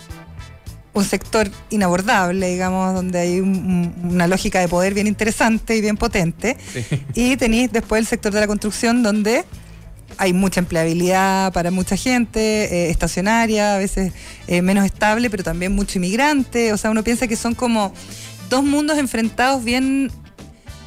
un 0.94 1.06
sector 1.06 1.50
inabordable, 1.70 2.50
digamos, 2.50 2.94
donde 2.94 3.20
hay 3.20 3.40
una 3.40 4.28
lógica 4.28 4.60
de 4.60 4.68
poder 4.68 4.94
bien 4.94 5.08
interesante 5.08 5.76
y 5.76 5.82
bien 5.82 5.98
potente. 5.98 6.58
Y 7.14 7.38
tenéis 7.38 7.72
después 7.72 8.00
el 8.00 8.08
sector 8.08 8.34
de 8.34 8.40
la 8.40 8.48
construcción 8.48 9.04
donde 9.04 9.44
hay 10.18 10.34
mucha 10.34 10.60
empleabilidad 10.60 11.52
para 11.54 11.72
mucha 11.72 11.96
gente, 11.96 12.40
eh, 12.40 12.90
estacionaria, 12.90 13.76
a 13.76 13.78
veces 13.78 14.14
eh, 14.48 14.62
menos 14.62 14.86
estable, 14.86 15.30
pero 15.30 15.44
también 15.44 15.74
mucho 15.74 15.98
inmigrante. 15.98 16.74
O 16.74 16.78
sea, 16.78 16.92
uno 16.92 17.04
piensa 17.04 17.28
que 17.28 17.36
son 17.36 17.56
como 17.56 17.94
dos 18.50 18.64
mundos 18.64 18.98
enfrentados 18.98 19.64
bien, 19.64 20.12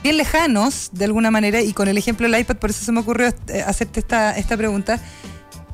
bien 0.02 0.16
lejanos, 0.16 0.90
de 0.93 1.07
alguna 1.07 1.31
manera, 1.31 1.61
y 1.62 1.73
con 1.73 1.88
el 1.88 1.99
ejemplo 1.99 2.28
del 2.28 2.40
iPad, 2.40 2.57
por 2.57 2.71
eso 2.71 2.85
se 2.85 2.93
me 2.93 3.00
ocurrió 3.00 3.28
eh, 3.49 3.64
hacerte 3.66 4.00
esta, 4.00 4.37
esta 4.37 4.57
pregunta. 4.57 5.00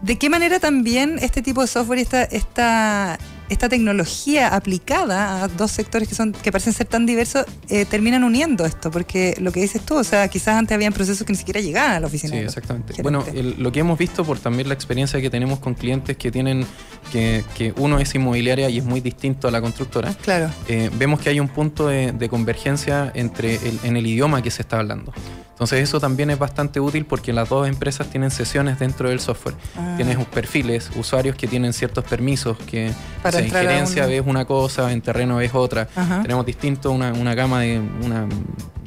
¿De 0.03 0.17
qué 0.17 0.31
manera 0.31 0.59
también 0.61 1.19
este 1.21 1.43
tipo 1.43 1.61
de 1.61 1.67
software 1.67 1.99
y 1.99 2.03
esta, 2.03 2.23
esta 2.23 3.19
esta 3.51 3.69
tecnología 3.69 4.49
aplicada 4.55 5.43
a 5.43 5.49
dos 5.49 5.73
sectores 5.73 6.09
que 6.09 6.15
son 6.15 6.33
que 6.33 6.53
parecen 6.53 6.73
ser 6.73 6.87
tan 6.87 7.05
diversos 7.05 7.45
eh, 7.69 7.85
terminan 7.85 8.25
uniendo 8.25 8.65
esto, 8.65 8.91
porque 8.91 9.35
lo 9.41 9.53
que 9.53 9.61
dices 9.61 9.83
tú, 9.85 9.97
o 9.97 10.05
sea, 10.05 10.29
quizás 10.29 10.55
antes 10.55 10.75
habían 10.75 10.93
procesos 10.93 11.27
que 11.27 11.33
ni 11.33 11.39
siquiera 11.39 11.61
llegaban 11.61 11.93
a 11.93 12.01
la 12.01 12.07
oficina. 12.07 12.37
Sí, 12.37 12.39
exactamente. 12.39 13.03
Bueno, 13.03 13.25
lo 13.35 13.73
que 13.73 13.81
hemos 13.81 13.99
visto 13.99 14.25
por 14.25 14.39
también 14.39 14.69
la 14.69 14.75
experiencia 14.75 15.21
que 15.21 15.31
tenemos 15.31 15.59
con 15.59 15.75
clientes 15.75 16.17
que 16.17 16.31
tienen 16.31 16.65
que, 17.11 17.45
que 17.57 17.73
uno 17.77 17.99
es 17.99 18.15
inmobiliaria 18.15 18.69
y 18.71 18.79
es 18.79 18.85
muy 18.85 19.01
distinto 19.01 19.49
a 19.49 19.51
la 19.51 19.61
constructora. 19.61 20.13
Claro. 20.15 20.51
Eh, 20.69 20.91
vemos 20.95 21.21
que 21.21 21.31
hay 21.31 21.41
un 21.41 21.49
punto 21.49 21.89
de, 21.89 22.13
de 22.13 22.29
convergencia 22.29 23.11
entre 23.15 23.57
el, 23.57 23.79
en 23.85 23.97
el 23.97 24.07
idioma 24.07 24.43
que 24.43 24.51
se 24.51 24.63
está 24.63 24.79
hablando. 24.79 25.13
Entonces 25.61 25.83
eso 25.83 26.01
también 26.01 26.31
es 26.31 26.39
bastante 26.39 26.81
útil 26.81 27.05
porque 27.05 27.35
las 27.35 27.51
dos 27.51 27.69
empresas 27.69 28.09
tienen 28.09 28.31
sesiones 28.31 28.79
dentro 28.79 29.11
del 29.11 29.21
software. 29.21 29.55
Ah. 29.77 29.93
Tienes 29.97 30.17
perfiles, 30.29 30.91
usuarios 30.97 31.37
que 31.37 31.47
tienen 31.47 31.75
ciertos 31.75 32.03
permisos, 32.05 32.57
que 32.57 32.91
Para 33.23 33.41
en 33.41 33.51
gerencia 33.51 34.07
ves 34.07 34.23
una 34.25 34.47
cosa, 34.47 34.91
en 34.91 35.03
terreno 35.03 35.37
ves 35.37 35.51
otra. 35.53 35.87
Tenemos 36.23 36.47
distinto 36.47 36.91
una, 36.93 37.35
gama 37.35 37.61
de 37.61 37.79
una 37.79 38.27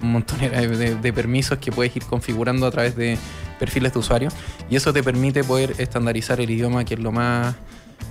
montonera 0.01 0.61
de, 0.61 0.95
de, 0.95 1.13
permisos 1.13 1.59
que 1.59 1.71
puedes 1.71 1.95
ir 1.95 2.05
configurando 2.05 2.65
a 2.65 2.71
través 2.71 2.95
de 2.95 3.19
perfiles 3.59 3.93
de 3.93 3.99
usuario 3.99 4.29
y 4.67 4.75
eso 4.75 4.91
te 4.91 5.03
permite 5.03 5.43
poder 5.43 5.75
estandarizar 5.77 6.41
el 6.41 6.49
idioma 6.49 6.83
que 6.85 6.95
es 6.95 6.99
lo 6.99 7.11
más 7.11 7.55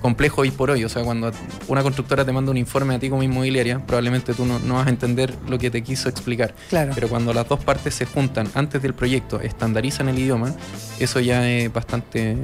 complejo 0.00 0.42
hoy 0.42 0.50
por 0.50 0.70
hoy. 0.70 0.84
O 0.84 0.88
sea, 0.88 1.02
cuando 1.04 1.32
una 1.68 1.82
constructora 1.82 2.24
te 2.24 2.32
manda 2.32 2.50
un 2.50 2.58
informe 2.58 2.94
a 2.94 2.98
ti 2.98 3.08
como 3.08 3.22
inmobiliaria, 3.22 3.78
probablemente 3.78 4.34
tú 4.34 4.44
no, 4.44 4.58
vas 4.74 4.86
a 4.86 4.90
entender 4.90 5.34
lo 5.48 5.58
que 5.58 5.70
te 5.70 5.82
quiso 5.82 6.08
explicar. 6.08 6.54
Claro. 6.68 6.92
Pero 6.94 7.08
cuando 7.08 7.32
las 7.32 7.48
dos 7.48 7.62
partes 7.64 7.94
se 7.94 8.04
juntan 8.04 8.48
antes 8.54 8.82
del 8.82 8.94
proyecto, 8.94 9.40
estandarizan 9.40 10.08
el 10.08 10.18
idioma, 10.18 10.54
eso 10.98 11.20
ya 11.20 11.48
es 11.48 11.72
bastante 11.72 12.36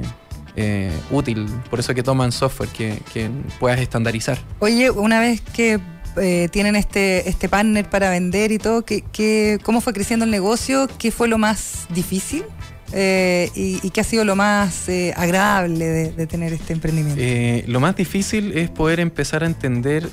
eh, 0.55 0.91
útil. 1.11 1.47
Por 1.69 1.79
eso 1.79 1.93
que 1.93 2.03
toman 2.03 2.31
software 2.31 2.69
que, 2.69 3.29
puedas 3.59 3.79
estandarizar. 3.79 4.37
Oye, 4.59 4.89
una 4.89 5.19
vez 5.19 5.41
que 5.41 5.79
eh, 6.17 6.49
tienen 6.51 6.75
este, 6.75 7.29
este 7.29 7.49
partner 7.49 7.89
para 7.89 8.09
vender 8.09 8.51
y 8.51 8.57
todo, 8.57 8.83
¿qué, 8.83 9.59
cómo 9.63 9.81
fue 9.81 9.93
creciendo 9.93 10.25
el 10.25 10.31
negocio? 10.31 10.87
¿Qué 10.97 11.11
fue 11.11 11.27
lo 11.27 11.37
más 11.37 11.87
difícil? 11.89 12.43
Eh, 12.91 13.51
y, 13.55 13.89
qué 13.91 14.01
ha 14.01 14.03
sido 14.03 14.25
lo 14.25 14.35
más 14.35 14.89
eh, 14.89 15.13
agradable 15.15 15.85
de, 15.85 16.27
tener 16.27 16.53
este 16.53 16.73
emprendimiento? 16.73 17.21
Eh, 17.21 17.63
lo 17.67 17.79
más 17.79 17.95
difícil 17.95 18.57
es 18.57 18.69
poder 18.69 18.99
empezar 18.99 19.43
a 19.43 19.45
entender 19.45 20.09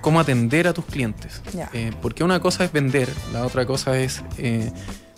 cómo 0.00 0.20
atender 0.20 0.68
a 0.68 0.72
tus 0.72 0.84
clientes. 0.84 1.42
porque 2.02 2.24
una 2.24 2.40
cosa 2.40 2.64
es 2.64 2.72
vender, 2.72 3.08
la 3.32 3.44
otra 3.44 3.66
cosa 3.66 3.98
es 3.98 4.22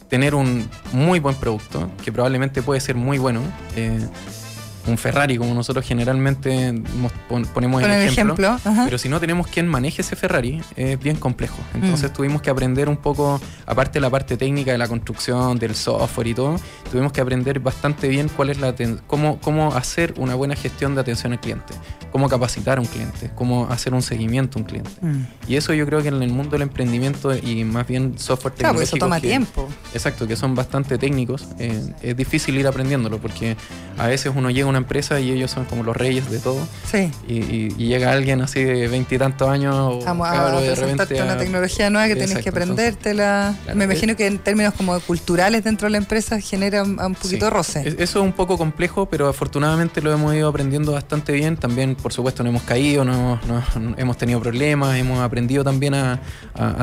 tener 0.09 0.35
un 0.35 0.68
muy 0.92 1.18
buen 1.18 1.35
producto, 1.35 1.90
que 2.05 2.12
probablemente 2.12 2.62
puede 2.62 2.81
ser 2.81 2.94
muy 2.94 3.18
bueno 3.18 3.40
un 4.87 4.99
Ferrari, 4.99 5.37
como 5.37 5.55
nosotros 5.55 5.85
generalmente 5.85 6.75
ponemos 7.55 7.83
el 7.83 7.90
ejemplo. 7.90 8.59
pero 8.85 8.99
si 8.99 9.09
no 9.09 9.20
tenemos 9.20 9.46
quien 9.46 9.66
maneje 9.66 10.03
ese 10.03 10.16
Ferrari, 10.16 10.61
es 10.77 10.99
bien 10.99 11.16
complejo. 11.16 11.57
Entonces 11.75 12.11
mm. 12.11 12.14
tuvimos 12.14 12.42
que 12.42 12.51
aprender 12.51 12.88
un 12.88 12.96
poco, 12.96 13.40
aparte 13.66 13.94
de 13.94 14.01
la 14.01 14.11
parte 14.11 14.37
técnica 14.37 14.72
de 14.72 14.79
la 14.79 14.88
construcción, 14.88 15.59
del 15.59 15.75
software 15.75 16.29
y 16.29 16.35
todo, 16.35 16.61
tuvimos 16.90 17.12
que 17.12 17.20
aprender 17.20 17.61
bastante 17.61 18.09
bien 18.09 18.29
cuál 18.29 18.51
es 18.51 18.59
la 18.59 18.75
cómo, 19.07 19.40
cómo 19.40 19.75
hacer 19.75 20.14
una 20.18 20.35
buena 20.35 20.55
gestión 20.55 20.94
de 20.94 21.01
atención 21.01 21.33
al 21.33 21.40
cliente, 21.40 21.75
cómo 22.12 22.29
capacitar 22.29 22.79
a 22.79 22.81
un 22.81 22.87
cliente, 22.87 23.31
cómo 23.35 23.68
hacer 23.70 23.94
un 23.94 24.03
seguimiento 24.03 24.59
a 24.59 24.62
un 24.62 24.66
cliente. 24.66 24.90
Mm. 25.01 25.27
Y 25.49 25.57
eso 25.57 25.72
yo 25.72 25.87
creo 25.87 26.03
que 26.03 26.09
en 26.09 26.22
el 26.22 26.31
mundo 26.31 26.53
del 26.53 26.62
emprendimiento 26.62 27.35
y 27.37 27.64
más 27.64 27.87
bien 27.87 28.18
software 28.18 28.55
claro, 28.55 28.81
eso 28.81 28.96
toma 28.96 29.20
tiempo. 29.20 29.68
Exacto, 29.94 30.27
que 30.27 30.37
son 30.37 30.55
bastante 30.55 30.99
técnicos, 30.99 31.46
eh, 31.59 31.92
es 32.03 32.16
difícil 32.16 32.57
ir 32.57 32.66
aprendiéndolo 32.66 33.18
porque 33.18 33.57
a 33.99 34.07
veces 34.07 34.33
uno 34.35 34.51
llega 34.51 34.66
a 34.66 34.70
una 34.70 34.75
empresa 34.78 35.20
y 35.20 35.30
ellos 35.30 35.50
son 35.50 35.64
como 35.64 35.82
los 35.82 35.96
reyes 35.96 36.30
de 36.30 36.38
todo. 36.38 36.66
Sí. 36.90 37.10
Y, 37.28 37.86
llega 37.86 38.10
alguien 38.10 38.40
así 38.40 38.64
de 38.64 38.88
veintitantos 38.88 39.48
años. 39.48 40.04
Vamos 40.04 40.28
a 40.28 40.60
de 40.60 40.74
repente 40.74 41.22
una 41.22 41.38
tecnología 41.38 41.88
nueva 41.90 42.08
que 42.08 42.16
tienes 42.16 42.38
que 42.38 42.48
aprendértela. 42.48 43.54
Me 43.74 43.84
imagino 43.84 44.16
que 44.16 44.26
en 44.26 44.38
términos 44.38 44.74
como 44.74 44.98
culturales 45.00 45.64
dentro 45.64 45.86
de 45.86 45.92
la 45.92 45.98
empresa 45.98 46.40
genera 46.40 46.82
un, 46.82 47.14
poquito 47.14 47.46
de 47.46 47.50
roce. 47.50 47.88
Eso 47.88 48.02
es 48.02 48.16
un 48.16 48.32
poco 48.32 48.58
complejo, 48.58 49.06
pero 49.06 49.28
afortunadamente 49.28 50.00
lo 50.00 50.12
hemos 50.12 50.34
ido 50.34 50.48
aprendiendo 50.48 50.92
bastante 50.92 51.32
bien. 51.32 51.56
También, 51.56 51.94
por 51.94 52.12
supuesto, 52.12 52.42
no 52.42 52.50
hemos 52.50 52.62
caído, 52.62 53.04
no, 53.04 53.40
hemos 53.96 54.16
tenido 54.16 54.40
problemas, 54.40 54.96
hemos 54.96 55.20
aprendido 55.20 55.64
también 55.64 55.94
a, 55.94 56.20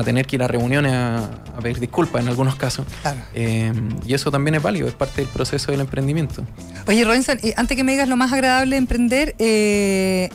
tener 0.04 0.26
que 0.26 0.36
ir 0.36 0.42
a 0.42 0.48
reuniones 0.48 0.92
a, 0.92 1.30
pedir 1.62 1.80
disculpas 1.80 2.22
en 2.22 2.28
algunos 2.28 2.56
casos. 2.56 2.86
Eh, 3.34 3.72
y 4.06 4.14
eso 4.14 4.30
también 4.30 4.54
es 4.56 4.62
válido, 4.62 4.88
es 4.88 4.94
parte 4.94 5.22
del 5.22 5.30
proceso 5.30 5.72
del 5.72 5.80
emprendimiento. 5.80 6.44
Oye, 6.86 7.04
Robinson, 7.04 7.38
antes 7.56 7.76
que 7.76 7.83
me 7.84 7.92
digas 7.92 8.08
lo 8.08 8.16
más 8.16 8.32
agradable 8.32 8.72
de 8.72 8.78
emprender, 8.78 9.34
eh, 9.38 10.30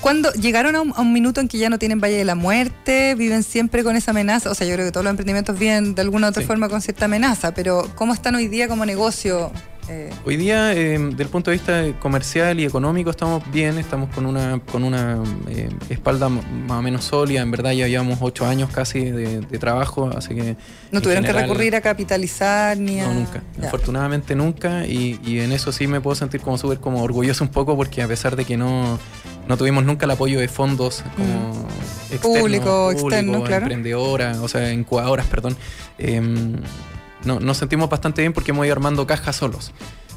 cuando 0.00 0.32
llegaron 0.32 0.76
a 0.76 0.80
un, 0.80 1.12
minuto 1.12 1.40
en 1.40 1.48
que 1.48 1.58
ya 1.58 1.68
no 1.70 1.78
tienen 1.78 2.00
Valle 2.00 2.16
de 2.16 2.24
la 2.24 2.34
Muerte, 2.34 3.14
viven 3.14 3.42
siempre 3.42 3.84
con 3.84 3.96
esa 3.96 4.12
amenaza, 4.12 4.50
o 4.50 4.54
sea, 4.54 4.66
yo 4.66 4.74
creo 4.74 4.86
que 4.86 4.92
todos 4.92 5.04
los 5.04 5.10
emprendimientos 5.10 5.58
viven 5.58 5.94
de 5.94 6.02
alguna 6.02 6.28
u 6.28 6.30
otra 6.30 6.42
forma 6.42 6.68
con 6.68 6.80
cierta 6.82 7.06
amenaza, 7.06 7.52
pero 7.54 7.88
¿cómo 7.94 8.14
están 8.14 8.34
hoy 8.34 8.48
día 8.48 8.68
como 8.68 8.86
negocio? 8.86 9.52
Eh, 9.88 10.10
Hoy 10.24 10.36
día, 10.36 10.72
eh, 10.74 10.96
del 10.98 11.28
punto 11.28 11.50
de 11.50 11.56
vista 11.56 11.84
comercial 11.98 12.60
y 12.60 12.64
económico, 12.64 13.10
estamos 13.10 13.42
bien, 13.50 13.78
estamos 13.78 14.10
con 14.14 14.26
una, 14.26 14.60
con 14.70 14.84
una 14.84 15.22
eh, 15.48 15.70
espalda 15.88 16.28
más 16.28 16.78
o 16.78 16.82
menos 16.82 17.04
sólida. 17.04 17.42
En 17.42 17.50
verdad, 17.50 17.72
ya 17.72 17.88
llevamos 17.88 18.18
ocho 18.20 18.46
años 18.46 18.70
casi 18.70 19.10
de, 19.10 19.40
trabajo, 19.58 20.10
así 20.16 20.34
que. 20.34 20.56
¿No 20.92 21.02
tuvieron 21.02 21.24
que 21.24 21.32
recurrir 21.32 21.74
a 21.74 21.80
capitalizar 21.80 22.76
ni 22.78 23.00
a.? 23.00 23.08
No, 23.08 23.14
nunca. 23.14 23.42
Afortunadamente, 23.62 24.36
nunca. 24.36 24.86
Y, 24.86 25.18
en 25.40 25.50
eso 25.50 25.72
sí 25.72 25.86
me 25.86 26.00
puedo 26.00 26.14
sentir 26.14 26.40
como 26.40 26.58
súper 26.58 26.78
como 26.78 27.02
orgulloso 27.02 27.42
un 27.42 27.50
poco, 27.50 27.76
porque 27.76 28.02
a 28.02 28.08
pesar 28.08 28.36
de 28.36 28.44
que 28.44 28.56
no, 28.56 28.98
no 29.48 29.56
tuvimos 29.56 29.84
nunca 29.84 30.04
el 30.04 30.12
apoyo 30.12 30.38
de 30.38 30.48
fondos 30.48 31.02
como. 31.16 31.66
Mm. 32.14 32.18
público, 32.18 32.92
externo, 32.92 33.42
claro. 33.42 33.64
Emprendedoras, 33.64 34.38
o 34.38 34.46
sea, 34.46 34.72
incubadoras, 34.72 35.26
perdón. 35.26 35.56
No, 37.24 37.40
nos 37.40 37.58
sentimos 37.58 37.88
bastante 37.88 38.22
bien 38.22 38.32
porque 38.32 38.50
hemos 38.50 38.66
ido 38.66 38.72
armando 38.72 39.06
cajas 39.06 39.36
solos. 39.36 39.72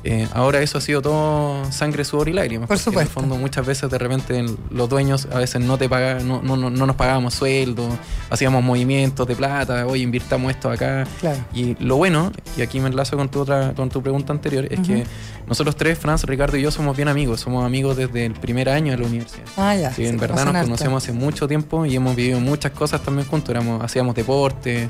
Eh, 0.08 0.28
ahora 0.34 0.62
eso 0.62 0.78
ha 0.78 0.82
sido 0.82 1.02
todo 1.02 1.72
sangre, 1.72 2.06
sudor 2.06 2.30
y 2.30 2.34
lágrimas. 2.34 2.68
Por 2.68 2.78
supuesto. 2.78 3.00
En 3.02 3.08
el 3.08 3.12
fondo 3.12 3.36
muchas 3.38 3.66
veces 3.66 3.90
de 3.90 3.98
repente 3.98 4.46
los 4.70 4.88
dueños 4.88 5.28
a 5.32 5.40
veces 5.40 5.62
no 5.62 5.80
te 5.80 5.90
pagan, 5.90 6.28
no, 6.28 6.44
no, 6.44 6.56
no, 6.56 6.70
nos 6.70 6.96
pagábamos 6.96 7.34
sueldo, 7.34 7.90
hacíamos 8.30 8.64
movimientos 8.64 9.28
de 9.28 9.36
plata, 9.36 9.88
oye, 9.88 10.04
invirtamos 10.04 10.52
esto 10.52 10.70
acá. 10.70 11.08
Claro. 11.20 11.40
Y 11.56 11.76
lo 11.84 11.96
bueno, 11.96 12.32
y 12.56 12.62
aquí 12.62 12.80
me 12.80 12.88
enlazo 12.88 13.18
con 13.18 13.30
tu 13.30 13.40
otra, 13.40 13.74
con 13.74 13.90
tu 13.90 14.04
pregunta 14.04 14.32
anterior, 14.32 14.68
es 14.70 14.80
que 14.82 15.06
nosotros 15.48 15.76
tres, 15.76 15.98
Franz, 15.98 16.24
Ricardo 16.26 16.56
y 16.56 16.62
yo 16.62 16.70
somos 16.70 16.96
bien 16.96 17.08
amigos, 17.08 17.42
somos 17.42 17.66
amigos 17.66 17.98
desde 17.98 18.28
el 18.28 18.34
primer 18.34 18.70
año 18.70 18.92
de 18.92 19.00
la 19.00 19.08
universidad. 19.08 19.46
Ah, 19.58 19.76
ya. 19.76 19.92
Sí, 19.92 20.06
en 20.06 20.18
verdad 20.18 20.46
nos 20.46 20.66
conocemos 20.66 21.04
hace 21.04 21.14
mucho 21.14 21.48
tiempo 21.48 21.84
y 21.84 21.96
hemos 21.96 22.16
vivido 22.16 22.40
muchas 22.40 22.74
cosas 22.74 23.02
también 23.02 23.28
juntos. 23.28 23.50
Éramos, 23.50 23.84
hacíamos 23.84 24.14
deporte, 24.14 24.84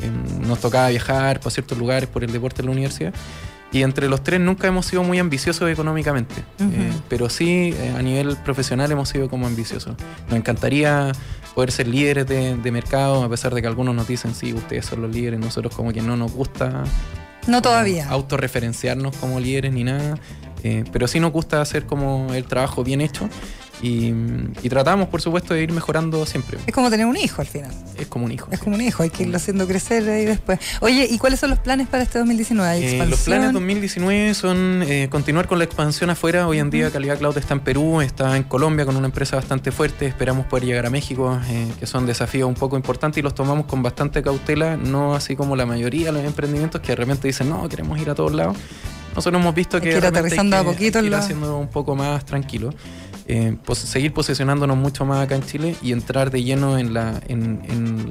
em, 0.00 0.48
nos 0.48 0.60
tocaba 0.60 0.88
viajar 0.88 1.40
por 1.40 1.52
ciertos 1.52 1.76
lugares 1.76 2.08
por 2.08 2.24
el 2.24 2.32
deporte 2.32 2.62
de 2.62 2.68
la 2.68 2.72
universidad. 2.72 3.12
Y 3.72 3.82
entre 3.82 4.08
los 4.08 4.22
tres 4.22 4.38
nunca 4.38 4.68
hemos 4.68 4.84
sido 4.84 5.02
muy 5.02 5.18
ambiciosos 5.18 5.70
económicamente, 5.70 6.34
eh, 6.60 6.92
pero 7.08 7.30
sí 7.30 7.74
eh, 7.74 7.94
a 7.96 8.02
nivel 8.02 8.36
profesional 8.36 8.92
hemos 8.92 9.08
sido 9.08 9.30
como 9.30 9.46
ambiciosos. 9.46 9.96
Nos 10.28 10.36
encantaría 10.36 11.12
poder 11.54 11.72
ser 11.72 11.88
líderes 11.88 12.26
de, 12.26 12.70
mercado, 12.70 13.24
a 13.24 13.28
pesar 13.30 13.54
de 13.54 13.62
que 13.62 13.68
algunos 13.68 13.94
nos 13.94 14.06
dicen, 14.06 14.34
sí, 14.34 14.52
ustedes 14.52 14.84
son 14.84 15.00
los 15.00 15.10
líderes, 15.10 15.40
nosotros 15.40 15.74
como 15.74 15.92
que 15.92 16.02
no 16.02 16.16
nos 16.16 16.32
gusta... 16.32 16.84
No 17.46 17.62
todavía. 17.62 18.08
Autorreferenciarnos 18.10 19.16
como 19.16 19.40
líderes 19.40 19.72
ni 19.72 19.84
nada, 19.84 20.18
eh, 20.62 20.84
pero 20.92 21.08
sí 21.08 21.18
nos 21.18 21.32
gusta 21.32 21.62
hacer 21.62 21.86
como 21.86 22.28
el 22.34 22.44
trabajo 22.44 22.84
bien 22.84 23.00
hecho 23.00 23.28
y, 23.82 24.68
tratamos, 24.68 25.08
por 25.08 25.20
supuesto, 25.20 25.54
de 25.54 25.62
ir 25.62 25.72
mejorando 25.72 26.24
siempre. 26.24 26.58
Es 26.66 26.72
como 26.72 26.88
tener 26.88 27.06
un 27.06 27.16
hijo 27.16 27.40
al 27.40 27.48
final. 27.48 27.70
Es 27.98 28.06
como 28.06 28.24
un 28.26 28.32
hijo. 28.32 28.48
Es 28.50 28.60
como 28.60 28.76
un 28.76 28.80
hijo, 28.80 29.02
hay 29.02 29.10
que 29.10 29.24
irlo 29.24 29.36
haciendo 29.36 29.66
crecer 29.66 30.08
ahí 30.08 30.24
después. 30.24 30.60
Oye, 30.80 31.06
¿y 31.10 31.18
cuáles 31.18 31.40
son 31.40 31.50
los 31.50 31.58
planes 31.58 31.88
para 31.88 32.04
este 32.04 32.20
2019? 32.20 32.52
Eh, 32.78 33.06
los 33.06 33.20
planes 33.20 33.52
2019 33.52 34.34
son 34.34 34.82
eh, 34.86 35.08
continuar 35.10 35.48
con 35.48 35.58
la 35.58 35.64
expansión 35.64 36.10
afuera. 36.10 36.46
Hoy 36.46 36.60
en 36.60 36.70
día 36.70 36.90
Calidad 36.90 37.18
Cloud 37.18 37.36
está 37.36 37.54
en 37.54 37.60
Perú, 37.60 38.00
está 38.00 38.36
en 38.36 38.44
Colombia 38.44 38.86
con 38.86 38.96
una 38.96 39.06
empresa 39.06 39.36
bastante 39.36 39.72
fuerte. 39.72 40.06
Esperamos 40.06 40.46
poder 40.46 40.64
llegar 40.64 40.86
a 40.86 40.90
México, 40.90 41.40
eh, 41.48 41.66
que 41.80 41.86
son 41.86 42.06
desafíos 42.06 42.48
un 42.48 42.54
poco 42.54 42.76
importantes 42.76 43.18
y 43.18 43.22
los 43.22 43.34
tomamos 43.34 43.66
con 43.66 43.82
bastante 43.82 44.22
cautela, 44.22 44.76
no 44.76 45.14
así 45.14 45.34
como 45.34 45.56
la 45.56 45.66
mayoría 45.66 46.06
de 46.06 46.12
los 46.12 46.24
emprendimientos 46.24 46.80
que 46.80 46.88
de 46.88 46.96
repente 46.96 47.26
dicen, 47.26 47.48
no, 47.48 47.68
queremos 47.68 47.98
ir 48.00 48.10
a 48.10 48.14
todos 48.14 48.32
lados. 48.32 48.56
Nosotros 49.14 49.40
hemos 49.40 49.54
visto 49.54 49.80
que, 49.80 49.96
ir 49.96 50.06
aterrizando 50.06 50.56
a 50.56 50.64
poquito, 50.64 51.02
ir 51.02 51.14
haciendo 51.14 51.58
un 51.58 51.68
poco 51.68 51.94
más 51.94 52.24
tranquilo. 52.24 52.72
Eh, 53.26 53.56
seguir 53.74 54.12
posicionándonos 54.12 54.76
mucho 54.76 55.04
más 55.04 55.24
acá 55.24 55.36
en 55.36 55.42
Chile 55.42 55.76
y 55.82 55.92
entrar 55.92 56.30
de 56.30 56.42
lleno 56.42 56.78
en 56.78 56.94
la 56.94 57.20
en, 57.28 58.10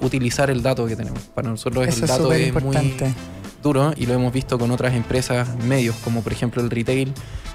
utilizar 0.00 0.50
el 0.50 0.62
dato 0.62 0.86
que 0.86 0.96
tenemos. 0.96 1.20
Para 1.34 1.48
nosotros 1.48 1.86
el 1.86 2.06
dato 2.06 2.32
es, 2.32 2.52
muy 2.62 2.76
duro 3.62 3.92
y 3.96 4.06
lo 4.06 4.14
hemos 4.14 4.32
visto 4.32 4.58
con 4.58 4.70
otras 4.70 4.94
empresas 4.94 5.48
medios, 5.64 5.96
como 5.96 6.22
por 6.22 6.32
ejemplo 6.32 6.62
el 6.62 6.70
retail. 6.70 7.12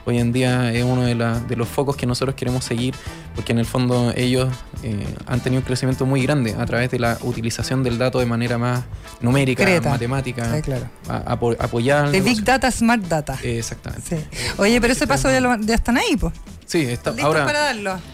Hoy 0.08 0.20
en 0.20 0.32
día 0.32 0.72
es 0.72 0.84
uno 0.84 1.02
de, 1.02 1.16
de 1.16 1.56
los 1.56 1.68
focos 1.68 1.96
que 1.96 2.06
nosotros 2.06 2.36
queremos 2.36 2.64
seguir, 2.64 2.94
porque 3.34 3.54
en 3.54 3.60
el 3.60 3.66
fondo 3.66 4.14
ellos 4.16 4.50
eh, 4.84 5.04
han 5.26 5.40
tenido 5.40 5.62
un 5.62 5.66
crecimiento 5.66 6.06
muy 6.06 6.22
grande 6.22 6.56
a 6.58 6.66
través 6.66 6.92
de 6.92 7.00
la 7.00 7.18
utilización 7.22 7.84
del 7.84 7.98
dato 7.98 8.20
de 8.20 8.28
manera 8.28 8.60
más 8.60 8.84
numérica, 9.20 9.66
matemática, 9.84 10.56
sí, 10.56 10.62
claro. 10.62 10.88
apoyar. 11.08 12.12
De 12.12 12.22
Big 12.22 12.44
Data, 12.44 12.70
Smart 12.70 13.02
Data. 13.04 13.40
exactamente. 13.42 14.28
Oye, 14.58 14.80
pero 14.80 14.94
ese 14.94 15.08
paso 15.08 15.30
ya, 15.32 15.58
ya 15.60 15.76
están 15.76 15.98
ahí, 15.98 16.16
pues. 16.18 16.34
Sí, 16.66 16.82
está, 16.82 17.14
ahora 17.22 17.46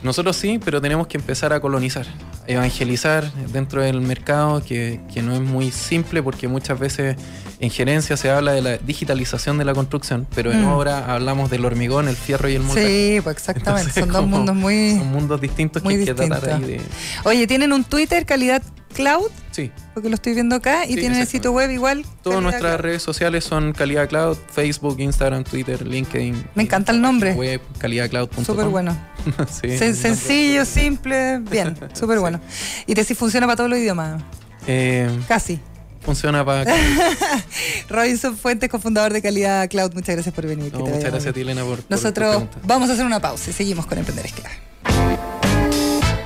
nosotros 0.03 0.35
sí, 0.35 0.59
pero 0.63 0.81
tenemos 0.81 1.07
que 1.07 1.17
empezar 1.17 1.53
a 1.53 1.61
colonizar, 1.61 2.05
evangelizar 2.47 3.31
dentro 3.47 3.81
del 3.81 4.01
mercado, 4.01 4.61
que, 4.63 4.99
no 5.23 5.33
es 5.33 5.41
muy 5.41 5.71
simple 5.71 6.21
porque 6.21 6.47
muchas 6.49 6.77
veces 6.77 7.15
en 7.61 7.69
gerencia 7.69 8.17
se 8.17 8.29
habla 8.29 8.51
de 8.51 8.61
la 8.61 8.77
digitalización 8.77 9.57
de 9.57 9.65
la 9.65 9.73
construcción, 9.73 10.27
pero 10.35 10.51
en 10.51 10.65
mm. 10.65 10.67
obra 10.67 11.13
hablamos 11.13 11.49
del 11.49 11.63
hormigón, 11.63 12.07
el 12.07 12.15
fierro 12.15 12.49
y 12.49 12.55
el 12.55 12.63
montaje. 12.63 12.87
Sí, 12.87 13.21
pues 13.21 13.37
exactamente, 13.37 13.91
son 13.91 14.09
dos 14.09 14.27
mundos 14.27 14.55
muy... 14.55 14.97
Son 14.97 15.11
mundos 15.11 15.39
distintos 15.39 15.81
que 15.81 15.89
hay 15.89 16.05
que 16.05 16.13
tratar 16.13 16.55
ahí 16.55 16.61
de... 16.61 16.81
Oye, 17.23 17.47
¿tienen 17.47 17.71
un 17.71 17.83
Twitter 17.83 18.25
calidad 18.25 18.61
Cloud. 18.93 19.29
Sí. 19.51 19.71
Porque 19.93 20.09
lo 20.09 20.15
estoy 20.15 20.33
viendo 20.33 20.55
acá 20.55 20.85
y 20.85 20.95
tiene 20.95 21.19
el 21.21 21.27
sitio 21.27 21.51
web 21.51 21.69
igual. 21.71 22.05
Todas 22.21 22.41
nuestras 22.41 22.79
redes 22.79 23.01
sociales 23.01 23.43
son 23.43 23.73
Calidad 23.73 24.07
Cloud, 24.07 24.37
Facebook, 24.53 24.99
Instagram, 24.99 25.43
Twitter, 25.43 25.85
LinkedIn. 25.85 26.45
Me 26.55 26.63
encanta 26.63 26.91
el 26.91 27.01
nombre. 27.01 27.33
Web, 27.33 27.61
calidadcloud.com. 27.77 28.45
Súper 28.45 28.67
bueno. 28.67 28.97
sencillo, 29.49 30.65
simple, 30.65 31.39
bien, 31.39 31.77
súper 31.93 32.19
bueno. 32.19 32.39
¿Y 32.85 32.95
te 32.95 33.03
si 33.03 33.15
funciona 33.15 33.45
para 33.47 33.57
todos 33.57 33.69
los 33.69 33.79
idiomas? 33.79 34.21
Eh, 34.67 35.09
Casi. 35.27 35.59
Funciona 36.01 36.43
para... 36.43 36.73
Robinson 37.89 38.37
Fuentes, 38.37 38.69
cofundador 38.69 39.13
de 39.13 39.21
Calidad 39.21 39.69
Cloud, 39.69 39.93
muchas 39.93 40.15
gracias 40.15 40.33
por 40.33 40.47
venir. 40.47 40.73
muchas 40.73 40.99
gracias 40.99 41.27
a 41.27 41.33
ti, 41.33 41.41
Elena, 41.41 41.63
por 41.63 41.79
Nosotros 41.89 42.45
vamos 42.63 42.89
a 42.89 42.93
hacer 42.93 43.05
una 43.05 43.19
pausa 43.19 43.51
y 43.51 43.53
seguimos 43.53 43.85
con 43.85 43.97
Emprender 43.97 44.25
Esclave. 44.25 44.55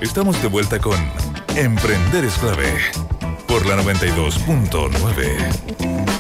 Estamos 0.02 0.42
de 0.42 0.48
vuelta 0.48 0.80
con 0.80 0.98
Emprender 1.56 2.26
es 2.26 2.36
clave 2.36 2.74
por 3.48 3.66
la 3.66 3.78
92.9. 3.78 6.15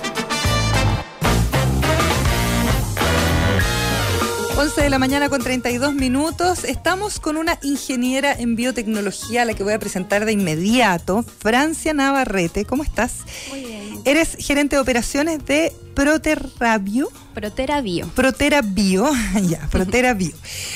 11 4.66 4.82
de 4.82 4.90
la 4.90 4.98
mañana 4.98 5.30
con 5.30 5.44
32 5.44 5.94
minutos. 5.94 6.64
Estamos 6.64 7.20
con 7.20 7.38
una 7.38 7.60
ingeniera 7.62 8.34
en 8.34 8.56
biotecnología 8.56 9.46
la 9.46 9.54
que 9.54 9.64
voy 9.64 9.74
a 9.74 9.80
presentar 9.80 10.26
de 10.26 10.32
inmediato, 10.32 11.24
Francia 11.38 11.94
Navarrete. 11.94 12.66
¿Cómo 12.66 12.82
estás? 12.82 13.18
Muy 13.52 13.64
bien. 13.64 13.85
Eres 14.06 14.38
gerente 14.40 14.76
de 14.76 14.82
operaciones 14.84 15.44
de 15.46 15.74
Proterrabio. 15.96 17.10
Protera 17.34 17.82
Bio. 17.82 18.08
Protera 18.10 18.62
Bio, 18.62 19.10
ya, 19.50 19.68
Protera 19.72 20.14
Bio. 20.14 20.34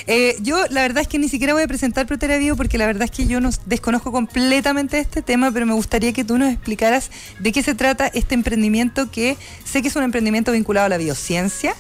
Eh, 0.08 0.36
yo 0.42 0.66
la 0.72 0.82
verdad 0.82 1.02
es 1.02 1.08
que 1.08 1.20
ni 1.20 1.30
siquiera 1.30 1.54
voy 1.54 1.62
a 1.62 1.68
presentar 1.68 2.08
Protera 2.08 2.38
Bio 2.38 2.56
porque 2.56 2.80
la 2.80 2.88
verdad 2.88 3.04
es 3.04 3.12
que 3.12 3.28
yo 3.28 3.40
no 3.40 3.52
desconozco 3.68 4.12
completamente 4.12 4.98
este 4.98 5.22
tema, 5.22 5.52
pero 5.52 5.68
me 5.68 5.74
gustaría 5.74 6.12
que 6.12 6.24
tú 6.24 6.40
nos 6.40 6.52
explicaras 6.52 7.12
de 7.40 7.52
qué 7.52 7.62
se 7.62 7.76
trata 7.76 8.08
este 8.08 8.34
emprendimiento 8.34 9.12
que 9.12 9.38
sé 9.64 9.84
que 9.84 9.90
es 9.90 9.96
un 9.96 10.04
emprendimiento 10.04 10.52
vinculado 10.52 10.88
a 10.88 10.90
la 10.90 10.98
biociencia, 10.98 11.76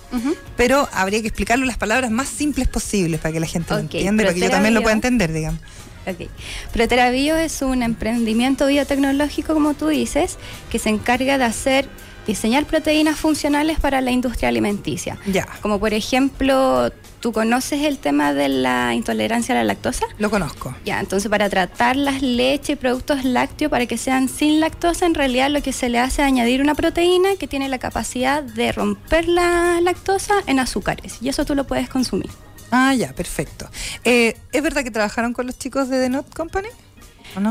pero 0.55 0.87
habría 0.93 1.21
que 1.21 1.27
explicarlo 1.29 1.63
en 1.63 1.69
las 1.69 1.77
palabras 1.77 2.11
más 2.11 2.29
simples 2.29 2.67
posibles 2.67 3.19
para 3.19 3.33
que 3.33 3.39
la 3.39 3.47
gente 3.47 3.73
lo 3.73 3.79
entienda 3.79 4.23
para 4.23 4.35
que 4.35 4.41
yo 4.41 4.49
también 4.51 4.75
lo 4.75 4.81
pueda 4.81 4.93
entender, 4.93 5.33
digamos. 5.33 5.59
Ok. 6.07 6.29
Protera 6.71 7.11
Bio 7.11 7.35
es 7.35 7.61
un 7.61 7.83
emprendimiento 7.83 8.67
biotecnológico, 8.67 9.53
como 9.53 9.73
tú 9.73 9.87
dices, 9.87 10.37
que 10.69 10.79
se 10.79 10.89
encarga 10.89 11.37
de 11.37 11.43
hacer 11.43 11.89
diseñar 12.29 12.65
proteínas 12.65 13.17
funcionales 13.17 13.79
para 13.79 14.01
la 14.01 14.11
industria 14.11 14.49
alimenticia. 14.49 15.17
Ya. 15.25 15.47
Como 15.61 15.79
por 15.79 15.95
ejemplo, 15.95 16.91
¿tú 17.19 17.31
conoces 17.31 17.83
el 17.83 17.97
tema 17.97 18.33
de 18.33 18.49
la 18.49 18.93
intolerancia 18.93 19.55
a 19.55 19.57
la 19.57 19.63
lactosa? 19.63 20.05
Lo 20.19 20.29
conozco. 20.29 20.75
Ya, 20.85 20.99
entonces 20.99 21.29
para 21.29 21.49
tratar 21.49 21.95
las 21.95 22.21
leches 22.21 22.69
y 22.69 22.75
productos 22.75 23.25
lácteos 23.25 23.71
para 23.71 23.87
que 23.87 23.97
sean 23.97 24.29
sin 24.29 24.59
lactosa, 24.59 25.07
en 25.07 25.15
realidad 25.15 25.49
lo 25.49 25.63
que 25.63 25.73
se 25.73 25.89
le 25.89 25.97
hace 25.97 26.21
es 26.21 26.27
añadir 26.27 26.61
una 26.61 26.75
proteína 26.75 27.29
que 27.39 27.47
tiene 27.47 27.67
la 27.67 27.79
capacidad 27.79 28.43
de 28.43 28.71
romper 28.71 29.27
la 29.27 29.81
lactosa 29.81 30.35
en 30.45 30.59
azúcares 30.59 31.17
y 31.21 31.29
eso 31.29 31.45
tú 31.45 31.55
lo 31.55 31.65
puedes 31.65 31.89
consumir. 31.89 32.29
Ah, 32.71 32.93
ya, 32.93 33.13
perfecto. 33.13 33.69
Eh, 34.03 34.35
¿Es 34.51 34.61
verdad 34.61 34.83
que 34.83 34.91
trabajaron 34.91 35.33
con 35.33 35.45
los 35.45 35.57
chicos 35.57 35.89
de 35.89 35.99
The 35.99 36.09
Not 36.09 36.33
Company? 36.33 36.69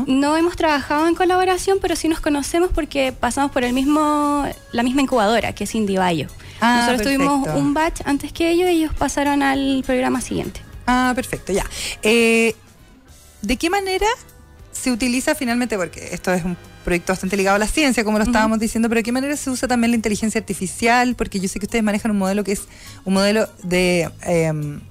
no? 0.07 0.37
hemos 0.37 0.55
trabajado 0.55 1.07
en 1.07 1.15
colaboración, 1.15 1.79
pero 1.81 1.95
sí 1.95 2.09
nos 2.09 2.19
conocemos 2.19 2.69
porque 2.73 3.13
pasamos 3.17 3.51
por 3.51 3.63
el 3.63 3.73
mismo, 3.73 4.45
la 4.71 4.83
misma 4.83 5.01
incubadora, 5.01 5.53
que 5.53 5.63
es 5.63 5.75
Indivayo. 5.75 6.27
Ah, 6.61 6.79
Nosotros 6.81 7.03
tuvimos 7.03 7.47
un 7.55 7.73
batch 7.73 8.01
antes 8.05 8.33
que 8.33 8.49
ellos 8.49 8.69
y 8.69 8.73
ellos 8.73 8.93
pasaron 8.93 9.41
al 9.41 9.83
programa 9.85 10.21
siguiente. 10.21 10.61
Ah, 10.85 11.13
perfecto, 11.15 11.53
ya. 11.53 11.65
Eh, 12.01 12.55
¿De 13.41 13.57
qué 13.57 13.69
manera 13.69 14.07
se 14.71 14.91
utiliza 14.91 15.35
finalmente, 15.35 15.77
porque 15.77 16.09
esto 16.11 16.33
es 16.33 16.43
un 16.43 16.57
proyecto 16.83 17.13
bastante 17.13 17.37
ligado 17.37 17.55
a 17.55 17.59
la 17.59 17.67
ciencia, 17.67 18.03
como 18.03 18.17
lo 18.17 18.23
estábamos 18.23 18.59
diciendo, 18.59 18.89
pero 18.89 18.99
de 18.99 19.03
qué 19.03 19.11
manera 19.11 19.35
se 19.37 19.49
usa 19.49 19.67
también 19.67 19.91
la 19.91 19.95
inteligencia 19.95 20.39
artificial? 20.39 21.15
Porque 21.15 21.39
yo 21.39 21.47
sé 21.47 21.59
que 21.59 21.65
ustedes 21.65 21.83
manejan 21.83 22.11
un 22.11 22.17
modelo 22.17 22.43
que 22.43 22.53
es 22.53 22.63
un 23.05 23.13
modelo 23.13 23.47
de... 23.63 24.09
Em, 24.21 24.81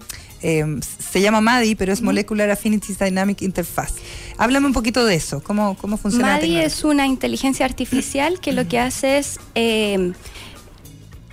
em, 0.43 0.81
se 0.83 1.21
llama 1.21 1.41
MADI, 1.41 1.75
pero 1.75 1.93
es 1.93 2.03
Molecular 2.03 2.51
Affinity 2.51 2.95
Dynamic 2.95 3.43
Interface. 3.43 3.95
Háblame 4.37 4.67
un 4.67 4.73
poquito 4.73 5.05
de 5.05 5.15
eso, 5.15 5.43
cómo, 5.43 5.77
cómo 5.77 5.97
funciona. 5.97 6.35
MADI 6.35 6.59
es 6.59 6.85
una 6.85 7.07
inteligencia 7.07 7.67
artificial 7.67 8.41
que 8.41 8.53
lo 8.53 8.69
que 8.69 8.79
hace 8.79 9.19
es 9.19 9.39
eh, 9.55 10.13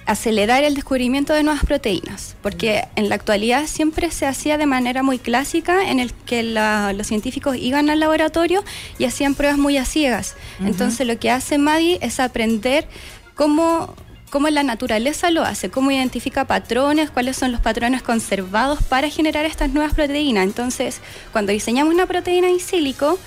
acelerar 0.05 0.63
el 0.63 0.75
descubrimiento 0.75 1.33
de 1.33 1.43
nuevas 1.43 1.65
proteínas, 1.65 2.35
porque 2.41 2.85
en 2.95 3.09
la 3.09 3.15
actualidad 3.15 3.65
siempre 3.67 4.11
se 4.11 4.25
hacía 4.25 4.57
de 4.57 4.65
manera 4.65 5.03
muy 5.03 5.17
clásica 5.17 5.89
en 5.89 5.99
el 5.99 6.13
que 6.13 6.43
los 6.43 7.07
científicos 7.07 7.57
iban 7.57 7.89
al 7.89 7.99
laboratorio 7.99 8.63
y 8.99 9.05
hacían 9.05 9.35
pruebas 9.35 9.57
muy 9.57 9.77
a 9.77 9.85
ciegas. 9.85 10.35
Entonces 10.59 11.07
lo 11.07 11.17
que 11.17 11.31
hace 11.31 11.57
Madi 11.57 11.97
es 12.01 12.19
aprender 12.19 12.87
cómo 13.33 13.95
cómo 14.36 14.50
la 14.50 14.63
naturaleza 14.63 15.32
lo 15.32 15.43
hace, 15.43 15.69
cómo 15.69 15.91
identifica 15.91 16.43
patrones, 16.43 17.10
cuáles 17.10 17.38
son 17.38 17.54
los 17.54 17.62
patrones 17.62 18.04
conservados 18.04 18.84
para 18.84 19.10
generar 19.10 19.45
estas 19.45 19.69
nuevas 19.69 19.93
proteínas. 19.93 20.43
Entonces, 20.43 21.00
cuando 21.32 21.54
diseñamos 21.54 21.93
una 21.93 22.06
proteína 22.06 22.50
en 22.50 22.60
sílico, 22.60 23.17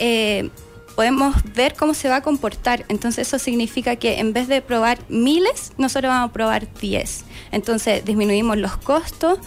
eh, 0.00 0.50
podemos 0.96 1.36
ver 1.54 1.74
cómo 1.74 1.94
se 1.94 2.08
va 2.08 2.16
a 2.16 2.22
comportar. 2.22 2.84
Entonces 2.88 3.28
eso 3.28 3.38
significa 3.38 3.94
que 3.94 4.18
en 4.18 4.32
vez 4.32 4.48
de 4.48 4.60
probar 4.60 4.98
miles, 5.08 5.74
nosotros 5.78 6.10
vamos 6.10 6.30
a 6.30 6.32
probar 6.32 6.66
10. 6.80 7.24
Entonces 7.52 8.04
disminuimos 8.04 8.56
los 8.56 8.76
costos 8.78 9.38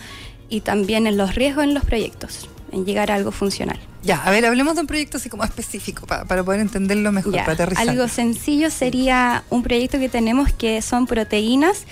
y 0.47 0.62
también 0.62 1.17
los 1.17 1.36
riesgos 1.36 1.65
en 1.65 1.74
los 1.74 1.84
proyectos, 1.84 2.47
en 2.71 2.86
llegar 2.86 3.12
a 3.12 3.15
algo 3.15 3.31
funcional. 3.31 3.79
Ya, 4.03 4.17
a 4.23 4.31
ver, 4.31 4.45
hablemos 4.45 4.75
de 4.75 4.81
un 4.81 4.88
proyecto 4.88 5.17
así 5.17 5.29
como 5.29 5.43
específico 5.43 6.07
para, 6.07 6.43
poder 6.43 6.60
entenderlo 6.60 7.12
mejor, 7.12 7.34
para 7.34 7.53
aterrizar. 7.53 7.88
Algo 7.88 8.07
sencillo 8.07 8.71
sería 8.71 9.43
un 9.49 9.62
proyecto 9.63 9.99
que 9.99 10.10
tenemos 10.10 10.51
que 10.51 10.81
son 10.81 11.05
proteínas 11.05 11.86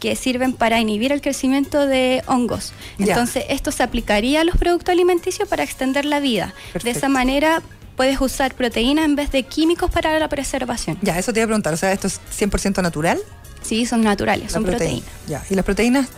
que 0.00 0.16
sirven 0.16 0.52
para 0.52 0.80
inhibir 0.80 1.12
el 1.12 1.20
crecimiento 1.20 1.86
de 1.86 2.24
hongos. 2.26 2.72
Entonces, 2.98 3.44
esto 3.48 3.70
se 3.70 3.84
aplicaría 3.84 4.40
a 4.40 4.44
los 4.44 4.56
productos 4.56 4.92
alimenticios 4.92 5.48
para 5.48 5.62
extender 5.62 6.04
la 6.04 6.18
vida. 6.18 6.52
De 6.82 6.90
esa 6.90 7.08
manera 7.08 7.62
puedes 7.96 8.20
usar 8.20 8.54
proteínas 8.54 9.04
en 9.04 9.14
vez 9.14 9.30
de 9.30 9.44
químicos 9.44 9.92
para 9.92 10.18
la 10.18 10.28
preservación. 10.28 10.98
Ya, 11.02 11.16
eso 11.18 11.32
te 11.32 11.38
iba 11.38 11.44
a 11.44 11.46
preguntar, 11.46 11.72
o 11.74 11.76
sea, 11.76 11.92
¿esto 11.92 12.08
es 12.08 12.20
100% 12.36 12.82
natural? 12.82 13.20
Sí, 13.62 13.86
son 13.86 14.02
naturales, 14.02 14.50
son 14.50 14.64
proteínas. 14.64 15.08
Ya, 15.28 15.44
¿y 15.48 15.54
las 15.54 15.64
proteínas 15.64 16.08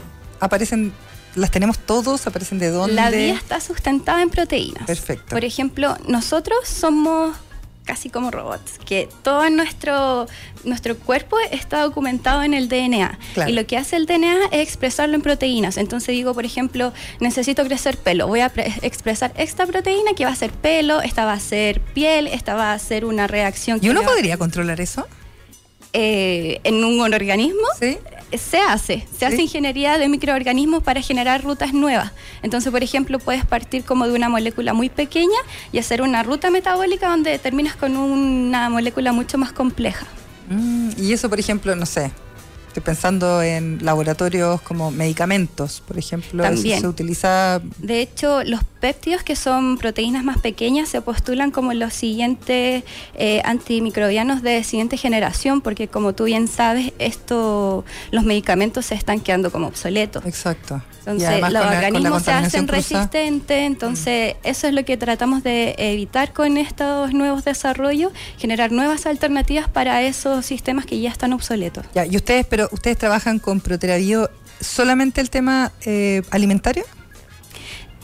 aparecen, 0.40 0.92
las 1.34 1.50
tenemos 1.50 1.78
todos, 1.78 2.26
aparecen 2.26 2.58
de 2.58 2.70
dónde? 2.70 2.94
La 2.94 3.10
vida 3.10 3.34
está 3.34 3.60
sustentada 3.60 4.22
en 4.22 4.30
proteínas. 4.30 4.86
Perfecto. 4.86 5.26
Por 5.30 5.44
ejemplo, 5.44 5.96
nosotros 6.06 6.66
somos 6.66 7.36
casi 7.84 8.08
como 8.08 8.30
robots, 8.30 8.78
que 8.84 9.08
todo 9.22 9.48
nuestro, 9.50 10.26
nuestro 10.64 10.96
cuerpo 10.96 11.36
está 11.50 11.82
documentado 11.82 12.42
en 12.42 12.54
el 12.54 12.68
DNA. 12.68 13.18
Y 13.46 13.52
lo 13.52 13.66
que 13.66 13.76
hace 13.76 13.96
el 13.96 14.06
DNA 14.06 14.46
es 14.52 14.62
expresarlo 14.62 15.14
en 15.14 15.22
proteínas. 15.22 15.76
Entonces 15.76 16.14
digo, 16.14 16.34
por 16.34 16.44
ejemplo, 16.44 16.92
necesito 17.20 17.64
crecer 17.64 17.98
pelo, 17.98 18.26
voy 18.26 18.40
a 18.40 18.50
expresar 18.82 19.32
esta 19.36 19.66
proteína 19.66 20.14
que 20.16 20.24
va 20.24 20.30
a 20.30 20.36
ser 20.36 20.50
pelo, 20.50 21.02
esta 21.02 21.24
va 21.24 21.34
a 21.34 21.40
ser 21.40 21.80
piel, 21.80 22.26
esta 22.26 22.54
va 22.54 22.72
a 22.72 22.78
ser 22.78 23.04
una 23.04 23.26
reacción. 23.26 23.78
¿Y 23.82 23.90
uno 23.90 24.02
podría 24.02 24.38
controlar 24.38 24.80
eso? 24.80 25.06
Eh, 25.92 26.60
en 26.64 26.82
un 26.82 27.00
organismo. 27.00 27.60
¿Sí? 27.78 27.98
Se 28.38 28.58
hace, 28.58 29.06
se 29.18 29.26
hace 29.26 29.42
ingeniería 29.42 29.98
de 29.98 30.08
microorganismos 30.08 30.82
para 30.82 31.00
generar 31.00 31.42
rutas 31.42 31.72
nuevas. 31.72 32.12
Entonces, 32.42 32.70
por 32.70 32.82
ejemplo, 32.82 33.18
puedes 33.18 33.44
partir 33.44 33.84
como 33.84 34.06
de 34.06 34.14
una 34.14 34.28
molécula 34.28 34.74
muy 34.74 34.88
pequeña 34.88 35.38
y 35.72 35.78
hacer 35.78 36.02
una 36.02 36.22
ruta 36.22 36.50
metabólica 36.50 37.08
donde 37.08 37.38
terminas 37.38 37.76
con 37.76 37.96
una 37.96 38.68
molécula 38.70 39.12
mucho 39.12 39.38
más 39.38 39.52
compleja. 39.52 40.06
Mm, 40.48 40.90
y 40.98 41.12
eso, 41.12 41.28
por 41.28 41.38
ejemplo, 41.38 41.74
no 41.74 41.86
sé, 41.86 42.10
Estoy 42.74 42.82
pensando 42.82 43.40
en 43.40 43.78
laboratorios 43.84 44.60
como 44.60 44.90
medicamentos, 44.90 45.80
por 45.86 45.96
ejemplo. 45.96 46.42
También. 46.42 46.80
se 46.80 46.88
utiliza. 46.88 47.62
De 47.78 48.00
hecho, 48.00 48.42
los 48.42 48.64
péptidos, 48.84 49.22
que 49.22 49.34
son 49.34 49.78
proteínas 49.78 50.24
más 50.24 50.36
pequeñas, 50.36 50.90
se 50.90 51.00
postulan 51.00 51.50
como 51.50 51.72
los 51.72 51.94
siguientes 51.94 52.84
eh, 53.14 53.40
antimicrobianos 53.42 54.42
de 54.42 54.62
siguiente 54.62 54.98
generación, 54.98 55.62
porque 55.62 55.88
como 55.88 56.14
tú 56.14 56.24
bien 56.24 56.48
sabes, 56.48 56.92
esto, 56.98 57.86
los 58.10 58.24
medicamentos 58.24 58.84
se 58.84 58.94
están 58.94 59.20
quedando 59.20 59.50
como 59.50 59.68
obsoletos. 59.68 60.26
Exacto. 60.26 60.82
Entonces, 60.98 61.40
los 61.50 61.64
organismos 61.64 62.24
se 62.24 62.32
hacen 62.32 62.68
resistentes, 62.68 63.56
entonces 63.56 64.34
mm. 64.34 64.48
eso 64.48 64.66
es 64.66 64.74
lo 64.74 64.84
que 64.84 64.98
tratamos 64.98 65.42
de 65.42 65.74
evitar 65.78 66.34
con 66.34 66.58
estos 66.58 67.14
nuevos 67.14 67.42
desarrollos, 67.42 68.12
generar 68.36 68.70
nuevas 68.70 69.06
alternativas 69.06 69.66
para 69.66 70.02
esos 70.02 70.44
sistemas 70.44 70.84
que 70.84 71.00
ya 71.00 71.08
están 71.08 71.32
obsoletos. 71.32 71.86
Ya, 71.94 72.04
y 72.04 72.16
ustedes, 72.16 72.44
pero 72.44 72.68
ustedes 72.70 72.98
trabajan 72.98 73.38
con 73.38 73.60
Proterabio 73.60 74.28
solamente 74.60 75.22
el 75.22 75.30
tema 75.30 75.72
eh, 75.86 76.20
alimentario? 76.30 76.84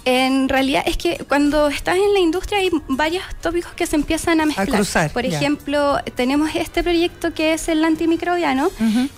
En 0.04 0.48
realidad 0.48 0.82
es 0.86 0.96
que 0.96 1.18
cuando 1.28 1.68
estás 1.68 1.96
en 1.96 2.12
la 2.12 2.20
industria 2.20 2.58
hay 2.58 2.70
varios 2.88 3.22
tópicos 3.40 3.72
que 3.72 3.86
se 3.86 3.96
empiezan 3.96 4.40
a 4.40 4.46
mezclar. 4.46 5.10
Por 5.12 5.24
ejemplo, 5.24 5.98
tenemos 6.14 6.50
este 6.54 6.82
proyecto 6.82 7.34
que 7.34 7.52
es 7.54 7.68
el 7.68 7.84
antimicrobiano 7.84 8.70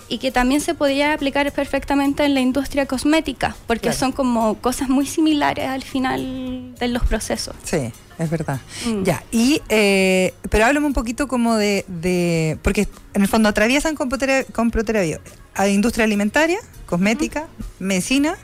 y 0.07 0.17
que 0.17 0.31
también 0.31 0.61
se 0.61 0.73
podría 0.73 1.13
aplicar 1.13 1.51
perfectamente 1.51 2.23
en 2.25 2.33
la 2.33 2.41
industria 2.41 2.85
cosmética, 2.85 3.55
porque 3.67 3.93
son 3.93 4.11
como 4.11 4.55
cosas 4.55 4.89
muy 4.89 5.05
similares 5.05 5.67
al 5.67 5.83
final 5.83 6.75
de 6.79 6.87
los 6.87 7.03
procesos. 7.03 7.55
Sí. 7.63 7.91
Es 8.19 8.29
verdad. 8.29 8.59
Mm. 8.85 9.03
Ya, 9.03 9.23
y, 9.31 9.61
eh, 9.69 10.33
pero 10.49 10.65
háblame 10.65 10.85
un 10.85 10.93
poquito 10.93 11.27
como 11.27 11.55
de, 11.55 12.57
porque 12.61 12.87
en 13.13 13.21
el 13.21 13.27
fondo 13.27 13.49
atraviesan 13.49 13.95
con, 13.95 14.09
proterabio 14.09 15.19
a 15.55 15.67
industria 15.67 16.05
alimentaria, 16.05 16.59
cosmética, 16.85 17.47
medicina, 17.79 18.37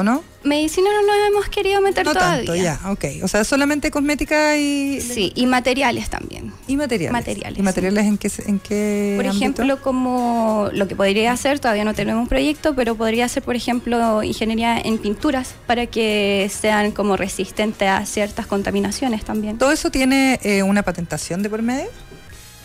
¿o 0.00 0.02
no? 0.02 0.22
Medicina 0.42 0.88
no 0.90 1.06
nos 1.06 1.28
hemos 1.28 1.48
querido 1.48 1.80
meter 1.80 2.04
no 2.04 2.14
Tanto, 2.14 2.54
ya, 2.54 2.80
ok. 2.86 3.04
O 3.22 3.28
sea, 3.28 3.44
solamente 3.44 3.90
cosmética 3.90 4.56
y. 4.56 5.00
Sí, 5.00 5.32
y 5.34 5.46
materiales 5.46 6.08
también. 6.08 6.52
Y 6.66 6.76
materiales. 6.76 7.12
Materiales. 7.12 7.58
¿Y 7.58 7.62
materiales 7.62 8.06
en 8.06 8.18
qué, 8.18 8.30
en 8.46 8.58
qué 8.58 9.14
Por 9.16 9.26
ejemplo, 9.26 9.80
como 9.82 10.70
lo 10.72 10.88
que 10.88 10.96
podría 10.96 11.32
hacer, 11.32 11.60
todavía 11.60 11.84
no 11.84 11.94
tenemos 11.94 12.22
un 12.22 12.28
proyecto, 12.28 12.74
pero 12.74 12.94
podría 12.94 13.28
ser, 13.28 13.42
por 13.42 13.54
ejemplo, 13.54 14.22
ingeniería 14.22 14.80
en 14.80 14.98
pinturas 14.98 15.54
para 15.66 15.86
que 15.86 16.50
sean 16.52 16.92
como 16.92 17.16
resistentes 17.16 17.88
a 17.88 18.06
ciertas 18.06 18.46
contaminaciones 18.46 19.24
también. 19.24 19.58
¿Todo 19.58 19.72
eso 19.72 19.90
tiene 19.90 20.40
eh, 20.42 20.62
una 20.62 20.82
patentación 20.82 21.42
de 21.42 21.50
por 21.50 21.62
medio? 21.62 21.88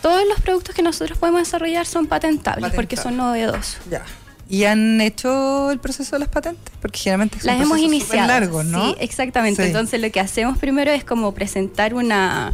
Todos 0.02 0.26
los 0.28 0.40
productos 0.40 0.74
que 0.76 0.82
nosotros 0.82 1.18
podemos 1.18 1.42
desarrollar 1.42 1.86
son 1.86 2.08
patentables 2.08 2.72
porque 2.74 2.96
son 2.96 3.18
novedosos. 3.18 3.78
Ya. 3.90 4.04
¿Y 4.48 4.66
han 4.66 5.02
hecho 5.02 5.72
el 5.72 5.80
proceso 5.80 6.16
de 6.16 6.20
las 6.20 6.30
patentes? 6.30 6.74
Porque 6.82 7.00
generalmente 7.00 7.40
son 7.40 7.48
las 7.48 7.62
hemos 7.62 7.80
iniciado. 7.80 8.28
largos, 8.28 8.66
¿no? 8.66 8.90
Sí, 8.90 8.96
exactamente. 9.00 9.66
Entonces 9.66 10.00
lo 10.00 10.12
que 10.12 10.20
hacemos 10.20 10.58
primero 10.58 10.92
es 10.92 11.04
como 11.04 11.34
presentar 11.34 11.94
una 11.94 12.54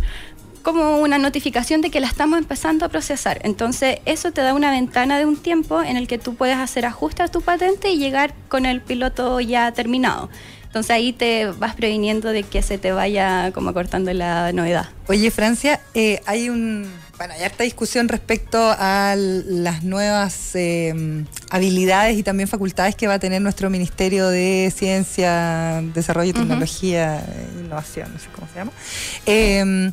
como 0.62 1.00
una 1.00 1.18
notificación 1.18 1.82
de 1.82 1.90
que 1.90 2.00
la 2.00 2.08
estamos 2.08 2.38
empezando 2.38 2.86
a 2.86 2.90
procesar. 2.90 3.40
Entonces, 3.44 3.98
eso 4.06 4.32
te 4.32 4.42
da 4.42 4.54
una 4.54 4.70
ventana 4.70 5.18
de 5.18 5.26
un 5.26 5.36
tiempo 5.36 5.82
en 5.82 5.98
el 5.98 6.08
que 6.08 6.20
tú 6.20 6.36
puedes 6.36 6.58
hacer 6.58 6.86
ajustes 6.86 7.26
a 7.26 7.28
tu 7.30 7.42
patente 7.42 7.90
y 7.90 7.98
llegar 7.98 8.36
con 8.48 8.68
el 8.68 8.80
piloto 8.80 9.40
ya 9.40 9.72
terminado. 9.72 10.30
Entonces 10.66 10.92
ahí 10.92 11.12
te 11.12 11.48
vas 11.48 11.76
previniendo 11.76 12.30
de 12.30 12.44
que 12.44 12.62
se 12.62 12.78
te 12.78 12.94
vaya 12.94 13.52
como 13.54 13.74
cortando 13.74 14.14
la 14.14 14.54
novedad. 14.54 14.90
Oye, 15.08 15.30
Francia, 15.30 15.82
eh, 15.94 16.22
hay 16.26 16.50
un 16.50 16.90
bueno, 17.18 17.36
hay 17.36 17.44
harta 17.44 17.64
discusión 17.64 18.08
respecto 18.08 18.58
a 18.60 19.16
las 19.16 19.84
nuevas 19.84 20.56
eh, 20.56 21.24
habilidades 21.52 22.18
y 22.18 22.24
también 22.24 22.48
facultades 22.48 22.96
que 22.96 23.08
va 23.08 23.16
a 23.16 23.20
tener 23.20 23.42
nuestro 23.42 23.70
Ministerio 23.70 24.30
de 24.30 24.74
Ciencia, 24.76 25.84
Desarrollo, 25.94 26.34
Tecnología 26.34 27.20
e 27.20 27.60
Innovación, 27.60 28.12
no 28.12 28.20
sé 28.20 28.28
cómo 28.34 28.48
se 28.48 28.56
llama. 28.56 28.72
Eh, 29.26 29.92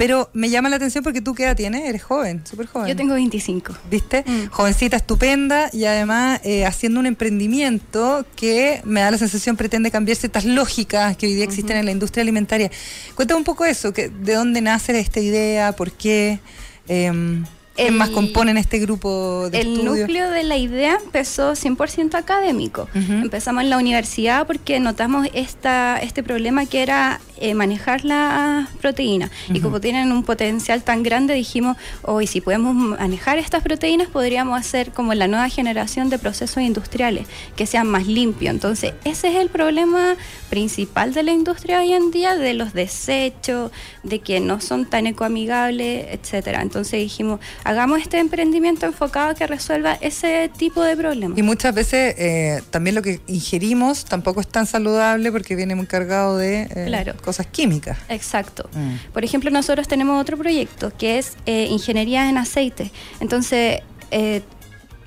pero 0.00 0.30
me 0.32 0.48
llama 0.48 0.70
la 0.70 0.76
atención 0.76 1.04
porque 1.04 1.20
tú 1.20 1.34
qué 1.34 1.44
edad 1.44 1.54
tienes, 1.54 1.84
eres 1.86 2.02
joven, 2.02 2.42
súper 2.46 2.64
joven. 2.64 2.88
Yo 2.88 2.96
tengo 2.96 3.12
25. 3.12 3.74
¿Viste? 3.90 4.24
Mm. 4.26 4.46
Jovencita, 4.46 4.96
estupenda 4.96 5.68
y 5.74 5.84
además 5.84 6.40
eh, 6.42 6.64
haciendo 6.64 7.00
un 7.00 7.04
emprendimiento 7.04 8.24
que 8.34 8.80
me 8.84 9.02
da 9.02 9.10
la 9.10 9.18
sensación 9.18 9.58
pretende 9.58 9.90
cambiar 9.90 10.16
ciertas 10.16 10.46
lógicas 10.46 11.18
que 11.18 11.26
hoy 11.26 11.34
día 11.34 11.44
existen 11.44 11.76
en 11.76 11.84
la 11.84 11.92
industria 11.92 12.22
alimentaria. 12.22 12.70
Cuéntame 13.14 13.36
un 13.40 13.44
poco 13.44 13.66
eso, 13.66 13.92
que, 13.92 14.08
¿de 14.08 14.32
dónde 14.36 14.62
nace 14.62 14.98
esta 14.98 15.20
idea? 15.20 15.72
¿Por 15.72 15.92
qué? 15.92 16.40
Eh, 16.88 17.42
¿Quién 17.76 17.96
más 17.96 18.10
componen 18.10 18.58
este 18.58 18.78
grupo 18.78 19.48
de 19.50 19.60
El 19.60 19.84
núcleo 19.84 20.30
de 20.30 20.42
la 20.44 20.56
idea 20.56 20.98
empezó 21.02 21.52
100% 21.52 22.14
académico. 22.14 22.88
Empezamos 22.94 23.62
en 23.62 23.70
la 23.70 23.78
universidad 23.78 24.46
porque 24.46 24.80
notamos 24.80 25.28
esta, 25.32 25.98
este 25.98 26.22
problema 26.22 26.66
que 26.66 26.82
era 26.82 27.20
eh, 27.38 27.54
manejar 27.54 28.04
las 28.04 28.68
proteínas. 28.82 29.30
Y 29.48 29.60
como 29.60 29.80
tienen 29.80 30.12
un 30.12 30.24
potencial 30.24 30.82
tan 30.82 31.02
grande, 31.02 31.32
dijimos, 31.34 31.76
hoy 32.02 32.26
si 32.26 32.40
podemos 32.40 32.74
manejar 32.74 33.38
estas 33.38 33.62
proteínas, 33.62 34.08
podríamos 34.08 34.58
hacer 34.60 34.92
como 34.92 35.14
la 35.14 35.26
nueva 35.26 35.48
generación 35.48 36.10
de 36.10 36.18
procesos 36.18 36.62
industriales, 36.62 37.26
que 37.56 37.64
sean 37.66 37.86
más 37.86 38.06
limpios. 38.06 38.52
Entonces, 38.52 38.92
ese 39.04 39.28
es 39.28 39.36
el 39.36 39.48
problema 39.48 40.16
principal 40.50 41.14
de 41.14 41.22
la 41.22 41.32
industria 41.32 41.80
hoy 41.80 41.94
en 41.94 42.10
día, 42.10 42.36
de 42.36 42.52
los 42.52 42.74
desechos, 42.74 43.70
de 44.02 44.18
que 44.18 44.40
no 44.40 44.60
son 44.60 44.84
tan 44.84 45.06
ecoamigables, 45.06 46.08
etcétera. 46.10 46.60
Entonces 46.60 47.00
dijimos, 47.00 47.40
hagamos 47.64 48.00
este 48.00 48.18
emprendimiento 48.18 48.86
enfocado 48.86 49.34
que 49.34 49.46
resuelva 49.46 49.94
ese 49.94 50.50
tipo 50.56 50.82
de 50.82 50.96
problemas. 50.96 51.38
Y 51.38 51.42
muchas 51.42 51.74
veces 51.74 52.14
eh, 52.18 52.62
también 52.70 52.94
lo 52.94 53.02
que 53.02 53.20
ingerimos 53.26 54.04
tampoco 54.04 54.40
es 54.40 54.48
tan 54.48 54.66
saludable 54.66 55.32
porque 55.32 55.56
viene 55.56 55.74
muy 55.74 55.86
cargado 55.86 56.36
de 56.36 56.68
eh, 56.70 57.14
cosas 57.22 57.46
químicas. 57.46 57.98
Exacto. 58.08 58.68
Mm. 58.72 59.12
Por 59.12 59.24
ejemplo, 59.24 59.50
nosotros 59.50 59.88
tenemos 59.88 60.20
otro 60.20 60.36
proyecto 60.36 60.92
que 60.96 61.18
es 61.18 61.36
eh, 61.46 61.66
ingeniería 61.70 62.28
en 62.28 62.38
aceite. 62.38 62.90
Entonces, 63.20 63.80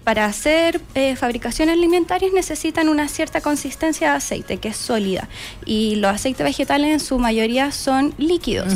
Para 0.04 0.26
hacer 0.26 0.82
eh, 0.96 1.16
fabricaciones 1.16 1.76
alimentarias 1.78 2.34
necesitan 2.34 2.90
una 2.90 3.08
cierta 3.08 3.40
consistencia 3.40 4.12
de 4.12 4.18
aceite, 4.18 4.58
que 4.58 4.70
es 4.70 4.76
sólida. 4.76 5.30
Y 5.66 5.96
los 5.96 6.14
aceites 6.14 6.44
vegetales 6.44 6.92
en 6.92 7.00
su 7.00 7.20
mayoría 7.20 7.72
son 7.72 8.14
líquidos. 8.18 8.74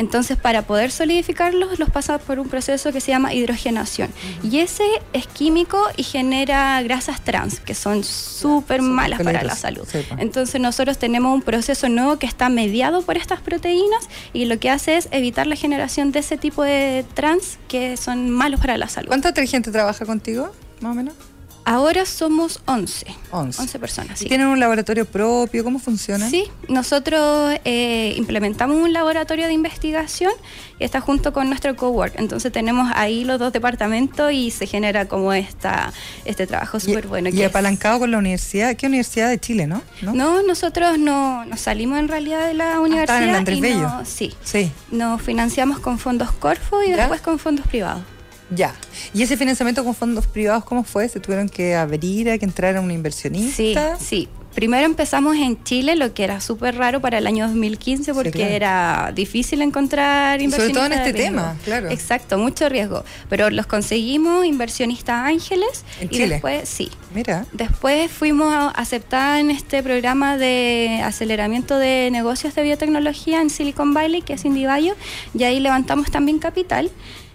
Entonces, 0.00 0.38
para 0.38 0.62
poder 0.62 0.90
solidificarlos, 0.90 1.78
los 1.78 1.90
pasa 1.90 2.16
por 2.16 2.38
un 2.38 2.48
proceso 2.48 2.90
que 2.90 3.02
se 3.02 3.12
llama 3.12 3.34
hidrogenación. 3.34 4.08
Y 4.42 4.60
ese 4.60 4.84
es 5.12 5.26
químico 5.26 5.78
y 5.94 6.04
genera 6.04 6.80
grasas 6.80 7.22
trans, 7.22 7.60
que 7.60 7.74
son 7.74 8.02
súper 8.02 8.80
malas 8.80 9.20
para 9.22 9.42
la 9.42 9.54
salud. 9.54 9.86
Entonces, 10.16 10.58
nosotros 10.58 10.96
tenemos 10.96 11.34
un 11.34 11.42
proceso 11.42 11.90
nuevo 11.90 12.18
que 12.18 12.24
está 12.24 12.48
mediado 12.48 13.02
por 13.02 13.18
estas 13.18 13.42
proteínas 13.42 14.08
y 14.32 14.46
lo 14.46 14.58
que 14.58 14.70
hace 14.70 14.96
es 14.96 15.08
evitar 15.10 15.46
la 15.46 15.56
generación 15.56 16.12
de 16.12 16.20
ese 16.20 16.38
tipo 16.38 16.62
de 16.62 17.04
trans 17.12 17.58
que 17.68 17.98
son 17.98 18.30
malos 18.30 18.58
para 18.58 18.78
la 18.78 18.88
salud. 18.88 19.08
¿Cuánta 19.08 19.34
gente 19.44 19.70
trabaja 19.70 20.06
contigo, 20.06 20.50
más 20.80 20.92
o 20.92 20.94
menos? 20.94 21.14
Ahora 21.64 22.04
somos 22.06 22.60
11. 22.66 23.06
11. 23.30 23.78
personas. 23.78 24.18
Sí. 24.18 24.26
¿Tienen 24.26 24.46
un 24.48 24.58
laboratorio 24.58 25.04
propio? 25.04 25.62
¿Cómo 25.62 25.78
funciona? 25.78 26.28
Sí, 26.28 26.44
nosotros 26.68 27.54
eh, 27.64 28.14
implementamos 28.16 28.76
un 28.76 28.92
laboratorio 28.92 29.46
de 29.46 29.52
investigación 29.52 30.32
y 30.78 30.84
está 30.84 31.00
junto 31.00 31.32
con 31.32 31.48
nuestro 31.48 31.76
cowork. 31.76 32.18
Entonces 32.18 32.50
tenemos 32.50 32.90
ahí 32.94 33.24
los 33.24 33.38
dos 33.38 33.52
departamentos 33.52 34.32
y 34.32 34.50
se 34.50 34.66
genera 34.66 35.06
como 35.06 35.32
esta, 35.32 35.92
este 36.24 36.46
trabajo 36.46 36.80
súper 36.80 37.06
bueno. 37.06 37.28
Y 37.28 37.42
apalancado 37.42 38.00
con 38.00 38.10
la 38.10 38.18
universidad. 38.18 38.74
¿Qué 38.76 38.86
universidad 38.86 39.28
de 39.28 39.38
Chile, 39.38 39.66
no? 39.66 39.82
No, 40.02 40.42
nosotros 40.42 40.98
no, 40.98 41.44
nos 41.44 41.60
salimos 41.60 41.98
en 41.98 42.08
realidad 42.08 42.46
de 42.46 42.54
la 42.54 42.80
universidad. 42.80 43.18
Ah, 43.18 43.24
en 43.24 43.34
Andrés 43.34 43.60
Bello. 43.60 43.90
sí, 44.04 44.34
sí. 44.42 44.72
Nos 44.90 45.22
financiamos 45.22 45.78
con 45.78 45.98
fondos 45.98 46.32
Corfo 46.32 46.82
y 46.82 46.90
después 46.90 47.20
con 47.20 47.38
fondos 47.38 47.66
privados. 47.66 48.02
Ya. 48.50 48.74
¿Y 49.14 49.22
ese 49.22 49.36
financiamiento 49.36 49.84
con 49.84 49.94
fondos 49.94 50.26
privados 50.26 50.64
cómo 50.64 50.84
fue? 50.84 51.08
¿Se 51.08 51.20
tuvieron 51.20 51.48
que 51.48 51.74
abrir, 51.74 52.30
a 52.30 52.38
que 52.38 52.44
entrara 52.44 52.80
un 52.80 52.90
inversionista? 52.90 53.96
Sí, 53.96 54.04
sí. 54.04 54.28
Primero 54.54 54.84
empezamos 54.84 55.36
en 55.36 55.62
Chile, 55.62 55.94
lo 55.94 56.12
que 56.12 56.24
era 56.24 56.40
súper 56.40 56.76
raro 56.76 57.00
para 57.00 57.18
el 57.18 57.26
año 57.28 57.46
2015 57.46 58.12
porque 58.12 58.56
era 58.56 59.12
difícil 59.14 59.62
encontrar 59.62 60.42
inversionistas. 60.42 60.82
Sobre 60.82 60.98
todo 60.98 61.00
en 61.00 61.06
este 61.06 61.24
tema, 61.24 61.56
claro. 61.64 61.88
Exacto, 61.88 62.36
mucho 62.36 62.68
riesgo. 62.68 63.04
Pero 63.28 63.48
los 63.50 63.66
conseguimos, 63.66 64.44
inversionistas 64.44 65.24
ángeles. 65.24 65.84
¿En 66.00 66.06
y 66.06 66.10
Chile? 66.10 66.28
después, 66.30 66.68
sí. 66.68 66.90
Mira. 67.14 67.46
Después 67.52 68.10
fuimos 68.10 68.72
aceptadas 68.74 69.40
en 69.40 69.52
este 69.52 69.84
programa 69.84 70.36
de 70.36 71.00
aceleramiento 71.04 71.78
de 71.78 72.08
negocios 72.10 72.52
de 72.56 72.64
biotecnología 72.64 73.40
en 73.40 73.50
Silicon 73.50 73.94
Valley, 73.94 74.22
que 74.22 74.32
es 74.32 74.44
Indivayo, 74.44 74.96
y 75.32 75.44
ahí 75.44 75.60
levantamos 75.60 76.10
también 76.10 76.40
capital. 76.40 76.90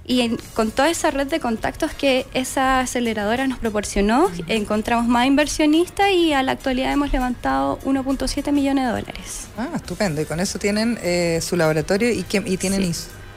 Y 0.07 0.37
con 0.53 0.71
toda 0.71 0.89
esa 0.89 1.09
red 1.09 1.27
de 1.27 1.39
contactos 1.39 1.93
que 1.93 2.27
esa 2.33 2.79
aceleradora 2.79 3.47
nos 3.47 3.57
proporcionó, 3.57 4.29
encontramos 4.47 5.07
más 5.07 5.25
inversionistas 5.25 6.11
y 6.11 6.33
a 6.33 6.43
la 6.43 6.51
actualidad 6.51 6.93
hemos 6.93 7.11
levantado 7.11 7.79
1.7 7.79 8.51
millones 8.51 8.85
de 8.85 8.91
dólares. 8.91 9.47
Ah, 9.57 9.69
estupendo. 9.75 10.21
Y 10.21 10.25
con 10.25 10.39
eso 10.39 10.59
tienen 10.59 10.99
eh, 11.01 11.39
su 11.41 11.55
laboratorio 11.55 12.11
y, 12.11 12.21
que, 12.23 12.43
y 12.45 12.57
tienen 12.57 12.93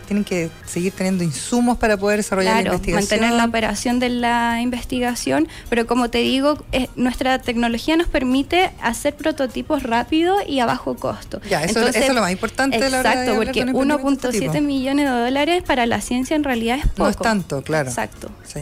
tienen 0.09 0.25
que 0.25 0.51
seguir 0.67 0.93
teniendo 0.93 1.23
insumos 1.23 1.77
para 1.77 1.99
poder 1.99 2.17
desarrollar 2.17 2.55
la 2.55 2.61
investigación. 2.63 2.95
mantener 2.95 3.33
la 3.37 3.45
operación 3.45 4.01
de 4.01 4.09
la 4.09 4.61
investigación, 4.63 5.49
pero 5.69 5.87
como 5.87 6.09
te 6.09 6.19
digo, 6.19 6.65
eh, 6.73 6.89
nuestra 6.97 7.39
tecnología 7.41 7.95
nos 7.97 8.09
permite 8.09 8.71
hacer 8.83 9.15
prototipos 9.15 9.83
rápido 9.83 10.37
y 10.47 10.61
a 10.61 10.67
bajo 10.67 10.97
costo. 10.97 11.43
Ya, 11.49 11.63
eso, 11.63 11.87
es 11.87 12.15
lo 12.15 12.23
más 12.23 12.33
importante 12.33 12.81
de 12.81 12.89
la 12.89 13.01
Exacto, 13.01 13.35
porque 13.37 13.67
1.7 13.67 14.63
millones 14.63 15.11
de 15.11 15.13
dólares 15.13 15.63
para 15.63 15.85
la 15.85 16.01
ciencia 16.01 16.35
en 16.35 16.45
realidad 16.45 16.79
es 16.79 16.87
poco. 16.87 17.03
No 17.03 17.09
es 17.11 17.17
tanto, 17.19 17.63
claro. 17.63 17.91
Exacto. 17.91 18.31
Sí. 18.45 18.61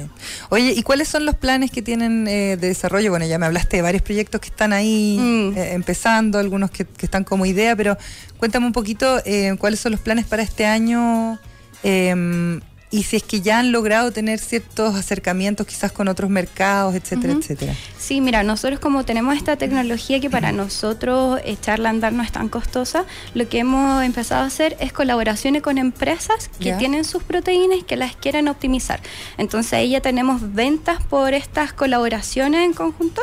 Oye, 0.49 0.73
¿y 0.73 0.83
cuáles 0.83 1.07
son 1.07 1.25
los 1.25 1.37
planes 1.37 1.71
que 1.71 1.81
tienen 1.81 2.27
eh, 2.27 2.57
de 2.57 2.67
desarrollo? 2.69 3.11
Bueno, 3.11 3.25
ya 3.25 3.39
me 3.39 3.47
hablaste 3.47 3.77
de 3.77 3.83
varios 3.83 4.03
proyectos 4.03 4.41
que 4.41 4.49
están 4.49 4.73
ahí 4.73 5.17
mm. 5.21 5.57
eh, 5.57 5.75
empezando, 5.75 6.41
algunos 6.41 6.73
que, 6.73 6.85
que, 6.85 7.07
están 7.07 7.23
como 7.23 7.47
idea, 7.47 7.77
pero 7.77 7.97
cuéntame 8.37 8.67
un 8.67 8.73
poquito 8.73 9.23
cuáles 9.59 9.79
son 9.79 9.93
los 9.93 10.01
planes 10.01 10.27
para 10.27 10.43
este 10.43 10.67
año 10.67 11.36
Em, 11.83 12.61
y 12.91 13.03
si 13.03 13.17
es 13.17 13.23
que 13.25 13.41
ya 13.41 13.59
han 13.59 13.73
logrado 13.73 14.13
tener 14.13 14.39
ciertos 14.39 14.95
acercamientos 14.95 15.67
quizás 15.67 15.91
con 15.91 16.07
otros 16.07 16.31
mercados, 16.31 16.95
etcétera, 16.95 17.35
etcétera. 17.35 17.75
Sí, 17.99 18.21
mira, 18.21 18.43
nosotros 18.45 18.79
como 18.79 19.05
tenemos 19.05 19.37
esta 19.37 19.57
tecnología 19.57 20.21
que 20.21 20.31
para 20.31 20.53
nosotros 20.53 21.41
echarla 21.45 21.89
a 21.89 21.91
andar 21.91 22.13
no 22.13 22.23
es 22.23 22.31
tan 22.31 22.49
costosa, 22.49 23.05
lo 23.35 23.49
que 23.49 23.59
hemos 23.59 24.05
empezado 24.05 24.45
a 24.45 24.47
hacer 24.47 24.77
es 24.81 24.93
colaboraciones 24.93 25.63
con 25.63 25.79
empresas 25.79 26.49
que 26.61 26.75
tienen 26.75 27.05
sus 27.05 27.25
proteínas 27.25 27.81
y 27.81 27.83
que 27.83 27.97
las 27.97 28.15
quieren 28.15 28.47
optimizar. 28.47 29.01
Entonces 29.37 29.73
ahí 29.73 29.91
ya 29.91 30.01
tenemos 30.01 30.55
ventas 30.55 31.03
por 31.03 31.35
estas 31.35 31.73
colaboraciones 31.73 32.65
en 32.65 32.73
conjunto. 32.73 33.23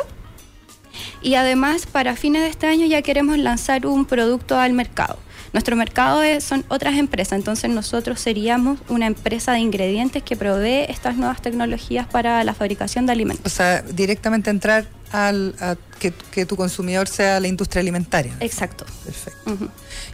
Y 1.22 1.34
además 1.34 1.86
para 1.86 2.14
fines 2.14 2.42
de 2.42 2.48
este 2.48 2.66
año 2.66 2.86
ya 2.86 3.02
queremos 3.02 3.38
lanzar 3.38 3.86
un 3.86 4.04
producto 4.04 4.58
al 4.58 4.74
mercado. 4.74 5.18
Nuestro 5.54 5.74
mercado 5.76 6.20
son 6.40 6.64
otras 6.66 6.98
empresas, 6.98 7.38
entonces 7.38 7.70
nosotros 7.70 8.18
seríamos 8.18 8.80
una 8.88 9.06
empresa 9.06 9.52
de 9.52 9.60
ingredientes 9.60 10.24
que 10.24 10.34
provee 10.34 10.86
estas 10.88 11.16
nuevas 11.16 11.40
tecnologías 11.40 12.08
para 12.08 12.42
la 12.42 12.54
fabricación 12.54 13.06
de 13.06 13.12
alimentos. 13.12 13.46
O 13.46 13.50
sea, 13.54 13.82
directamente 13.82 14.50
entrar 14.50 14.84
al, 15.12 15.54
a 15.60 15.76
que, 16.00 16.10
tu 16.44 16.56
consumidor 16.56 17.06
sea 17.06 17.38
la 17.38 17.46
industria 17.46 17.82
alimentaria. 17.82 18.34
Exacto. 18.40 18.84
Perfecto. 19.04 19.70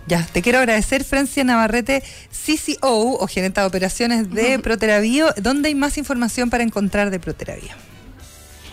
Ya, 0.06 0.26
te 0.30 0.42
quiero 0.42 0.58
agradecer, 0.58 1.04
Francia 1.04 1.42
Navarrete, 1.42 2.02
CCO 2.30 3.16
o 3.18 3.26
gerente 3.26 3.62
de 3.62 3.66
operaciones 3.66 4.30
de 4.30 4.58
Proteravío. 4.58 5.28
¿Dónde 5.40 5.68
hay 5.68 5.74
más 5.74 5.96
información 5.96 6.50
para 6.50 6.64
encontrar 6.64 7.10
de 7.10 7.18
Proteravío? 7.18 7.72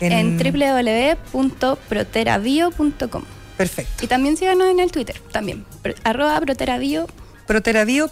En, 0.01 0.11
en 0.11 0.37
www.proteravío.com. 0.37 3.36
Perfecto. 3.57 4.05
Y 4.05 4.07
también 4.07 4.37
síganos 4.37 4.69
en 4.69 4.79
el 4.79 4.91
Twitter, 4.91 5.19
también. 5.31 5.65
arroba 6.03 6.39
proteravío. 6.39 7.07
Proteravío. 7.47 8.11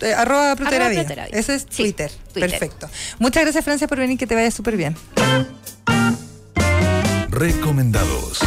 Eh, 0.00 0.12
arroba 0.14 0.54
proteravío. 0.54 1.02
Ese 1.32 1.54
es 1.54 1.66
Twitter. 1.66 2.10
Perfecto. 2.34 2.88
Muchas 3.18 3.42
gracias, 3.42 3.64
Francia, 3.64 3.88
por 3.88 3.98
venir. 3.98 4.18
Que 4.18 4.26
te 4.26 4.34
vaya 4.34 4.50
súper 4.50 4.76
bien. 4.76 4.94
Recomendados. 7.30 8.40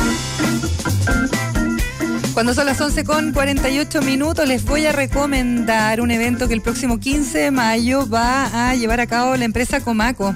Cuando 2.34 2.54
son 2.54 2.68
las 2.68 2.80
11 2.80 3.04
con 3.04 3.34
48 3.34 4.02
minutos, 4.02 4.48
les 4.48 4.64
voy 4.64 4.86
a 4.86 4.92
recomendar 4.92 6.00
un 6.00 6.10
evento 6.10 6.48
que 6.48 6.54
el 6.54 6.62
próximo 6.62 7.00
15 7.00 7.38
de 7.38 7.52
mayo 7.52 8.08
va 8.08 8.70
a 8.70 8.76
llevar 8.76 9.02
a 9.02 9.08
cabo 9.08 9.36
la 9.36 9.46
empresa 9.46 9.82
Comaco. 9.82 10.34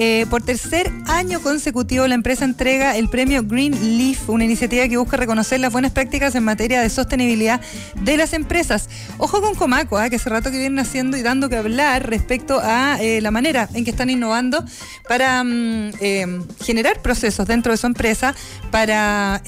Eh, 0.00 0.26
por 0.30 0.42
tercer 0.42 0.92
año 1.08 1.40
consecutivo, 1.40 2.06
la 2.06 2.14
empresa 2.14 2.44
entrega 2.44 2.96
el 2.96 3.08
premio 3.08 3.42
Green 3.42 3.98
Leaf, 3.98 4.28
una 4.28 4.44
iniciativa 4.44 4.86
que 4.86 4.96
busca 4.96 5.16
reconocer 5.16 5.58
las 5.58 5.72
buenas 5.72 5.90
prácticas 5.90 6.36
en 6.36 6.44
materia 6.44 6.80
de 6.80 6.88
sostenibilidad 6.88 7.60
de 8.00 8.16
las 8.16 8.32
empresas. 8.32 8.88
Ojo 9.18 9.40
con 9.40 9.56
Comaco, 9.56 9.98
¿ah? 9.98 10.08
que 10.08 10.14
hace 10.14 10.30
rato 10.30 10.52
que 10.52 10.58
vienen 10.58 10.78
haciendo 10.78 11.16
y 11.16 11.22
dando 11.22 11.48
que 11.48 11.56
hablar 11.56 12.08
respecto 12.08 12.60
a 12.62 13.02
eh, 13.02 13.20
la 13.20 13.32
manera 13.32 13.68
en 13.74 13.84
que 13.84 13.90
están 13.90 14.08
innovando 14.08 14.64
para 15.08 15.42
mm, 15.42 15.90
eh, 16.00 16.42
generar 16.62 17.02
procesos 17.02 17.48
dentro 17.48 17.72
de 17.72 17.78
su 17.78 17.88
empresa, 17.88 18.36
para 18.70 19.42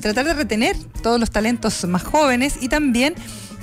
tratar 0.00 0.26
de 0.26 0.34
retener 0.34 0.76
todos 1.02 1.18
los 1.18 1.30
talentos 1.30 1.82
más 1.86 2.02
jóvenes 2.02 2.58
y 2.60 2.68
también 2.68 3.14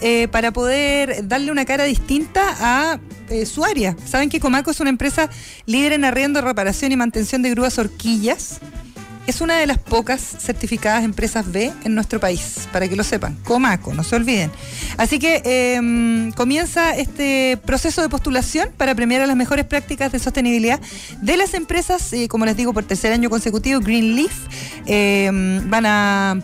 eh, 0.08 0.28
para 0.28 0.52
poder 0.52 1.28
darle 1.28 1.52
una 1.52 1.66
cara 1.66 1.84
distinta 1.84 2.56
a 2.60 3.00
eh, 3.30 3.48
su 3.48 3.66
área. 3.66 3.96
Saben 4.06 4.30
que 4.30 4.40
Comaco 4.40 4.70
es 4.70 4.80
una 4.80 4.92
empresa 4.92 5.32
líder 5.66 5.94
en 5.94 6.06
arriendo, 6.06 6.42
reparación 6.42 6.92
y 6.92 6.96
mantención 6.96 7.42
de 7.42 7.50
grúas 7.50 7.80
horquillas. 7.80 8.60
Es 9.26 9.42
una 9.42 9.58
de 9.58 9.66
las 9.66 9.80
pocas 9.80 10.22
certificadas 10.22 11.04
empresas 11.04 11.52
B 11.52 11.74
en 11.84 11.96
nuestro 11.96 12.20
país, 12.20 12.68
para 12.72 12.88
que 12.88 12.96
lo 12.96 13.04
sepan. 13.04 13.36
Comaco, 13.44 13.96
no 13.96 14.04
se 14.04 14.16
olviden. 14.16 14.52
Así 14.98 15.18
que 15.18 15.42
em, 15.44 16.32
comienza 16.34 16.96
este 16.96 17.58
proceso 17.66 18.04
de 18.04 18.10
postulación 18.10 18.70
para 18.78 18.94
premiar 18.94 19.24
a 19.24 19.26
las 19.26 19.36
mejores 19.36 19.66
prácticas 19.66 20.12
de 20.12 20.20
sostenibilidad 20.20 20.80
de 21.20 21.36
las 21.36 21.56
empresas, 21.56 22.14
eh, 22.14 22.28
como 22.28 22.46
les 22.46 22.56
digo, 22.56 22.74
por 22.74 22.84
tercer 22.84 23.12
año 23.12 23.32
consecutivo, 23.32 23.80
Green 23.80 24.16
Leaf. 24.16 24.34
Em, 24.86 25.68
van 25.68 25.86
a 25.88 26.40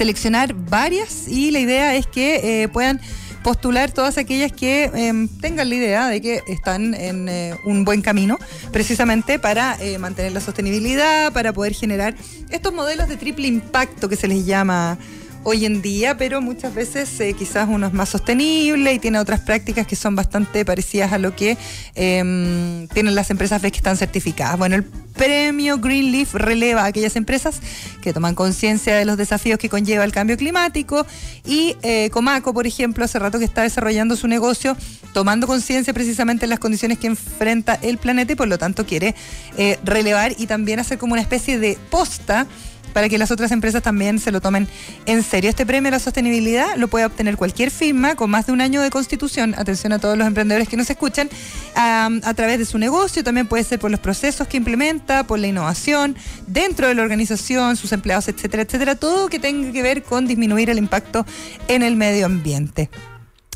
seleccionar 0.00 0.54
varias 0.54 1.28
y 1.28 1.50
la 1.50 1.58
idea 1.58 1.94
es 1.94 2.06
que 2.06 2.62
eh, 2.62 2.68
puedan 2.68 3.02
postular 3.42 3.92
todas 3.92 4.16
aquellas 4.16 4.50
que 4.50 4.84
em, 4.94 5.28
tengan 5.28 5.68
la 5.68 5.74
idea 5.74 6.08
de 6.08 6.22
que 6.22 6.42
están 6.48 6.94
en 6.94 7.28
eh, 7.28 7.54
un 7.66 7.84
buen 7.84 8.00
camino, 8.00 8.38
precisamente 8.72 9.38
para 9.38 9.76
eh, 9.78 9.98
mantener 9.98 10.32
la 10.32 10.40
sostenibilidad, 10.40 11.34
para 11.34 11.52
poder 11.52 11.74
generar 11.74 12.14
estos 12.48 12.72
modelos 12.72 13.08
de 13.10 13.18
triple 13.18 13.46
impacto 13.46 14.08
que 14.08 14.16
se 14.16 14.26
les 14.26 14.46
llama 14.46 14.96
hoy 15.44 15.64
en 15.64 15.82
día, 15.82 16.16
pero 16.16 16.40
muchas 16.40 16.74
veces 16.74 17.08
quizás 17.36 17.68
uno 17.68 17.86
es 17.86 17.92
más 17.92 18.08
sostenible 18.08 18.92
y 18.92 18.98
tiene 18.98 19.18
otras 19.18 19.40
prácticas 19.40 19.86
que 19.86 19.96
son 19.96 20.14
bastante 20.14 20.64
parecidas 20.64 21.12
a 21.12 21.18
lo 21.18 21.34
que 21.34 21.56
em, 21.94 22.88
tienen 22.88 23.14
las 23.14 23.30
empresas 23.30 23.60
que 23.60 23.68
están 23.68 23.96
certificadas. 23.96 24.58
Bueno, 24.58 24.76
el 24.76 24.84
premio 24.84 25.78
Greenleaf 25.78 26.34
releva 26.34 26.82
a 26.82 26.86
aquellas 26.86 27.16
empresas 27.16 27.60
que 28.00 28.12
toman 28.12 28.34
conciencia 28.34 28.96
de 28.96 29.04
los 29.04 29.16
desafíos 29.16 29.58
que 29.58 29.68
conlleva 29.68 30.04
el 30.04 30.12
cambio 30.12 30.36
climático 30.36 31.06
y 31.44 31.76
eh, 31.82 32.10
Comaco, 32.10 32.52
por 32.54 32.66
ejemplo, 32.66 33.04
hace 33.04 33.18
rato 33.18 33.38
que 33.38 33.44
está 33.44 33.62
desarrollando 33.62 34.16
su 34.16 34.28
negocio 34.28 34.76
tomando 35.12 35.46
conciencia 35.46 35.92
precisamente 35.92 36.42
de 36.42 36.48
las 36.48 36.58
condiciones 36.58 36.98
que 36.98 37.08
enfrenta 37.08 37.78
el 37.82 37.98
planeta 37.98 38.32
y 38.32 38.36
por 38.36 38.48
lo 38.48 38.58
tanto 38.58 38.86
quiere 38.86 39.14
eh, 39.56 39.78
relevar 39.84 40.34
y 40.38 40.46
también 40.46 40.78
hacer 40.78 40.98
como 40.98 41.14
una 41.14 41.22
especie 41.22 41.58
de 41.58 41.76
posta 41.90 42.46
para 42.92 43.08
que 43.08 43.18
las 43.18 43.30
otras 43.30 43.52
empresas 43.52 43.82
también 43.82 44.18
se 44.18 44.32
lo 44.32 44.40
tomen 44.40 44.68
en 45.06 45.22
serio. 45.22 45.50
Este 45.50 45.64
premio 45.64 45.88
a 45.88 45.92
la 45.92 45.98
sostenibilidad 45.98 46.76
lo 46.76 46.88
puede 46.88 47.04
obtener 47.04 47.36
cualquier 47.36 47.70
firma 47.70 48.16
con 48.16 48.30
más 48.30 48.46
de 48.46 48.52
un 48.52 48.60
año 48.60 48.82
de 48.82 48.90
constitución, 48.90 49.54
atención 49.56 49.92
a 49.92 49.98
todos 49.98 50.18
los 50.18 50.26
emprendedores 50.26 50.68
que 50.68 50.76
nos 50.76 50.90
escuchan, 50.90 51.28
a 51.74 52.34
través 52.34 52.58
de 52.58 52.64
su 52.64 52.78
negocio, 52.78 53.22
también 53.24 53.46
puede 53.46 53.64
ser 53.64 53.78
por 53.78 53.90
los 53.90 54.00
procesos 54.00 54.48
que 54.48 54.56
implementa, 54.56 55.24
por 55.24 55.38
la 55.38 55.46
innovación, 55.46 56.16
dentro 56.46 56.88
de 56.88 56.94
la 56.94 57.02
organización, 57.02 57.76
sus 57.76 57.92
empleados, 57.92 58.28
etcétera, 58.28 58.64
etcétera, 58.64 58.94
todo 58.96 59.28
que 59.28 59.38
tenga 59.38 59.72
que 59.72 59.82
ver 59.82 60.02
con 60.02 60.26
disminuir 60.26 60.70
el 60.70 60.78
impacto 60.78 61.24
en 61.68 61.82
el 61.82 61.96
medio 61.96 62.26
ambiente. 62.26 62.90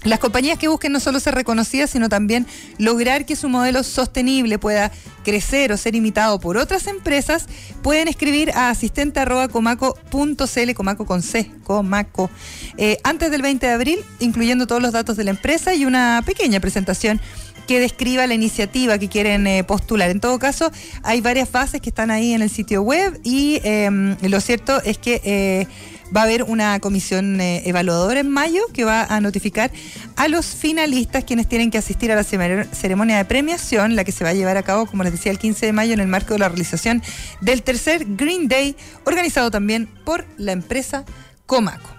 Las 0.05 0.19
compañías 0.19 0.59
que 0.59 0.69
busquen 0.69 0.93
no 0.93 1.01
solo 1.01 1.19
ser 1.19 1.35
reconocidas, 1.35 1.91
sino 1.91 2.11
también 2.11 2.47
lograr 2.79 3.25
que 3.25 3.37
su 3.37 3.49
modelo 3.49 3.83
sostenible 3.83 4.59
pueda 4.59 4.93
crecer 5.25 5.73
o 5.73 5.79
ser 5.79 5.95
imitado 5.95 6.39
por 6.39 6.59
otras 6.59 6.87
empresas, 6.87 7.47
pueden 7.83 8.09
escribir 8.09 8.51
a 8.53 8.69
asistente.comaco.cl, 8.69 10.75
comaco 10.75 11.07
con 11.07 11.23
C, 11.23 11.51
comaco, 11.65 12.31
eh, 12.77 12.99
antes 13.03 13.31
del 13.31 13.41
20 13.41 13.67
de 13.67 13.73
abril, 13.73 14.01
incluyendo 14.21 14.67
todos 14.67 14.83
los 14.83 14.93
datos 14.93 15.17
de 15.17 15.25
la 15.25 15.31
empresa 15.31 15.75
y 15.75 15.87
una 15.87 16.23
pequeña 16.27 16.61
presentación 16.61 17.19
que 17.67 17.81
describa 17.81 18.27
la 18.27 18.35
iniciativa 18.35 18.99
que 18.99 19.09
quieren 19.09 19.47
eh, 19.47 19.65
postular. 19.65 20.11
En 20.11 20.21
todo 20.21 20.39
caso, 20.39 20.71
hay 21.03 21.23
varias 21.23 21.49
fases 21.49 21.81
que 21.81 21.89
están 21.89 22.11
ahí 22.11 22.35
en 22.35 22.43
el 22.43 22.51
sitio 22.51 22.83
web 22.83 23.19
y 23.25 23.59
em, 23.65 24.19
lo 24.21 24.39
cierto 24.43 24.83
es 24.83 24.99
que 24.99 25.23
eh, 25.25 25.67
va 26.15 26.23
a 26.23 26.25
haber 26.25 26.43
una 26.45 26.79
comisión 26.81 27.41
eh, 27.41 27.63
evaluadora 27.67 28.21
en 28.21 28.31
mayo 28.31 28.63
que 28.73 28.85
va 28.85 29.05
a 29.05 29.21
notificar 29.21 29.71
a 30.17 30.29
los 30.29 30.47
finalistas 30.47 31.25
quienes 31.25 31.49
tienen 31.49 31.71
que 31.71 31.79
asistir 31.79 32.13
a 32.13 32.15
la 32.15 32.25
ceremonia 32.25 33.17
de 33.17 33.25
premiación, 33.25 33.97
la 33.97 34.05
que 34.05 34.13
se 34.13 34.25
va 34.25 34.31
a 34.31 34.35
llevar 34.35 34.57
a 34.57 34.63
cabo, 34.63 34.87
como 34.87 35.03
les 35.03 35.13
decía, 35.13 35.33
el 35.33 35.39
15 35.39 35.67
de 35.67 35.73
mayo 35.73 35.95
en 35.95 36.01
el 36.01 36.09
marco 36.09 36.35
de 36.35 36.41
la 36.41 36.49
realización 36.49 37.03
del 37.41 37.63
tercer 37.63 38.05
Green 38.17 38.49
Day, 38.49 38.77
organizado 39.05 39.51
también 39.51 39.89
por 40.05 40.27
la 40.37 40.53
empresa 40.53 41.05
Comaco. 41.47 41.91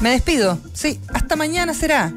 Me 0.00 0.10
despido. 0.10 0.58
Sí, 0.72 1.00
hasta 1.12 1.36
mañana 1.36 1.74
será. 1.74 2.12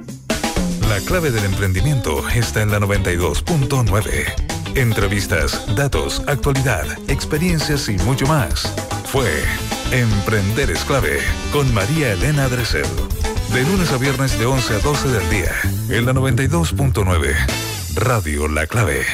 La 0.87 0.99
clave 1.01 1.31
del 1.31 1.45
emprendimiento 1.45 2.27
está 2.29 2.61
en 2.61 2.71
la 2.71 2.79
92.9. 2.79 4.52
Entrevistas, 4.75 5.75
datos, 5.75 6.23
actualidad, 6.27 6.85
experiencias 7.07 7.89
y 7.89 7.97
mucho 7.99 8.25
más. 8.25 8.73
Fue 9.05 9.29
Emprender 9.91 10.71
es 10.71 10.83
clave 10.85 11.19
con 11.51 11.71
María 11.73 12.13
Elena 12.13 12.49
Dresel. 12.49 12.87
De 13.53 13.63
lunes 13.63 13.91
a 13.91 13.97
viernes 13.97 14.37
de 14.39 14.47
11 14.47 14.75
a 14.75 14.79
12 14.79 15.07
del 15.09 15.29
día. 15.29 15.51
En 15.89 16.07
la 16.07 16.13
92.9. 16.13 17.35
Radio 17.95 18.47
La 18.47 18.65
Clave. 18.65 19.05